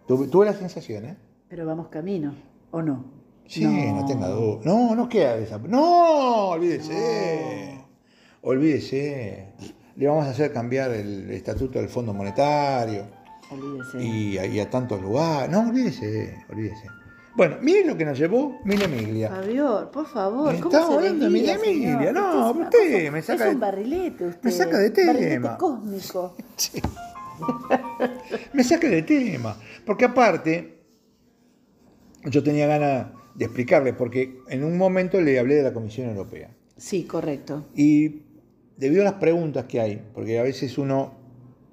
Tuve, 0.06 0.26
tuve 0.28 0.46
la 0.46 0.54
sensación, 0.54 1.04
¿eh? 1.04 1.16
Pero 1.48 1.66
vamos 1.66 1.88
camino, 1.88 2.34
¿o 2.70 2.82
no? 2.82 3.04
Sí, 3.46 3.64
no, 3.64 4.04
tenga 4.06 4.28
duda. 4.28 4.60
No, 4.64 4.94
no 4.94 5.08
queda 5.08 5.36
desaparecido. 5.36 5.80
No, 5.80 6.48
olvídese. 6.50 7.84
Olvídese. 8.42 9.52
Le 9.96 10.06
vamos 10.06 10.26
a 10.26 10.30
hacer 10.30 10.52
cambiar 10.52 10.90
el 10.92 11.30
estatuto 11.30 11.78
del 11.78 11.88
Fondo 11.88 12.12
Monetario 12.14 13.04
Olvídese. 13.50 14.02
y, 14.04 14.38
y 14.38 14.60
a 14.60 14.70
tantos 14.70 15.00
lugares. 15.00 15.50
No, 15.50 15.68
olvídese, 15.68 16.36
olvídese. 16.50 16.86
Bueno, 17.38 17.56
miren 17.62 17.86
lo 17.86 17.96
que 17.96 18.04
nos 18.04 18.18
llevó 18.18 18.58
Mila 18.64 18.88
Miglia. 18.88 19.28
Fabio, 19.28 19.88
por 19.92 20.06
favor, 20.06 20.52
¿cómo 20.58 20.66
Estamos 20.74 20.88
se 20.88 20.94
hablando 21.08 21.30
señor? 21.30 21.56
Emilia, 21.64 22.12
no, 22.12 22.50
usted 22.50 22.78
cosa- 23.04 23.10
me 23.12 23.22
saca 23.22 23.46
Es 23.48 23.54
un 23.54 23.60
barrilete 23.60 24.24
usted. 24.26 24.42
me 24.42 24.50
saca 24.50 24.78
de 24.78 24.90
Barrilete 24.90 25.28
tema. 25.34 25.56
cósmico. 25.56 26.36
Sí. 26.56 26.82
Me 28.52 28.64
saca 28.64 28.88
de 28.88 29.02
tema. 29.02 29.56
Porque 29.86 30.04
aparte, 30.06 30.80
yo 32.24 32.42
tenía 32.42 32.66
ganas 32.66 33.06
de 33.36 33.44
explicarle, 33.44 33.92
porque 33.92 34.40
en 34.48 34.64
un 34.64 34.76
momento 34.76 35.20
le 35.20 35.38
hablé 35.38 35.54
de 35.54 35.62
la 35.62 35.72
Comisión 35.72 36.08
Europea. 36.08 36.50
Sí, 36.76 37.04
correcto. 37.04 37.66
Y 37.76 38.22
debido 38.76 39.02
a 39.02 39.04
las 39.04 39.14
preguntas 39.14 39.66
que 39.66 39.80
hay, 39.80 40.02
porque 40.12 40.40
a 40.40 40.42
veces 40.42 40.76
uno 40.76 41.14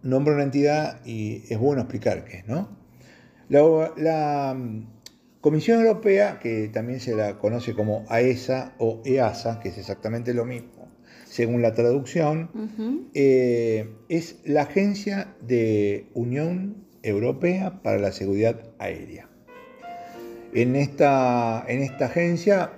nombra 0.03 0.35
una 0.35 0.43
entidad 0.43 1.03
y 1.07 1.41
es 1.51 1.57
bueno 1.57 1.81
explicar 1.81 2.23
qué 2.23 2.37
es, 2.37 2.47
¿no? 2.47 2.69
La, 3.49 3.91
la, 3.97 4.55
Comisión 5.45 5.81
Europea, 5.81 6.39
que 6.39 6.69
también 6.69 6.99
se 6.99 7.15
la 7.15 7.37
conoce 7.37 7.75
como 7.75 8.03
AESA 8.09 8.73
o 8.79 9.03
EASA, 9.05 9.59
que 9.59 9.69
es 9.69 9.77
exactamente 9.77 10.33
lo 10.33 10.43
mismo, 10.43 10.89
según 11.25 11.61
la 11.61 11.75
traducción, 11.75 12.49
eh, 13.13 13.93
es 14.09 14.39
la 14.43 14.63
Agencia 14.63 15.35
de 15.41 16.07
Unión 16.15 16.87
Europea 17.03 17.83
para 17.83 17.99
la 17.99 18.11
Seguridad 18.11 18.59
Aérea. 18.79 19.29
En 20.55 20.75
esta, 20.75 21.63
en 21.67 21.83
esta 21.83 22.07
agencia 22.07 22.71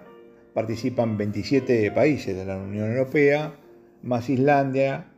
participan 0.54 1.18
27 1.18 1.90
países 1.92 2.36
de 2.36 2.44
la 2.44 2.58
Unión 2.58 2.92
Europea, 2.92 3.56
más 4.04 4.30
Islandia, 4.30 5.10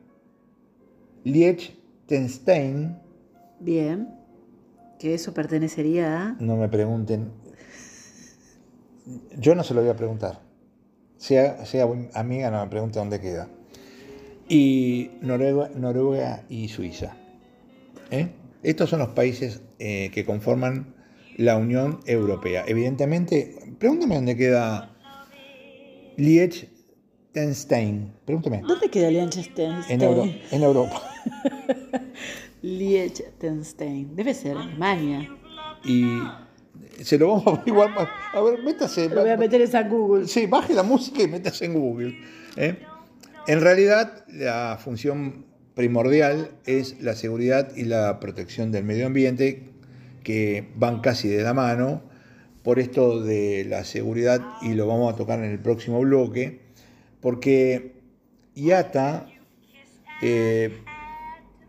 Liechtenstein, 1.23 2.95
Bien. 3.59 4.18
Que 4.99 5.13
eso 5.13 5.33
pertenecería 5.33 6.23
a. 6.27 6.35
no 6.39 6.57
me 6.57 6.67
pregunten, 6.69 7.31
yo 9.37 9.55
no 9.55 9.63
se 9.63 9.73
lo 9.73 9.81
voy 9.81 9.89
a 9.89 9.95
preguntar, 9.95 10.41
sea, 11.17 11.65
sea 11.65 11.87
amiga 12.13 12.51
no 12.51 12.63
me 12.63 12.69
pregunte 12.69 12.99
dónde 12.99 13.19
queda, 13.21 13.47
y 14.49 15.11
Noruega, 15.21 15.69
Noruega 15.75 16.43
y 16.49 16.67
Suiza. 16.67 17.15
¿eh? 18.11 18.27
Estos 18.61 18.89
son 18.89 18.99
los 18.99 19.09
países 19.09 19.61
eh, 19.79 20.11
que 20.13 20.25
conforman 20.25 20.93
la 21.37 21.55
Unión 21.55 22.01
Europea. 22.05 22.65
Evidentemente, 22.67 23.55
pregúntame 23.79 24.15
dónde 24.15 24.35
queda 24.35 24.93
Liechtenstein. 26.17 28.11
Pregúntame. 28.25 28.61
¿Dónde 28.67 28.89
queda 28.89 29.09
Liechtenstein? 29.09 29.75
En, 29.87 30.01
Euro- 30.01 30.25
en 30.51 30.63
Europa. 30.63 31.01
Liechtenstein. 32.61 34.15
Debe 34.15 34.33
ser 34.33 34.57
Alemania. 34.57 35.29
Y 35.83 36.19
se 37.01 37.17
lo 37.17 37.29
vamos 37.29 37.47
a 37.47 37.49
averiguar 37.51 37.91
más. 37.91 38.09
A 38.33 38.41
ver, 38.41 38.61
métase. 38.63 39.09
Lo 39.09 39.21
voy 39.21 39.29
a 39.29 39.37
meter 39.37 39.61
en 39.61 39.67
San 39.67 39.89
Google. 39.89 40.27
Sí, 40.27 40.45
baje 40.45 40.73
la 40.73 40.83
música 40.83 41.23
y 41.23 41.27
métase 41.27 41.65
en 41.65 41.73
Google. 41.73 42.17
¿eh? 42.57 42.79
En 43.47 43.61
realidad, 43.61 44.25
la 44.27 44.77
función 44.81 45.45
primordial 45.75 46.51
es 46.65 47.01
la 47.01 47.15
seguridad 47.15 47.75
y 47.75 47.85
la 47.85 48.19
protección 48.19 48.71
del 48.71 48.83
medio 48.83 49.07
ambiente, 49.07 49.69
que 50.23 50.69
van 50.75 50.99
casi 51.01 51.29
de 51.29 51.43
la 51.43 51.53
mano. 51.53 52.03
Por 52.63 52.79
esto 52.79 53.23
de 53.23 53.65
la 53.67 53.85
seguridad, 53.85 54.41
y 54.61 54.73
lo 54.73 54.85
vamos 54.85 55.13
a 55.13 55.15
tocar 55.15 55.39
en 55.39 55.49
el 55.49 55.59
próximo 55.59 56.01
bloque, 56.01 56.59
porque 57.21 58.01
IATA 58.53 59.27
eh, 60.21 60.83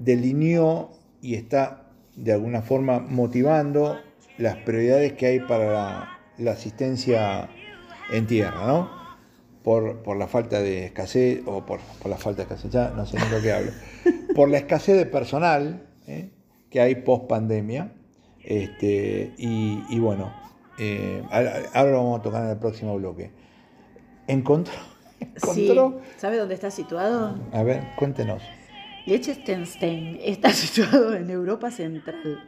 delineó 0.01 0.91
y 1.23 1.37
está 1.37 1.85
de 2.17 2.33
alguna 2.33 2.63
forma 2.63 2.99
motivando 2.99 3.99
las 4.39 4.57
prioridades 4.57 5.13
que 5.13 5.27
hay 5.27 5.41
para 5.41 5.73
la, 5.73 6.19
la 6.39 6.51
asistencia 6.53 7.49
en 8.11 8.27
tierra, 8.27 8.67
¿no? 8.67 8.91
Por, 9.63 9.99
por 10.03 10.17
la 10.17 10.27
falta 10.27 10.61
de 10.61 10.87
escasez, 10.87 11.43
o 11.47 11.65
por, 11.67 11.81
por 12.03 12.11
la 12.11 12.17
falta 12.17 12.39
de 12.39 12.43
escasez, 12.45 12.71
ya 12.73 12.91
no 12.91 13.05
sé 13.07 13.19
ni 13.19 13.29
lo 13.31 13.41
que 13.43 13.53
hablo, 13.53 13.71
por 14.35 14.49
la 14.49 14.57
escasez 14.59 14.97
de 14.97 15.05
personal 15.07 15.87
¿eh? 16.09 16.31
que 16.71 16.81
hay 16.81 16.97
post 16.97 17.27
pandemia. 17.29 17.93
Este, 18.43 19.35
y, 19.37 19.85
y 19.91 19.99
bueno, 19.99 20.33
eh, 20.79 21.23
ahora 21.31 21.91
lo 21.91 21.97
vamos 21.99 22.21
a 22.21 22.23
tocar 22.23 22.43
en 22.45 22.51
el 22.51 22.57
próximo 22.57 22.97
bloque. 22.97 23.31
Encontró, 24.27 24.73
Sí. 25.53 25.71
encontró, 25.71 26.01
¿Sabe 26.17 26.39
dónde 26.39 26.55
está 26.55 26.71
situado? 26.71 27.39
a 27.53 27.63
ver, 27.63 27.83
cuéntenos. 27.97 28.43
Liechtenstein 29.11 30.19
está 30.23 30.51
situado 30.53 31.15
en 31.15 31.29
Europa 31.31 31.71
Central, 31.71 32.39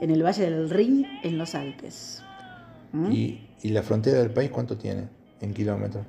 en 0.00 0.10
el 0.10 0.22
Valle 0.24 0.50
del 0.50 0.70
Rin, 0.70 1.06
en 1.22 1.36
los 1.38 1.54
Alpes. 1.54 2.22
¿Mm? 2.92 3.12
¿Y, 3.12 3.48
y 3.62 3.68
la 3.68 3.82
frontera 3.82 4.18
del 4.20 4.30
país 4.30 4.50
cuánto 4.50 4.76
tiene 4.78 5.08
en 5.40 5.52
kilómetros? 5.52 6.06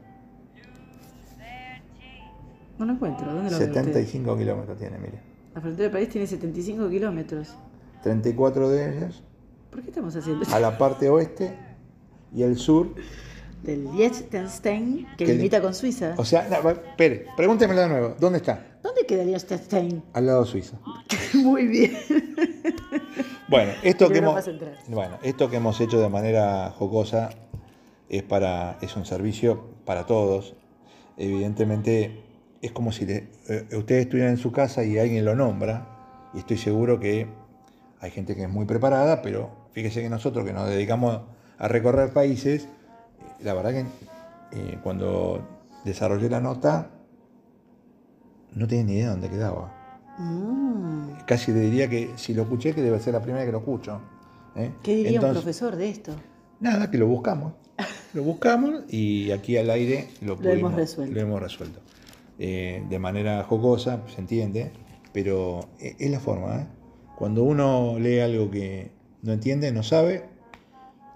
No 2.79 2.85
lo 2.85 2.93
encuentro. 2.93 3.25
¿Dónde 3.33 3.51
lo 3.51 3.57
ve 3.59 3.65
usted? 3.65 3.73
75 3.83 4.37
kilómetros 4.37 4.77
tiene, 4.77 4.97
mire. 4.99 5.19
La 5.55 5.61
frontera 5.61 5.83
del 5.83 5.91
país 5.91 6.09
tiene 6.09 6.27
75 6.27 6.89
kilómetros. 6.89 7.55
34 8.03 8.69
de 8.69 8.97
ellas 8.97 9.23
¿Por 9.71 9.81
qué 9.81 9.89
estamos 9.89 10.15
haciendo 10.15 10.45
a 10.53 10.59
la 10.59 10.77
parte 10.77 11.09
oeste 11.09 11.53
y 12.33 12.43
al 12.43 12.55
sur. 12.57 12.93
Del 13.63 13.85
Liechtenstein, 13.95 15.07
que 15.17 15.25
Que 15.25 15.31
li- 15.31 15.37
limita 15.37 15.59
con 15.61 15.73
Suiza. 15.73 16.13
O 16.17 16.23
sea, 16.23 16.47
no, 16.47 16.69
espere, 16.69 17.25
pregúntemelo 17.35 17.81
de 17.81 17.87
nuevo. 17.89 18.15
¿Dónde 18.19 18.37
está? 18.37 18.76
¿Dónde 18.97 19.05
queda 19.07 19.23
Liechtenstein? 19.25 20.03
Al 20.13 20.25
lado 20.25 20.43
de 20.43 20.49
Suiza. 20.49 20.77
Muy 21.35 21.67
bien. 21.67 21.97
Bueno, 23.47 23.71
esto 23.83 24.09
que 24.09 24.17
hemos, 24.17 24.49
bueno, 24.87 25.17
esto 25.21 25.49
que 25.49 25.57
hemos 25.57 25.79
hecho 25.79 25.99
de 25.99 26.09
manera 26.09 26.71
jocosa 26.77 27.29
es 28.09 28.23
para 28.23 28.77
es 28.81 28.95
un 28.95 29.05
servicio 29.05 29.61
para 29.85 30.05
todos. 30.07 30.55
Evidentemente 31.15 32.23
es 32.61 32.71
como 32.71 32.91
si 32.91 33.05
le- 33.05 33.29
eh, 33.49 33.67
ustedes 33.77 34.05
estuvieran 34.05 34.33
en 34.33 34.37
su 34.39 34.51
casa 34.51 34.83
y 34.83 34.97
alguien 34.97 35.23
lo 35.25 35.35
nombra 35.35 36.29
y 36.33 36.39
estoy 36.39 36.57
seguro 36.57 36.99
que 36.99 37.27
hay 37.99 38.11
gente 38.11 38.35
que 38.35 38.43
es 38.43 38.49
muy 38.49 38.65
preparada, 38.65 39.21
pero 39.21 39.51
fíjese 39.73 40.01
que 40.01 40.09
nosotros 40.09 40.43
que 40.45 40.53
nos 40.53 40.67
dedicamos 40.67 41.21
a 41.59 41.67
recorrer 41.67 42.11
países, 42.13 42.67
la 43.41 43.53
verdad 43.53 43.71
que 43.71 43.79
eh, 44.57 44.79
cuando 44.83 45.47
desarrollé 45.85 46.29
la 46.29 46.41
nota 46.41 46.89
no 48.57 48.67
tenía 48.67 48.83
ni 48.85 48.93
idea 48.93 49.05
de 49.05 49.11
dónde 49.11 49.29
quedaba. 49.29 49.73
Mm, 50.17 51.11
Casi 51.25 51.51
le 51.51 51.59
diría 51.61 51.89
que 51.89 52.11
si 52.15 52.33
lo 52.33 52.43
escuché, 52.43 52.73
que 52.73 52.81
debe 52.81 52.99
ser 52.99 53.13
la 53.13 53.21
primera 53.21 53.45
que 53.45 53.51
lo 53.51 53.59
escucho. 53.59 53.99
¿eh? 54.55 54.71
¿Qué 54.83 54.95
diría 54.95 55.21
un 55.21 55.31
profesor 55.31 55.75
de 55.75 55.89
esto? 55.89 56.13
Nada, 56.59 56.89
que 56.89 56.97
lo 56.97 57.07
buscamos. 57.07 57.53
Lo 58.13 58.23
buscamos 58.23 58.91
y 58.91 59.29
aquí 59.31 59.57
al 59.57 59.69
aire 59.69 60.07
lo, 60.21 60.37
Lo 60.37 60.49
hemos 60.49 60.73
resuelto. 60.73 61.13
Lo 61.13 61.21
hemos 61.21 61.39
resuelto. 61.41 61.79
Eh, 62.39 62.83
de 62.89 62.97
manera 62.99 63.43
jocosa, 63.43 64.01
se 64.07 64.21
entiende, 64.21 64.71
pero 65.13 65.59
e- 65.79 65.95
es 65.99 66.09
la 66.09 66.19
forma. 66.19 66.55
¿eh? 66.61 66.67
Cuando 67.17 67.43
uno 67.43 67.99
lee 67.99 68.19
algo 68.21 68.49
que 68.49 68.89
no 69.21 69.33
entiende, 69.33 69.71
no 69.71 69.83
sabe, 69.83 70.23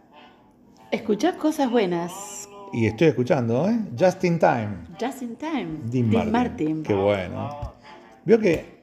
Escucha 0.92 1.38
cosas 1.38 1.70
buenas. 1.70 2.48
Y 2.74 2.86
estoy 2.86 3.08
escuchando, 3.08 3.68
¿eh? 3.70 3.78
Just 4.00 4.24
in 4.24 4.40
Time. 4.40 4.78
Just 5.00 5.22
in 5.22 5.36
Time. 5.36 5.80
Dean 5.86 6.10
Dean 6.10 6.32
Martin. 6.32 6.84
Qué 6.84 6.94
bueno. 6.94 7.74
Vio 8.24 8.40
que 8.40 8.80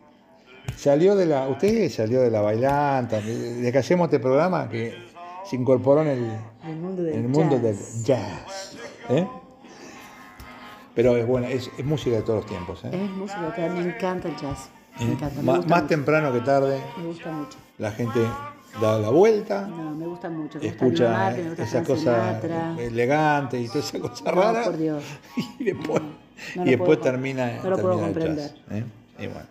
salió 0.77 1.17
de 1.17 1.25
la. 1.25 1.49
Usted 1.49 1.89
salió 1.89 2.21
de 2.21 2.31
la 2.31 2.43
bailanta. 2.43 3.23
Que 3.23 3.73
hacemos 3.79 4.09
este 4.09 4.21
programa, 4.21 4.69
que 4.69 4.93
se 5.45 5.57
incorporó 5.57 6.03
en 6.03 6.09
el, 6.09 6.31
El 6.67 6.77
mundo 6.77 7.03
del 7.03 7.15
el 7.15 7.29
mundo 7.29 7.57
jazz. 7.57 7.63
del 7.63 7.77
jazz. 8.05 8.77
¿eh? 9.09 9.27
Pero 10.99 11.17
es 11.17 11.25
buena, 11.29 11.49
es, 11.49 11.71
es 11.79 11.85
música 11.85 12.17
de 12.17 12.23
todos 12.23 12.41
los 12.41 12.47
tiempos. 12.47 12.85
¿eh? 12.85 12.91
Es 12.93 13.11
música 13.13 13.55
me 13.73 13.81
encanta 13.83 14.27
el 14.29 14.37
jazz. 14.37 14.69
Me 14.99 15.13
encanta. 15.13 15.41
Me 15.43 15.53
gusta 15.53 15.69
más 15.69 15.83
mucho. 15.83 15.87
temprano 15.87 16.33
que 16.33 16.41
tarde, 16.41 16.81
Me 16.97 17.05
gusta 17.05 17.31
mucho. 17.31 17.57
la 17.79 17.93
gente 17.93 18.19
da 18.81 18.99
la 18.99 19.09
vuelta, 19.11 19.69
No, 19.69 19.95
me 19.95 20.07
gusta 20.09 20.29
mucho. 20.29 20.59
Me 20.59 20.65
gusta 20.71 20.85
escucha 20.85 21.05
Dean 21.05 21.13
Martin, 21.21 21.43
me 21.45 21.49
gusta 21.51 21.63
esa 21.63 21.85
cosa 21.85 22.41
elegante 22.81 23.61
y 23.61 23.69
toda 23.69 23.79
esa 23.79 24.01
cosa 24.01 24.25
No, 24.25 24.31
rara. 24.33 24.65
por 24.65 24.77
Dios. 24.77 25.05
Y 25.61 25.65
después, 25.65 26.03
No 26.57 26.63
y 26.67 26.71
después 26.71 26.99
puedo- 26.99 27.01
termina, 27.01 27.61
no 27.63 27.71
lo 27.71 27.77
puedo 27.79 27.91
termina 27.91 28.05
comprender. 28.07 28.51
jazz, 28.51 28.57
¿eh? 28.73 28.85
Y 29.21 29.27
bueno. 29.29 29.47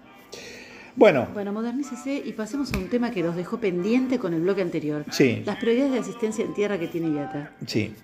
Bueno, 0.98 1.28
Bueno, 1.34 1.54
modernícese 1.54 2.14
y 2.26 2.34
pasemos 2.34 2.74
a 2.74 2.78
un 2.78 2.90
tema 2.90 3.12
que 3.12 3.24
nos 3.24 3.38
dejó 3.38 3.58
pendiente 3.58 4.20
con 4.20 4.34
el 4.34 4.42
bloque 4.42 4.64
anterior. 4.64 5.06
Sí. 5.12 5.44
Las 5.46 5.56
prioridades 5.58 5.94
de 5.94 6.00
asistencia 6.00 6.44
en 6.44 6.54
tierra 6.54 6.78
que 6.78 6.88
tiene 6.90 7.08
IATA. 7.16 7.52
sí. 7.66 7.96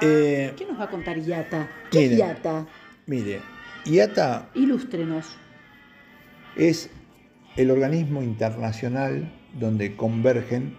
Eh, 0.00 0.52
¿Qué 0.56 0.66
nos 0.66 0.78
va 0.78 0.84
a 0.84 0.90
contar 0.90 1.18
IATA? 1.18 1.68
¿Qué 1.90 1.98
Mire. 2.00 2.12
es 2.14 2.18
IATA? 2.20 2.66
mire, 3.06 3.40
IATA 3.84 4.48
Ilústrenos. 4.54 5.26
es 6.56 6.90
el 7.56 7.70
organismo 7.70 8.22
internacional 8.22 9.32
donde 9.58 9.96
convergen 9.96 10.76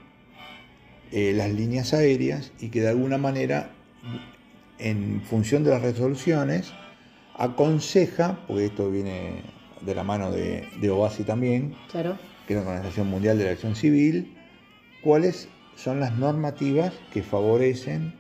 eh, 1.12 1.34
las 1.36 1.52
líneas 1.52 1.94
aéreas 1.94 2.54
y 2.60 2.70
que 2.70 2.82
de 2.82 2.90
alguna 2.90 3.18
manera, 3.18 3.72
en 4.80 5.22
función 5.24 5.64
de 5.64 5.72
las 5.72 5.82
resoluciones, 5.82 6.74
aconseja, 7.36 8.40
porque 8.48 8.66
esto 8.66 8.90
viene 8.90 9.44
de 9.82 9.96
la 9.96 10.04
mano 10.04 10.32
de, 10.32 10.68
de 10.80 10.90
OASI 10.90 11.24
también, 11.24 11.76
Claro. 11.92 12.18
que 12.48 12.54
es 12.56 12.64
la 12.64 12.70
Organización 12.70 13.10
Mundial 13.10 13.38
de 13.38 13.46
la 13.46 13.52
Acción 13.52 13.76
Civil, 13.76 14.34
cuáles 15.04 15.50
son 15.76 16.00
las 16.00 16.16
normativas 16.18 16.94
que 17.14 17.24
favorecen 17.24 18.14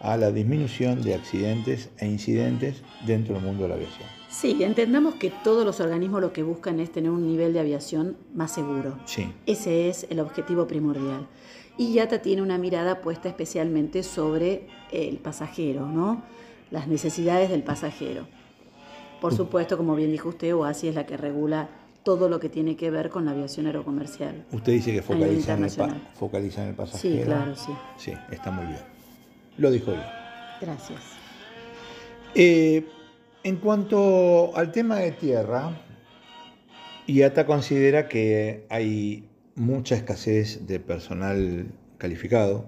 a 0.00 0.16
la 0.16 0.30
disminución 0.30 1.02
de 1.02 1.14
accidentes 1.14 1.90
e 1.98 2.06
incidentes 2.06 2.82
dentro 3.06 3.34
del 3.34 3.44
mundo 3.44 3.62
de 3.64 3.68
la 3.70 3.74
aviación. 3.76 4.08
Sí, 4.28 4.62
entendamos 4.64 5.14
que 5.14 5.30
todos 5.30 5.64
los 5.64 5.78
organismos 5.80 6.20
lo 6.20 6.32
que 6.32 6.42
buscan 6.42 6.80
es 6.80 6.90
tener 6.90 7.10
un 7.10 7.26
nivel 7.26 7.52
de 7.52 7.60
aviación 7.60 8.16
más 8.34 8.52
seguro. 8.52 8.98
Sí, 9.04 9.32
Ese 9.46 9.88
es 9.88 10.06
el 10.10 10.18
objetivo 10.20 10.66
primordial. 10.66 11.26
Y 11.78 11.92
IATA 11.92 12.20
tiene 12.22 12.42
una 12.42 12.58
mirada 12.58 13.00
puesta 13.00 13.28
especialmente 13.28 14.02
sobre 14.02 14.66
el 14.92 15.16
pasajero, 15.18 15.86
¿no? 15.88 16.22
Las 16.70 16.88
necesidades 16.88 17.48
del 17.50 17.62
pasajero. 17.62 18.26
Por 19.20 19.32
supuesto, 19.34 19.76
como 19.76 19.94
bien 19.94 20.10
dijo 20.12 20.28
usted, 20.30 20.54
OASI 20.54 20.88
es 20.88 20.94
la 20.94 21.06
que 21.06 21.16
regula 21.16 21.68
todo 22.02 22.28
lo 22.28 22.38
que 22.40 22.48
tiene 22.48 22.76
que 22.76 22.90
ver 22.90 23.08
con 23.10 23.24
la 23.24 23.30
aviación 23.30 23.66
aerocomercial. 23.66 24.44
usted 24.52 24.72
dice 24.72 24.92
que 24.92 25.00
focaliza 25.02 25.54
en, 25.54 25.64
el 25.64 25.70
pa- 25.72 25.96
focaliza 26.14 26.62
en 26.62 26.68
el 26.70 26.74
pasajero. 26.74 27.16
Sí, 27.18 27.24
claro, 27.24 27.56
sí. 27.56 27.72
Sí, 27.96 28.12
está 28.30 28.50
muy 28.50 28.66
bien. 28.66 28.93
Lo 29.58 29.70
dijo 29.70 29.92
bien. 29.92 30.04
Gracias. 30.60 31.00
Eh, 32.34 32.84
en 33.42 33.56
cuanto 33.56 34.56
al 34.56 34.72
tema 34.72 34.96
de 34.96 35.12
tierra, 35.12 35.70
IATA 37.06 37.46
considera 37.46 38.08
que 38.08 38.66
hay 38.70 39.28
mucha 39.54 39.94
escasez 39.94 40.66
de 40.66 40.80
personal 40.80 41.66
calificado 41.98 42.64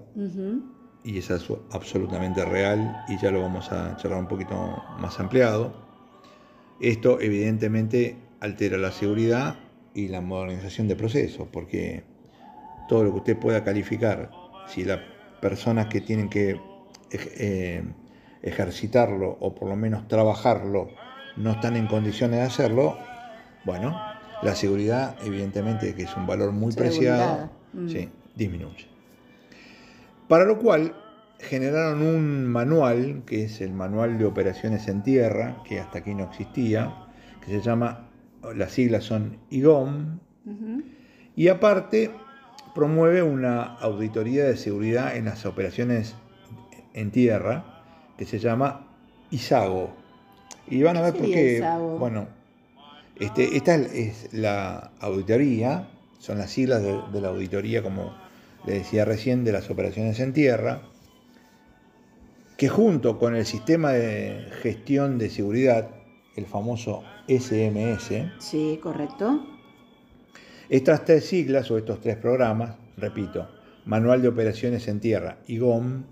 y 1.03 1.17
es 1.17 1.29
abso- 1.31 1.61
absolutamente 1.71 2.45
real 2.45 3.03
y 3.09 3.17
ya 3.17 3.31
lo 3.31 3.41
vamos 3.41 3.71
a 3.71 3.97
charlar 3.97 4.19
un 4.19 4.27
poquito 4.27 4.55
más 4.99 5.19
ampliado. 5.19 5.73
Esto 6.79 7.19
evidentemente 7.19 8.15
altera 8.39 8.77
la 8.77 8.91
seguridad 8.91 9.55
y 9.93 10.07
la 10.09 10.21
modernización 10.21 10.87
de 10.87 10.95
procesos, 10.95 11.47
porque 11.51 12.03
todo 12.87 13.03
lo 13.03 13.11
que 13.11 13.17
usted 13.17 13.37
pueda 13.37 13.63
calificar, 13.63 14.31
si 14.67 14.85
las 14.85 14.99
personas 15.41 15.87
que 15.87 16.01
tienen 16.01 16.29
que 16.29 16.61
eh, 17.11 17.83
ejercitarlo 18.41 19.37
o 19.39 19.55
por 19.55 19.69
lo 19.69 19.75
menos 19.75 20.07
trabajarlo 20.07 20.89
no 21.35 21.51
están 21.51 21.75
en 21.75 21.87
condiciones 21.87 22.39
de 22.39 22.45
hacerlo, 22.45 22.97
bueno, 23.63 23.99
la 24.41 24.55
seguridad 24.55 25.15
evidentemente 25.23 25.93
que 25.95 26.03
es 26.03 26.15
un 26.15 26.25
valor 26.27 26.51
muy 26.51 26.73
preciado. 26.73 27.49
Mm. 27.73 27.89
sí, 27.89 28.09
disminuye. 28.35 28.87
Para 30.27 30.45
lo 30.45 30.57
cual 30.59 30.95
generaron 31.39 32.01
un 32.01 32.45
manual, 32.45 33.23
que 33.25 33.43
es 33.43 33.61
el 33.61 33.71
Manual 33.71 34.17
de 34.17 34.25
Operaciones 34.25 34.87
en 34.87 35.03
Tierra, 35.03 35.61
que 35.63 35.79
hasta 35.79 35.99
aquí 35.99 36.13
no 36.13 36.25
existía, 36.25 36.93
que 37.45 37.51
se 37.51 37.61
llama, 37.61 38.09
las 38.55 38.71
siglas 38.71 39.03
son 39.03 39.37
IGOM, 39.49 40.19
y 41.35 41.49
aparte 41.49 42.11
promueve 42.73 43.21
una 43.21 43.63
auditoría 43.63 44.45
de 44.45 44.55
seguridad 44.55 45.15
en 45.15 45.25
las 45.25 45.45
operaciones 45.45 46.15
en 46.99 47.11
tierra, 47.11 47.83
que 48.17 48.25
se 48.25 48.39
llama 48.39 48.87
ISAGO. 49.31 49.91
Y 50.67 50.81
van 50.83 50.97
a 50.97 51.01
ver 51.01 51.13
¿Qué 51.13 51.19
por 51.19 51.27
qué. 51.29 51.57
ISAGO? 51.57 51.97
Bueno, 51.99 52.27
este, 53.19 53.55
esta 53.55 53.75
es 53.75 53.93
es 53.93 54.33
la 54.33 54.91
auditoría, 54.99 55.87
son 56.19 56.37
las 56.39 56.51
siglas 56.51 56.81
de, 56.81 56.99
de 57.13 57.21
la 57.21 57.29
auditoría, 57.29 57.81
como 57.83 58.13
le 58.65 58.73
decía 58.79 59.05
recién, 59.05 59.43
de 59.43 59.51
las 59.53 59.69
operaciones 59.69 60.19
en 60.19 60.33
tierra, 60.33 60.81
que 62.57 62.67
junto 62.69 63.19
con 63.19 63.35
el 63.35 63.45
sistema 63.45 63.91
de 63.91 64.47
gestión 64.61 65.17
de 65.19 65.29
seguridad, 65.29 65.89
el 66.35 66.45
famoso 66.47 67.03
SMS, 67.27 68.11
Sí, 68.39 68.79
correcto. 68.81 69.45
estas 70.69 71.05
tres 71.05 71.25
siglas 71.25 71.69
o 71.71 71.77
estos 71.77 72.01
tres 72.01 72.17
programas, 72.17 72.75
repito, 72.97 73.47
Manual 73.85 74.21
de 74.21 74.27
Operaciones 74.27 74.87
en 74.87 74.99
Tierra, 74.99 75.37
IGOM, 75.47 76.03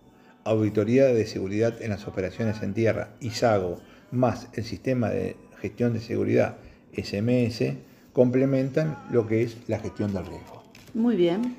Auditoría 0.46 1.06
de 1.08 1.26
Seguridad 1.26 1.82
en 1.82 1.90
las 1.90 2.08
Operaciones 2.08 2.62
en 2.62 2.74
Tierra, 2.74 3.10
ISAGO, 3.20 3.82
más 4.12 4.48
el 4.54 4.64
Sistema 4.64 5.10
de 5.10 5.36
Gestión 5.60 5.94
de 5.94 6.00
Seguridad, 6.00 6.58
SMS, 6.96 7.74
complementan 8.14 8.98
lo 9.12 9.28
que 9.28 9.42
es 9.44 9.58
la 9.68 9.80
gestión 9.80 10.14
del 10.14 10.26
riesgo. 10.28 10.64
Muy 10.94 11.16
bien. 11.16 11.56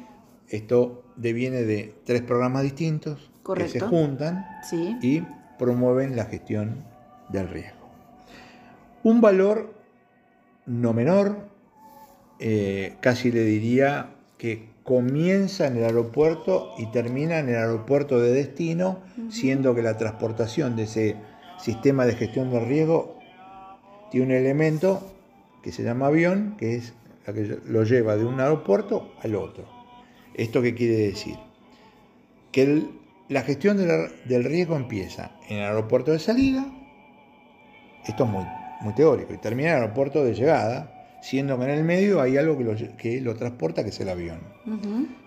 Esto 0.48 1.02
deviene 1.16 1.62
de 1.64 1.92
tres 2.04 2.22
programas 2.22 2.62
distintos 2.62 3.18
que 3.18 3.26
se 3.26 3.78
Correcto. 3.80 3.88
juntan 3.88 4.46
Sí. 4.70 4.96
y 5.02 5.22
promueven 5.58 6.14
la 6.16 6.26
gestión 6.26 6.84
del 7.28 7.48
riesgo. 7.48 7.88
Un 9.02 9.20
valor 9.20 9.74
no 10.66 10.92
menor, 10.92 11.48
eh, 12.38 12.94
casi 13.00 13.32
le 13.32 13.42
diría 13.42 14.10
que 14.38 14.68
comienza 14.86 15.66
en 15.66 15.76
el 15.76 15.84
aeropuerto 15.84 16.72
y 16.78 16.86
termina 16.86 17.40
en 17.40 17.48
el 17.48 17.56
aeropuerto 17.56 18.20
de 18.20 18.32
destino, 18.32 19.00
siendo 19.30 19.74
que 19.74 19.82
la 19.82 19.98
transportación 19.98 20.76
de 20.76 20.84
ese 20.84 21.16
sistema 21.58 22.06
de 22.06 22.14
gestión 22.14 22.50
del 22.50 22.66
riesgo 22.66 23.18
tiene 24.10 24.26
un 24.26 24.32
elemento 24.32 25.02
que 25.62 25.72
se 25.72 25.82
llama 25.82 26.06
avión, 26.06 26.54
que 26.56 26.76
es 26.76 26.94
la 27.26 27.32
que 27.32 27.58
lo 27.66 27.82
lleva 27.82 28.16
de 28.16 28.24
un 28.24 28.38
aeropuerto 28.40 29.10
al 29.22 29.34
otro. 29.34 29.64
¿Esto 30.34 30.62
qué 30.62 30.74
quiere 30.74 30.96
decir? 30.96 31.36
que 32.52 32.62
el- 32.62 32.90
la 33.28 33.42
gestión 33.42 33.76
de 33.76 33.86
la- 33.86 34.08
del 34.24 34.44
riesgo 34.44 34.76
empieza 34.76 35.32
en 35.50 35.58
el 35.58 35.64
aeropuerto 35.64 36.12
de 36.12 36.18
salida, 36.18 36.64
esto 38.06 38.24
es 38.24 38.30
muy, 38.30 38.44
muy 38.80 38.94
teórico, 38.94 39.34
y 39.34 39.38
termina 39.38 39.70
en 39.70 39.76
el 39.76 39.82
aeropuerto 39.82 40.24
de 40.24 40.32
llegada, 40.32 40.95
siendo 41.26 41.58
que 41.58 41.64
en 41.64 41.70
el 41.70 41.82
medio 41.82 42.20
hay 42.20 42.36
algo 42.36 42.56
que 42.56 42.62
lo, 42.62 42.76
que 42.96 43.20
lo 43.20 43.34
transporta, 43.34 43.82
que 43.82 43.88
es 43.88 43.98
el 43.98 44.08
avión. 44.08 44.38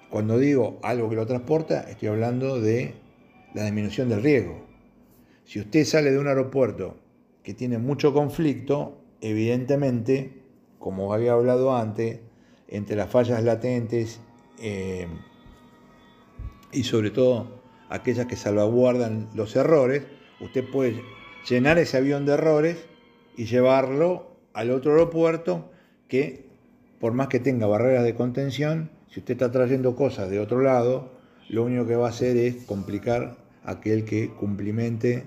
Cuando 0.09 0.37
digo 0.37 0.79
algo 0.81 1.09
que 1.09 1.17
lo 1.17 1.25
transporta, 1.25 1.81
estoy 1.89 2.07
hablando 2.07 2.61
de 2.61 2.93
la 3.53 3.65
disminución 3.65 4.07
del 4.07 4.23
riesgo. 4.23 4.65
Si 5.43 5.59
usted 5.59 5.83
sale 5.83 6.11
de 6.11 6.17
un 6.17 6.27
aeropuerto 6.27 6.95
que 7.43 7.53
tiene 7.53 7.79
mucho 7.79 8.13
conflicto, 8.13 9.01
evidentemente, 9.19 10.41
como 10.79 11.13
había 11.13 11.33
hablado 11.33 11.75
antes, 11.75 12.21
entre 12.69 12.95
las 12.95 13.09
fallas 13.09 13.43
latentes 13.43 14.21
eh, 14.57 15.05
y 16.71 16.83
sobre 16.83 17.11
todo 17.11 17.61
aquellas 17.89 18.25
que 18.27 18.37
salvaguardan 18.37 19.27
los 19.33 19.53
errores, 19.57 20.03
usted 20.39 20.63
puede 20.71 21.01
llenar 21.49 21.77
ese 21.77 21.97
avión 21.97 22.25
de 22.25 22.35
errores 22.35 22.77
y 23.35 23.47
llevarlo 23.47 24.37
al 24.53 24.71
otro 24.71 24.93
aeropuerto 24.93 25.71
que, 26.09 26.45
por 26.99 27.13
más 27.13 27.29
que 27.29 27.39
tenga 27.39 27.67
barreras 27.67 28.03
de 28.03 28.15
contención, 28.15 28.89
Si 29.09 29.21
usted 29.21 29.33
está 29.33 29.51
trayendo 29.51 29.95
cosas 29.95 30.29
de 30.29 30.39
otro 30.39 30.61
lado, 30.61 31.11
lo 31.49 31.63
único 31.63 31.87
que 31.87 31.95
va 31.95 32.05
a 32.05 32.09
hacer 32.11 32.37
es 32.37 32.57
complicar 32.67 33.37
aquel 33.63 34.05
que 34.05 34.29
cumplimente 34.29 35.23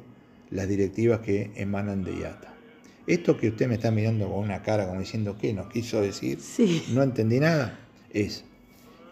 las 0.51 0.69
directivas 0.69 1.19
que 1.19 1.51
emanan 1.57 2.05
de 2.05 2.17
IATA. 2.17 2.55
Esto 3.09 3.37
que 3.37 3.49
usted 3.49 3.67
me 3.67 3.75
está 3.75 3.91
mirando 3.91 4.29
con 4.29 4.39
una 4.39 4.63
cara 4.63 4.87
como 4.87 5.01
diciendo, 5.01 5.37
¿qué 5.37 5.53
nos 5.53 5.67
quiso 5.69 6.01
decir? 6.01 6.39
Sí. 6.41 6.85
No 6.95 7.03
entendí 7.03 7.41
nada. 7.41 7.81
Es 8.13 8.45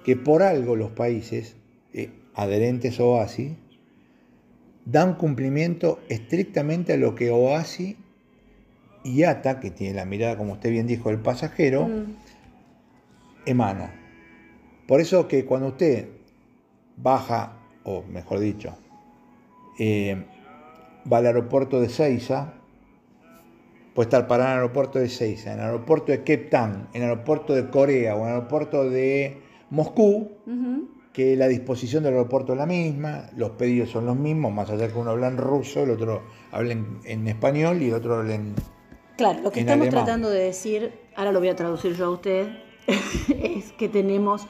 que 0.04 0.14
por 0.14 0.44
algo 0.44 0.76
los 0.76 0.92
países 0.92 1.56
eh, 1.92 2.10
adherentes 2.34 3.00
a 3.00 3.04
OASI 3.04 3.56
dan 4.84 5.14
cumplimiento 5.16 5.98
estrictamente 6.08 6.92
a 6.92 6.96
lo 6.96 7.16
que 7.16 7.30
OASI 7.30 7.96
y 9.04 9.22
ATA, 9.22 9.60
que 9.60 9.70
tiene 9.70 9.94
la 9.94 10.04
mirada, 10.04 10.36
como 10.36 10.54
usted 10.54 10.70
bien 10.70 10.86
dijo, 10.86 11.08
del 11.08 11.18
pasajero, 11.20 11.86
Mm. 11.86 12.16
emana. 13.46 13.94
Por 14.86 15.00
eso 15.00 15.26
que 15.28 15.44
cuando 15.44 15.68
usted 15.68 16.08
baja, 16.96 17.56
o 17.84 18.02
mejor 18.02 18.40
dicho, 18.40 18.76
eh, 19.78 20.24
va 21.10 21.18
al 21.18 21.26
aeropuerto 21.26 21.80
de 21.80 21.88
Seiza, 21.88 22.54
puede 23.94 24.06
estar 24.06 24.26
parado 24.26 24.50
en 24.50 24.56
el 24.56 24.60
aeropuerto 24.62 24.98
de 24.98 25.08
Seiza, 25.08 25.52
en 25.52 25.60
el 25.60 25.66
aeropuerto 25.66 26.12
de 26.12 26.18
Cape 26.18 26.48
Town, 26.50 26.88
en 26.92 27.02
el 27.02 27.08
aeropuerto 27.10 27.54
de 27.54 27.70
Corea 27.70 28.14
o 28.16 28.20
en 28.20 28.26
el 28.26 28.34
aeropuerto 28.34 28.90
de 28.90 29.38
Moscú, 29.70 30.30
que 31.12 31.34
la 31.36 31.48
disposición 31.48 32.02
del 32.04 32.12
aeropuerto 32.14 32.52
es 32.52 32.58
la 32.58 32.66
misma, 32.66 33.30
los 33.36 33.50
pedidos 33.50 33.90
son 33.90 34.06
los 34.06 34.16
mismos, 34.16 34.52
más 34.52 34.70
allá 34.70 34.88
que 34.88 34.98
uno 34.98 35.10
habla 35.10 35.28
en 35.28 35.38
ruso, 35.38 35.82
el 35.84 35.90
otro 35.90 36.22
habla 36.52 36.72
en, 36.72 36.98
en 37.04 37.26
español 37.28 37.80
y 37.82 37.88
el 37.88 37.94
otro 37.94 38.16
habla 38.16 38.34
en... 38.34 38.54
Claro, 39.20 39.42
lo 39.42 39.52
que 39.52 39.60
estamos 39.60 39.86
alemán. 39.86 40.04
tratando 40.04 40.30
de 40.30 40.44
decir, 40.44 40.92
ahora 41.14 41.30
lo 41.30 41.40
voy 41.40 41.50
a 41.50 41.54
traducir 41.54 41.94
yo 41.94 42.06
a 42.06 42.10
usted, 42.10 42.48
es 43.28 43.70
que 43.72 43.86
tenemos 43.90 44.46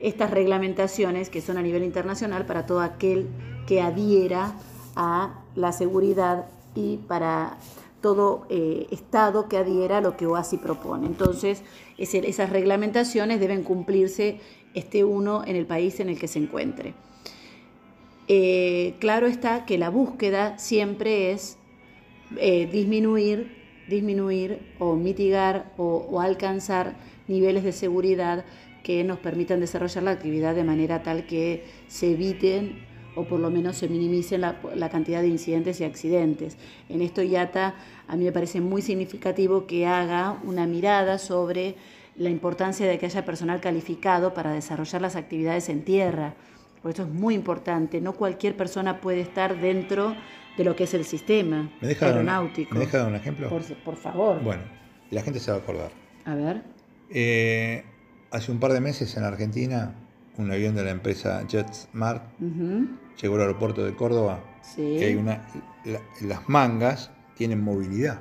estas 0.00 0.32
reglamentaciones 0.32 1.30
que 1.30 1.40
son 1.40 1.56
a 1.56 1.62
nivel 1.62 1.84
internacional 1.84 2.44
para 2.44 2.66
todo 2.66 2.80
aquel 2.80 3.28
que 3.68 3.80
adhiera 3.80 4.54
a 4.96 5.44
la 5.54 5.70
seguridad 5.70 6.46
y 6.74 6.96
para 6.96 7.58
todo 8.00 8.44
eh, 8.50 8.88
Estado 8.90 9.48
que 9.48 9.56
adhiera 9.56 9.98
a 9.98 10.00
lo 10.00 10.16
que 10.16 10.26
OASI 10.26 10.56
propone. 10.56 11.06
Entonces, 11.06 11.62
esas 11.96 12.50
reglamentaciones 12.50 13.38
deben 13.38 13.62
cumplirse 13.62 14.40
este 14.74 15.04
uno 15.04 15.44
en 15.46 15.54
el 15.54 15.66
país 15.66 16.00
en 16.00 16.08
el 16.08 16.18
que 16.18 16.26
se 16.26 16.40
encuentre. 16.40 16.94
Eh, 18.26 18.96
claro 18.98 19.28
está 19.28 19.64
que 19.64 19.78
la 19.78 19.90
búsqueda 19.90 20.58
siempre 20.58 21.30
es 21.30 21.56
eh, 22.36 22.66
disminuir, 22.66 23.57
disminuir 23.88 24.60
o 24.78 24.94
mitigar 24.94 25.72
o, 25.76 26.20
alcanzar 26.20 26.96
niveles 27.26 27.64
de 27.64 27.72
seguridad 27.72 28.44
que 28.82 29.02
nos 29.04 29.18
permitan 29.18 29.60
desarrollar 29.60 30.04
la 30.04 30.12
actividad 30.12 30.54
de 30.54 30.64
manera 30.64 31.02
tal 31.02 31.26
que 31.26 31.64
se 31.88 32.12
eviten 32.12 32.86
o 33.16 33.24
por 33.24 33.40
lo 33.40 33.50
menos 33.50 33.76
se 33.76 33.88
minimicen 33.88 34.42
la, 34.42 34.88
cantidad 34.90 35.22
de 35.22 35.28
incidentes 35.28 35.80
y 35.80 35.84
accidentes. 35.84 36.56
En 36.88 37.02
esto 37.02 37.22
IATA 37.22 37.74
a 38.06 38.16
mí 38.16 38.24
me 38.24 38.32
parece 38.32 38.60
muy 38.60 38.80
significativo 38.80 39.66
que 39.66 39.86
haga 39.86 40.38
una 40.44 40.66
mirada 40.66 41.18
sobre 41.18 41.74
la 42.16 42.30
importancia 42.30 42.86
de 42.86 42.98
que 42.98 43.06
haya 43.06 43.24
personal 43.24 43.60
calificado 43.60 44.34
para 44.34 44.52
desarrollar 44.52 45.02
las 45.02 45.16
actividades 45.16 45.68
en 45.68 45.84
tierra. 45.84 46.34
Por 46.82 46.90
esto 46.90 47.02
es 47.02 47.08
muy 47.08 47.34
importante. 47.34 48.00
No 48.00 48.12
cualquier 48.12 48.56
persona 48.56 49.00
puede 49.00 49.20
estar 49.20 49.60
dentro 49.60 50.14
de 50.58 50.64
lo 50.64 50.76
que 50.76 50.84
es 50.84 50.92
el 50.92 51.04
sistema 51.04 51.70
¿Me 51.80 51.88
deja, 51.88 52.06
aeronáutico. 52.06 52.74
¿Me 52.74 52.80
deja 52.80 52.98
dar 52.98 53.08
un 53.08 53.14
ejemplo? 53.14 53.48
Por, 53.48 53.62
por 53.84 53.96
favor. 53.96 54.42
Bueno, 54.42 54.62
la 55.10 55.22
gente 55.22 55.38
se 55.40 55.50
va 55.50 55.56
a 55.56 55.60
acordar. 55.60 55.90
A 56.26 56.34
ver. 56.34 56.62
Eh, 57.10 57.84
hace 58.30 58.52
un 58.52 58.58
par 58.60 58.72
de 58.72 58.80
meses 58.80 59.16
en 59.16 59.24
Argentina, 59.24 59.94
un 60.36 60.50
avión 60.50 60.74
de 60.74 60.82
la 60.84 60.90
empresa 60.90 61.46
JetSmart 61.48 62.22
llegó 63.20 63.34
al 63.36 63.40
aeropuerto 63.40 63.84
de 63.84 63.94
Córdoba, 63.94 64.44
Sí. 64.62 64.96
que 64.98 65.06
hay 65.06 65.14
una, 65.14 65.46
la- 65.84 66.02
las 66.22 66.48
mangas 66.48 67.10
tienen 67.36 67.62
movilidad. 67.62 68.20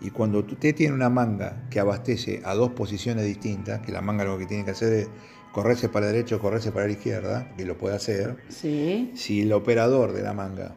Y 0.00 0.10
cuando 0.10 0.40
usted 0.40 0.74
tiene 0.74 0.94
una 0.94 1.08
manga 1.08 1.64
que 1.70 1.80
abastece 1.80 2.42
a 2.44 2.54
dos 2.54 2.72
posiciones 2.72 3.24
distintas, 3.24 3.80
que 3.80 3.92
la 3.92 4.02
manga 4.02 4.24
lo 4.24 4.38
que 4.38 4.44
tiene 4.46 4.64
que 4.64 4.72
hacer 4.72 4.92
es 4.92 5.08
correrse 5.52 5.88
para 5.88 6.06
la 6.06 6.12
derecha 6.12 6.36
o 6.36 6.38
correrse 6.38 6.70
para 6.70 6.84
la 6.86 6.92
izquierda, 6.92 7.48
que 7.56 7.64
lo 7.64 7.78
puede 7.78 7.96
hacer, 7.96 8.36
Sí. 8.48 9.10
si 9.14 9.40
el 9.42 9.52
operador 9.54 10.12
de 10.12 10.22
la 10.22 10.34
manga 10.34 10.76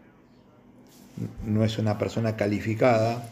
no 1.46 1.64
es 1.64 1.78
una 1.78 1.98
persona 1.98 2.36
calificada, 2.36 3.30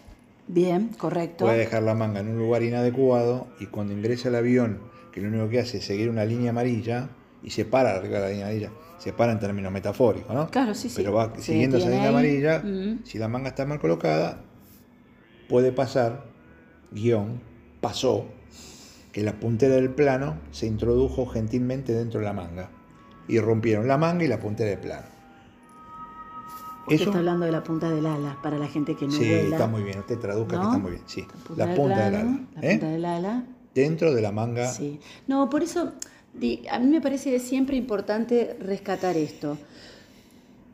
Bien, 0.47 0.89
correcto. 0.97 1.45
puede 1.45 1.57
dejar 1.57 1.83
la 1.83 1.93
manga 1.93 2.19
en 2.21 2.29
un 2.29 2.37
lugar 2.39 2.63
inadecuado 2.63 3.47
y 3.59 3.65
cuando 3.67 3.93
ingresa 3.93 4.29
al 4.29 4.35
avión, 4.35 4.79
que 5.11 5.21
lo 5.21 5.27
único 5.29 5.49
que 5.49 5.59
hace 5.59 5.77
es 5.79 5.85
seguir 5.85 6.09
una 6.09 6.25
línea 6.25 6.51
amarilla 6.51 7.09
y 7.43 7.49
se 7.49 7.65
para 7.65 7.95
arriba 7.95 8.19
de 8.19 8.21
la 8.23 8.29
línea 8.29 8.45
amarilla, 8.45 8.69
se 8.97 9.13
para 9.13 9.31
en 9.31 9.39
términos 9.39 9.71
metafóricos, 9.71 10.33
¿no? 10.33 10.49
Claro, 10.49 10.73
sí, 10.73 10.89
sí. 10.89 10.95
Pero 10.97 11.13
va 11.13 11.33
Se 11.35 11.41
siguiendo 11.41 11.77
esa 11.77 11.87
línea 11.89 12.03
ahí. 12.03 12.09
amarilla, 12.09 12.59
Mm. 12.59 13.03
si 13.03 13.17
la 13.17 13.27
manga 13.27 13.49
está 13.49 13.65
mal 13.65 13.79
colocada, 13.79 14.41
puede 15.49 15.71
pasar, 15.71 16.23
guion, 16.91 17.41
pasó, 17.81 18.25
que 19.11 19.23
la 19.23 19.33
puntera 19.39 19.75
del 19.75 19.89
plano 19.89 20.37
se 20.51 20.65
introdujo 20.67 21.25
gentilmente 21.25 21.93
dentro 21.93 22.19
de 22.19 22.25
la 22.25 22.33
manga 22.33 22.69
y 23.27 23.39
rompieron 23.39 23.87
la 23.87 23.97
manga 23.97 24.23
y 24.23 24.27
la 24.27 24.39
puntera 24.39 24.69
del 24.69 24.79
plano. 24.79 25.07
Usted 26.87 26.95
Eso 26.95 27.03
está 27.05 27.19
hablando 27.19 27.45
de 27.45 27.51
la 27.51 27.63
punta 27.63 27.89
del 27.89 28.05
ala 28.05 28.37
para 28.41 28.57
la 28.57 28.67
gente 28.67 28.95
que 28.95 29.05
no 29.07 29.11
sí, 29.11 29.27
vuela. 29.27 29.55
está 29.55 29.67
muy 29.67 29.83
bien, 29.83 29.99
usted 29.99 30.17
traduzca 30.19 30.51
que 30.51 30.55
¿No? 30.57 30.63
está 30.69 30.77
muy 30.77 30.91
bien, 30.91 31.03
sí. 31.05 31.25
punta 31.45 31.65
La 31.65 31.75
punta 31.75 32.05
del 32.05 32.15
ala. 32.15 32.39
La 32.55 32.61
¿eh? 32.61 32.71
punta 32.71 32.87
del 32.89 33.05
ala. 33.05 33.43
Dentro 33.75 34.13
de 34.13 34.21
la 34.21 34.31
manga 34.31 34.67
Sí. 34.71 34.99
No, 35.27 35.49
por 35.49 35.63
eso 35.63 35.91
a 36.71 36.79
mí 36.79 36.87
me 36.87 37.01
parece 37.01 37.37
siempre 37.39 37.75
importante 37.77 38.55
rescatar 38.59 39.17
esto. 39.17 39.57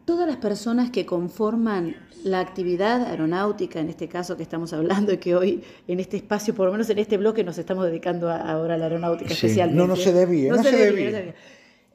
Todas 0.06 0.28
las 0.28 0.38
personas 0.38 0.90
que 0.92 1.06
conforman 1.06 1.96
la 2.24 2.40
actividad 2.42 3.04
aeronáutica, 3.06 3.80
en 3.80 3.90
este 3.90 4.08
caso 4.08 4.36
que 4.38 4.44
estamos 4.44 4.72
hablando 4.74 5.14
y 5.14 5.18
que 5.18 5.36
hoy 5.36 5.64
en 5.88 6.00
este 6.00 6.18
espacio, 6.18 6.54
por 6.54 6.66
lo 6.68 6.72
menos 6.74 6.90
en 6.90 7.00
este 7.00 7.18
bloque, 7.18 7.44
nos 7.44 7.58
estamos 7.58 7.86
dedicando 7.86 8.30
a- 8.30 8.38
ahora 8.38 8.76
a 8.76 8.78
la 8.78 8.86
aeronáutica 8.86 9.30
Sí. 9.30 9.48
especialmente. 9.48 9.82
No, 9.82 9.88
no 9.88 9.96
se 9.96 10.14
desvíe, 10.14 10.50
no 10.50 10.62
se 10.64 10.72
desvíe. 10.72 11.12
desvíe. 11.12 11.34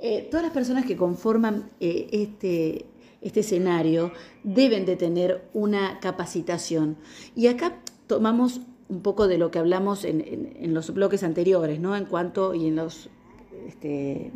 Eh, 0.01 0.29
todas 0.31 0.45
las 0.45 0.53
personas 0.53 0.85
que 0.87 0.97
conforman 0.97 1.71
eh, 1.81 2.09
este, 2.12 2.87
este 3.21 3.41
escenario 3.41 4.12
deben 4.45 4.85
de 4.87 4.97
tener 4.97 5.49
una 5.53 5.99
capacitación. 6.01 6.97
Y 7.35 7.49
acá 7.49 7.79
tomamos 8.07 8.61
un 8.89 9.03
poco 9.03 9.29
de 9.29 9.39
lo 9.39 9.51
que 9.51 9.59
hablamos 9.59 10.05
en, 10.05 10.21
en- 10.21 10.73
los 10.75 10.93
bloques 10.95 11.23
anteriores, 11.23 11.81
¿no? 11.81 11.97
En 11.97 12.05
cuanto 12.07 12.55
y 12.55 12.66
en 12.69 12.77
los 12.77 13.11
este, 13.66 14.33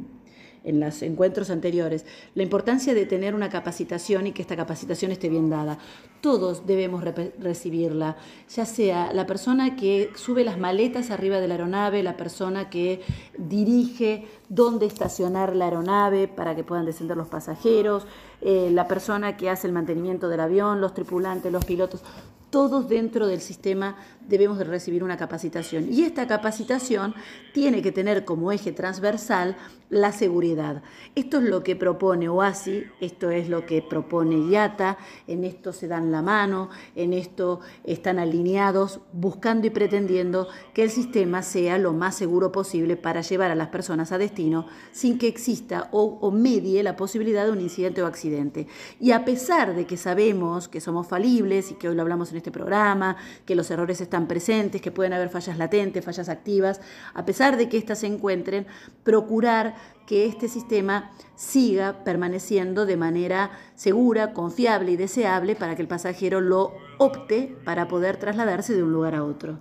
en 0.65 0.81
los 0.81 1.03
encuentros 1.03 1.51
anteriores, 1.51 2.05
la 2.35 2.43
importancia 2.43 2.95
de 2.95 3.07
tener 3.07 3.35
una 3.35 3.49
capacitación 3.49 4.27
y 4.27 4.33
que 4.33 4.43
esta 4.43 4.57
capacitación 4.57 5.13
esté 5.13 5.29
bien 5.29 5.51
dada. 5.51 5.79
Todos 6.21 6.67
debemos 6.67 7.05
recibirla, 7.39 8.17
ya 8.49 8.65
sea 8.65 9.13
la 9.13 9.27
persona 9.27 9.77
que 9.77 10.11
sube 10.15 10.45
las 10.45 10.59
maletas 10.59 11.11
arriba 11.11 11.41
de 11.41 11.49
la 11.49 11.55
aeronave, 11.55 12.03
la 12.03 12.17
persona 12.17 12.71
que 12.71 13.01
dirige 13.37 14.27
dónde 14.49 14.87
estacionar 14.87 15.57
la 15.57 15.65
aeronave 15.65 16.29
para 16.29 16.55
que 16.55 16.65
puedan 16.65 16.85
descender 16.85 17.17
los 17.17 17.29
pasajeros, 17.29 18.07
eh, 18.41 18.71
la 18.73 18.87
persona 18.87 19.37
que 19.37 19.51
hace 19.51 19.67
el 19.67 19.73
mantenimiento 19.73 20.29
del 20.29 20.41
avión, 20.41 20.81
los 20.81 20.95
tripulantes, 20.95 21.51
los 21.51 21.65
pilotos, 21.65 22.03
todos 22.51 22.87
dentro 22.87 23.27
del 23.27 23.41
sistema 23.41 23.97
debemos 24.29 24.59
de 24.59 24.65
recibir 24.65 25.05
una 25.05 25.17
capacitación. 25.17 25.93
Y 25.93 26.05
esta 26.05 26.27
capacitación 26.27 27.15
tiene 27.53 27.83
que 27.83 27.93
tener 27.93 28.25
como 28.25 28.53
eje 28.53 28.73
transversal 28.73 29.57
la 29.91 30.11
seguridad. 30.11 30.83
Esto 31.15 31.39
es 31.39 31.45
lo 31.45 31.63
que 31.63 31.77
propone 31.77 32.31
OASI, 32.31 32.85
esto 33.01 33.31
es 33.31 33.51
lo 33.51 33.67
que 33.67 33.83
propone 33.83 34.39
IATA, 34.49 34.97
en 35.27 35.45
esto 35.45 35.75
se 35.75 35.87
dan 35.87 36.11
la 36.11 36.23
mano, 36.23 36.71
en 36.97 37.13
esto 37.13 37.61
están 37.85 38.19
alineados, 38.19 39.01
buscando 39.13 39.67
y 39.67 39.71
pretendiendo 39.71 40.49
que 40.73 40.85
el 40.85 40.91
sistema 40.91 41.43
sea 41.43 41.77
lo 41.77 41.93
más 41.93 42.15
seguro 42.15 42.53
posible 42.53 42.97
para 42.97 43.21
llevar 43.21 43.51
a 43.51 43.55
las 43.55 43.69
personas 43.69 44.13
a 44.13 44.19
destino 44.19 44.67
sin 44.93 45.19
que 45.19 45.29
exista 45.29 45.91
o, 45.93 46.19
o 46.23 46.31
medie 46.31 46.83
la 46.83 46.97
posibilidad 46.97 47.45
de 47.45 47.53
un 47.53 47.61
incidente 47.61 48.03
o 48.03 48.07
accidente. 48.07 48.67
Y 48.99 49.11
a 49.11 49.27
pesar 49.27 49.75
de 49.75 49.85
que 49.85 49.99
sabemos 49.99 50.69
que 50.69 50.81
somos 50.81 51.07
falibles 51.07 51.71
y 51.71 51.75
que 51.75 51.91
hoy 51.91 51.95
lo 51.95 52.03
hablamos 52.03 52.31
en 52.31 52.39
este 52.39 52.51
programa, 52.51 53.17
que 53.45 53.55
los 53.55 53.71
errores 53.71 54.01
están 54.01 54.12
presentes, 54.21 54.81
que 54.81 54.91
pueden 54.91 55.13
haber 55.13 55.29
fallas 55.29 55.59
latentes, 55.59 56.05
fallas 56.05 56.29
activas, 56.29 56.81
a 57.15 57.25
pesar 57.25 57.57
de 57.57 57.69
que 57.69 57.79
éstas 57.79 57.99
se 58.01 58.07
encuentren, 58.07 58.67
procurar 59.03 59.75
que 60.07 60.27
este 60.27 60.49
sistema 60.49 61.11
siga 61.35 62.05
permaneciendo 62.05 62.87
de 62.87 62.97
manera 62.97 63.51
segura, 63.75 64.33
confiable 64.33 64.93
y 64.93 64.97
deseable 64.97 65.57
para 65.57 65.75
que 65.77 65.83
el 65.83 65.89
pasajero 65.89 66.41
lo 66.41 66.73
opte 66.99 67.57
para 67.65 67.89
poder 67.89 68.17
trasladarse 68.19 68.75
de 68.75 68.83
un 68.83 68.93
lugar 68.93 69.15
a 69.15 69.25
otro. 69.25 69.59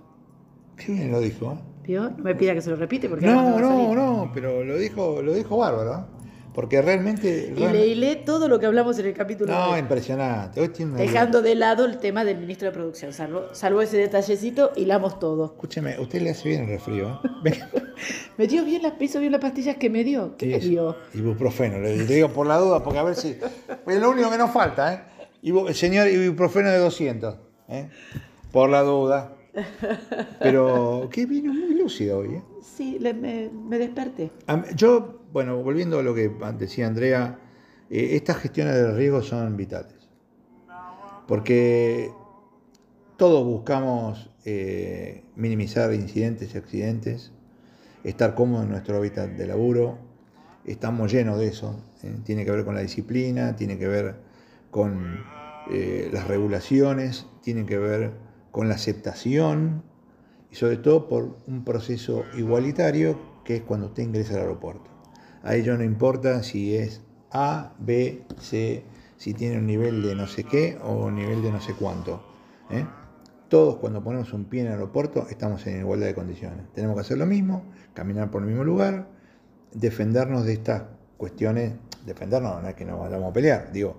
Qué 0.76 0.92
bien 0.92 1.10
lo 1.12 1.20
dijo. 1.20 1.52
¿eh? 1.52 1.58
¿Vio? 1.84 2.10
No 2.10 2.24
me 2.24 2.34
pida 2.34 2.54
que 2.54 2.60
se 2.62 2.70
lo 2.70 2.76
repite 2.76 3.08
porque 3.08 3.26
No, 3.26 3.58
no, 3.58 3.68
salir. 3.68 3.96
no, 3.96 4.30
pero 4.32 4.62
lo 4.62 4.76
dijo, 4.78 5.20
lo 5.22 5.32
dijo 5.34 5.56
bárbaro. 5.56 6.06
Porque 6.54 6.82
realmente... 6.82 7.28
Y 7.50 7.54
realmente- 7.54 7.78
leíle 7.78 8.16
todo 8.16 8.46
lo 8.48 8.58
que 8.60 8.66
hablamos 8.66 8.98
en 8.98 9.06
el 9.06 9.14
capítulo. 9.14 9.52
No, 9.52 9.72
de- 9.72 9.78
impresionante. 9.78 10.60
Hoy 10.60 10.68
tiene 10.68 10.96
Dejando 11.00 11.40
de 11.40 11.54
lado 11.54 11.84
el 11.86 11.98
tema 11.98 12.24
del 12.24 12.38
ministro 12.38 12.68
de 12.68 12.72
Producción. 12.72 13.12
Salvo, 13.12 13.46
salvo 13.52 13.80
ese 13.80 13.96
detallecito, 13.96 14.70
hilamos 14.76 15.18
todo. 15.18 15.46
Escúcheme, 15.46 15.98
usted 15.98 16.20
le 16.20 16.30
hace 16.30 16.48
bien 16.50 16.62
el 16.64 16.68
resfrío. 16.68 17.20
¿eh? 17.44 17.58
Me 18.36 18.46
dio 18.46 18.64
bien 18.64 18.82
las, 18.82 18.94
hizo 19.00 19.20
bien 19.20 19.32
las 19.32 19.40
pastillas 19.40 19.76
que 19.76 19.88
me 19.88 20.02
dio. 20.04 20.36
¿Qué 20.36 20.46
Sí, 20.46 20.52
me 20.52 20.58
dio? 20.72 20.96
Ibuprofeno, 21.14 21.78
le 21.78 21.96
le 21.96 22.04
digo 22.14 22.28
por 22.30 22.46
la 22.46 22.58
duda, 22.58 22.82
porque 22.82 22.98
a 22.98 23.02
ver 23.04 23.14
si. 23.14 23.36
Es 23.86 24.00
lo 24.00 24.10
único 24.10 24.30
que 24.30 24.38
nos 24.38 24.50
falta, 24.50 24.92
¿eh? 24.94 25.00
Ibu- 25.44 25.72
señor, 25.72 26.08
ibuprofeno 26.08 26.70
de 26.70 26.78
200, 26.78 27.36
¿eh? 27.68 27.88
Por 28.50 28.70
la 28.70 28.82
duda. 28.82 29.34
Pero 30.40 31.08
que 31.12 31.26
vino 31.26 31.52
muy 31.52 31.74
lúcido 31.74 32.18
hoy, 32.18 32.34
¿eh? 32.36 32.42
Sí, 32.62 32.98
le- 32.98 33.14
me, 33.14 33.50
me 33.52 33.78
desperté. 33.78 34.30
Yo, 34.74 35.21
bueno, 35.32 35.62
volviendo 35.62 35.98
a 35.98 36.02
lo 36.02 36.14
que 36.14 36.30
decía 36.58 36.86
Andrea, 36.86 37.38
eh, 37.88 38.16
estas 38.16 38.36
gestiones 38.36 38.74
de 38.74 38.92
riesgo 38.92 39.22
son 39.22 39.56
vitales. 39.56 40.08
Porque 41.26 42.10
todos 43.16 43.44
buscamos 43.44 44.30
eh, 44.44 45.24
minimizar 45.36 45.92
incidentes 45.94 46.54
y 46.54 46.58
accidentes, 46.58 47.32
estar 48.04 48.34
cómodos 48.34 48.64
en 48.64 48.72
nuestro 48.72 48.96
hábitat 48.96 49.30
de 49.30 49.46
laburo, 49.46 49.98
estamos 50.66 51.10
llenos 51.10 51.38
de 51.38 51.46
eso. 51.46 51.80
eh, 52.02 52.14
Tiene 52.24 52.44
que 52.44 52.50
ver 52.50 52.64
con 52.64 52.74
la 52.74 52.82
disciplina, 52.82 53.56
tiene 53.56 53.78
que 53.78 53.88
ver 53.88 54.16
con 54.70 55.24
las 56.12 56.26
regulaciones, 56.26 57.26
tiene 57.40 57.64
que 57.64 57.78
ver 57.78 58.12
con 58.50 58.68
la 58.68 58.74
aceptación 58.74 59.84
y 60.50 60.56
sobre 60.56 60.76
todo 60.76 61.08
por 61.08 61.38
un 61.46 61.64
proceso 61.64 62.24
igualitario 62.36 63.16
que 63.44 63.56
es 63.56 63.62
cuando 63.62 63.86
usted 63.86 64.02
ingresa 64.02 64.34
al 64.34 64.40
aeropuerto. 64.40 64.91
A 65.42 65.54
ello 65.54 65.76
no 65.76 65.84
importa 65.84 66.42
si 66.42 66.76
es 66.76 67.02
A, 67.30 67.72
B, 67.78 68.22
C, 68.40 68.84
si 69.16 69.34
tiene 69.34 69.58
un 69.58 69.66
nivel 69.66 70.02
de 70.02 70.14
no 70.14 70.26
sé 70.26 70.44
qué 70.44 70.78
o 70.82 71.06
un 71.06 71.16
nivel 71.16 71.42
de 71.42 71.50
no 71.50 71.60
sé 71.60 71.74
cuánto. 71.74 72.22
¿eh? 72.70 72.84
Todos 73.48 73.76
cuando 73.76 74.02
ponemos 74.02 74.32
un 74.32 74.44
pie 74.44 74.62
en 74.62 74.68
el 74.68 74.72
aeropuerto 74.74 75.26
estamos 75.28 75.66
en 75.66 75.80
igualdad 75.80 76.06
de 76.06 76.14
condiciones. 76.14 76.66
Tenemos 76.74 76.96
que 76.96 77.02
hacer 77.02 77.18
lo 77.18 77.26
mismo, 77.26 77.64
caminar 77.94 78.30
por 78.30 78.42
el 78.42 78.48
mismo 78.48 78.64
lugar, 78.64 79.08
defendernos 79.72 80.44
de 80.44 80.54
estas 80.54 80.84
cuestiones, 81.16 81.74
defendernos 82.06 82.62
no 82.62 82.68
es 82.68 82.74
que 82.74 82.84
nos 82.84 82.98
vayamos 82.98 83.30
a 83.30 83.32
pelear, 83.32 83.72
digo, 83.72 83.96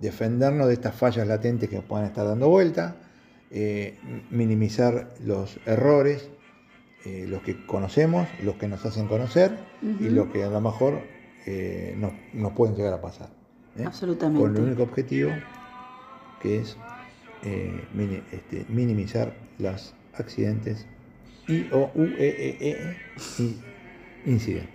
defendernos 0.00 0.68
de 0.68 0.74
estas 0.74 0.94
fallas 0.94 1.26
latentes 1.26 1.68
que 1.68 1.80
puedan 1.80 2.06
estar 2.06 2.26
dando 2.26 2.48
vuelta, 2.48 2.96
eh, 3.50 3.98
minimizar 4.30 5.10
los 5.24 5.60
errores, 5.66 6.30
eh, 7.04 7.26
los 7.28 7.42
que 7.42 7.66
conocemos, 7.66 8.28
los 8.42 8.56
que 8.56 8.68
nos 8.68 8.84
hacen 8.84 9.06
conocer 9.08 9.58
y 10.00 10.08
los 10.10 10.28
que 10.28 10.44
a 10.44 10.48
lo 10.50 10.60
mejor 10.60 11.00
eh, 11.46 11.94
nos, 11.98 12.12
nos 12.32 12.52
pueden 12.52 12.76
llegar 12.76 12.92
a 12.94 13.00
pasar. 13.00 13.30
¿eh? 13.76 13.84
Absolutamente. 13.84 14.40
Con 14.42 14.56
el 14.56 14.62
único 14.62 14.82
objetivo 14.84 15.30
que 16.40 16.58
es 16.58 16.76
eh, 17.44 17.84
mini- 17.94 18.22
este, 18.30 18.64
minimizar 18.68 19.34
los 19.58 19.94
accidentes 20.14 20.86
y 21.48 21.66
o 21.72 21.90
u, 21.94 22.02
e, 22.18 22.56
e, 22.60 22.70
e, 22.70 22.96
incidentes. 24.26 24.68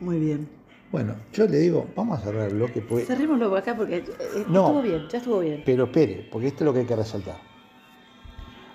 Muy 0.00 0.18
bien. 0.18 0.48
Bueno, 0.90 1.16
yo 1.32 1.46
le 1.46 1.58
digo, 1.58 1.86
vamos 1.96 2.18
a 2.18 2.22
cerrar 2.22 2.48
el 2.48 2.54
bloque, 2.56 2.80
porque- 2.82 3.04
Cerrémoslo 3.06 3.54
acá 3.56 3.74
porque 3.76 4.02
No. 4.48 4.66
estuvo 4.66 4.82
bien, 4.82 5.08
ya 5.08 5.18
estuvo 5.18 5.40
bien. 5.40 5.62
pero 5.64 5.84
espere, 5.84 6.28
porque 6.30 6.48
esto 6.48 6.64
es 6.64 6.66
lo 6.66 6.72
que 6.74 6.80
hay 6.80 6.86
que 6.86 6.96
resaltar. 6.96 7.36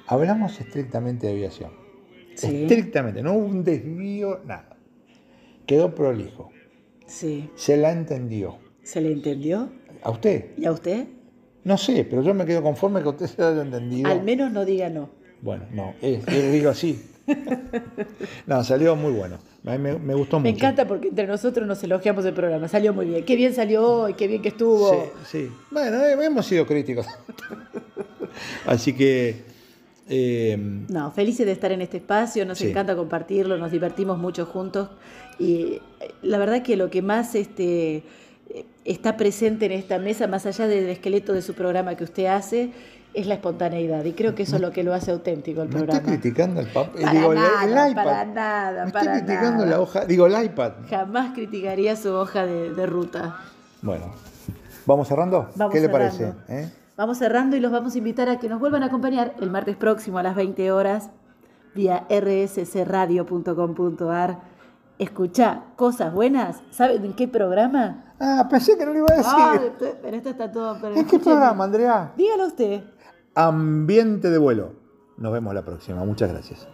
Hablamos 0.08 0.60
estrictamente 0.60 1.28
de 1.28 1.34
aviación. 1.34 1.72
Sí. 2.38 2.64
Estrictamente, 2.64 3.22
no 3.22 3.34
hubo 3.34 3.46
un 3.46 3.64
desvío, 3.64 4.42
nada. 4.46 4.78
Quedó 5.66 5.94
prolijo. 5.94 6.52
Sí. 7.06 7.50
Se 7.56 7.78
la 7.78 7.92
entendió. 7.92 8.58
¿Se 8.84 9.02
le 9.02 9.12
entendió? 9.12 9.70
¿A 10.04 10.12
usted? 10.12 10.52
¿Y 10.58 10.66
a 10.66 10.72
usted? 10.72 11.08
No 11.64 11.78
sé, 11.78 12.06
pero 12.10 12.22
yo 12.22 12.34
me 12.34 12.46
quedo 12.46 12.62
conforme 12.62 13.02
que 13.02 13.10
usted 13.10 13.26
se 13.26 13.44
haya 13.44 13.62
entendido. 13.62 14.10
Al 14.10 14.24
menos 14.24 14.52
no 14.52 14.64
diga 14.64 14.90
no. 14.90 15.10
Bueno, 15.42 15.66
no, 15.72 15.94
yo 16.02 16.52
digo 16.52 16.70
así. 16.70 17.02
no, 18.48 18.64
salió 18.64 18.96
muy 18.96 19.12
bueno. 19.12 19.38
A 19.66 19.72
mí 19.72 19.78
me, 19.80 20.00
me 20.00 20.14
gustó 20.14 20.40
Me 20.40 20.52
mucho. 20.52 20.64
encanta 20.64 20.88
porque 20.88 21.10
entre 21.10 21.28
nosotros 21.28 21.68
nos 21.68 21.84
elogiamos 21.84 22.24
el 22.26 22.34
programa. 22.34 22.68
Salió 22.70 22.94
muy 22.94 23.08
bien. 23.08 23.26
Qué 23.26 23.36
bien 23.36 23.54
salió 23.54 23.86
hoy, 23.86 24.14
qué 24.14 24.28
bien 24.28 24.42
que 24.42 24.50
estuvo. 24.50 24.92
Sí, 24.94 25.00
sí. 25.26 25.52
Bueno, 25.72 25.98
eh, 26.06 26.16
hemos 26.26 26.46
sido 26.46 26.66
críticos. 26.66 27.06
Así 28.66 28.94
que. 28.94 29.44
Eh, 30.10 30.58
No, 30.90 31.12
felices 31.12 31.46
de 31.46 31.52
estar 31.52 31.72
en 31.72 31.82
este 31.82 31.98
espacio, 31.98 32.46
nos 32.46 32.58
Sí. 32.60 32.70
encanta 32.70 32.96
compartirlo, 32.96 33.58
nos 33.58 33.72
divertimos 33.72 34.18
mucho 34.18 34.46
juntos 34.46 34.90
y 35.40 35.82
eh, 36.00 36.14
la 36.22 36.38
verdad 36.38 36.62
que 36.64 36.76
lo 36.78 36.90
que 36.90 37.02
más 37.02 37.36
este, 37.36 37.98
eh, 38.50 38.66
está 38.86 39.18
presente 39.18 39.66
en 39.66 39.72
esta 39.74 40.00
mesa, 40.00 40.28
más 40.28 40.46
allá 40.46 40.68
del 40.68 40.90
esqueleto 40.90 41.34
de 41.34 41.42
su 41.42 41.54
programa 41.54 41.96
que 41.96 42.04
usted 42.06 42.26
hace, 42.28 42.72
es 43.14 43.26
la 43.26 43.34
espontaneidad 43.36 44.06
y 44.06 44.14
creo 44.14 44.36
que 44.36 44.44
eso 44.44 44.58
es 44.58 44.62
lo 44.62 44.72
que 44.72 44.84
lo 44.84 44.94
hace 44.94 45.12
auténtico 45.12 45.62
el 45.64 45.70
¿Me 45.70 45.76
está 45.80 45.86
programa. 45.94 46.08
criticando 46.20 46.62
el 46.62 46.68
papel? 46.68 47.02
Para 47.02 47.14
digo, 47.20 47.34
nada, 47.34 47.64
el 47.86 47.92
iPad. 47.92 48.04
para 48.04 48.26
nada, 48.26 48.86
Me 48.86 48.92
para 48.92 49.06
está 49.16 49.26
criticando 49.26 49.66
nada. 49.66 49.78
la 49.78 49.82
hoja. 49.82 50.06
Digo, 50.06 50.28
el 50.28 50.46
iPad. 50.46 50.72
Jamás 50.90 51.34
criticaría 51.34 51.96
su 51.96 52.14
hoja 52.14 52.46
de, 52.46 52.74
de 52.74 52.86
ruta. 52.86 53.38
Bueno, 53.82 54.14
¿vamos 54.86 55.08
cerrando? 55.08 55.50
Vamos 55.56 55.74
¿Qué 55.74 55.80
le 55.82 55.88
cerrando. 55.88 56.16
parece? 56.18 56.34
eh? 56.50 56.70
Vamos 56.98 57.20
cerrando 57.20 57.56
y 57.56 57.60
los 57.60 57.72
vamos 57.72 57.94
a 57.94 58.00
invitar 58.00 58.28
a 58.28 58.40
que 58.40 58.50
nos 58.50 58.60
vuelvan 58.60 58.82
a 58.82 58.88
acompañar 58.88 59.36
el 59.40 59.52
martes 59.52 59.78
próximo 59.78 60.18
a 60.18 60.24
las 60.24 60.36
20 60.36 60.72
horas 60.72 61.12
vía 61.76 62.08
rssradio.com.ar. 62.10 64.40
Escuchá 64.98 65.66
cosas 65.76 66.12
buenas. 66.12 66.64
¿Saben 66.72 67.06
en 67.06 67.14
qué 67.14 67.28
programa? 67.28 68.16
Ah, 68.20 68.48
pensé 68.50 68.80
que 68.80 68.86
no 68.88 68.94
le 68.94 69.00
iba 69.00 69.08
a 69.12 69.16
decir. 69.16 69.32
Ah, 69.32 69.60
pero 70.02 70.18
esto 70.18 70.30
está 70.30 70.52
todo. 70.52 70.76
pero 70.82 70.96
¿En 70.96 71.06
qué 71.06 71.20
programa, 71.20 71.66
Andrea? 71.66 72.14
Dígalo 72.18 72.48
usted. 72.48 72.84
Ambiente 73.36 74.32
de 74.32 74.40
vuelo. 74.40 74.72
Nos 75.18 75.32
vemos 75.32 75.54
la 75.54 75.64
próxima. 75.64 76.04
Muchas 76.04 76.32
gracias. 76.32 76.68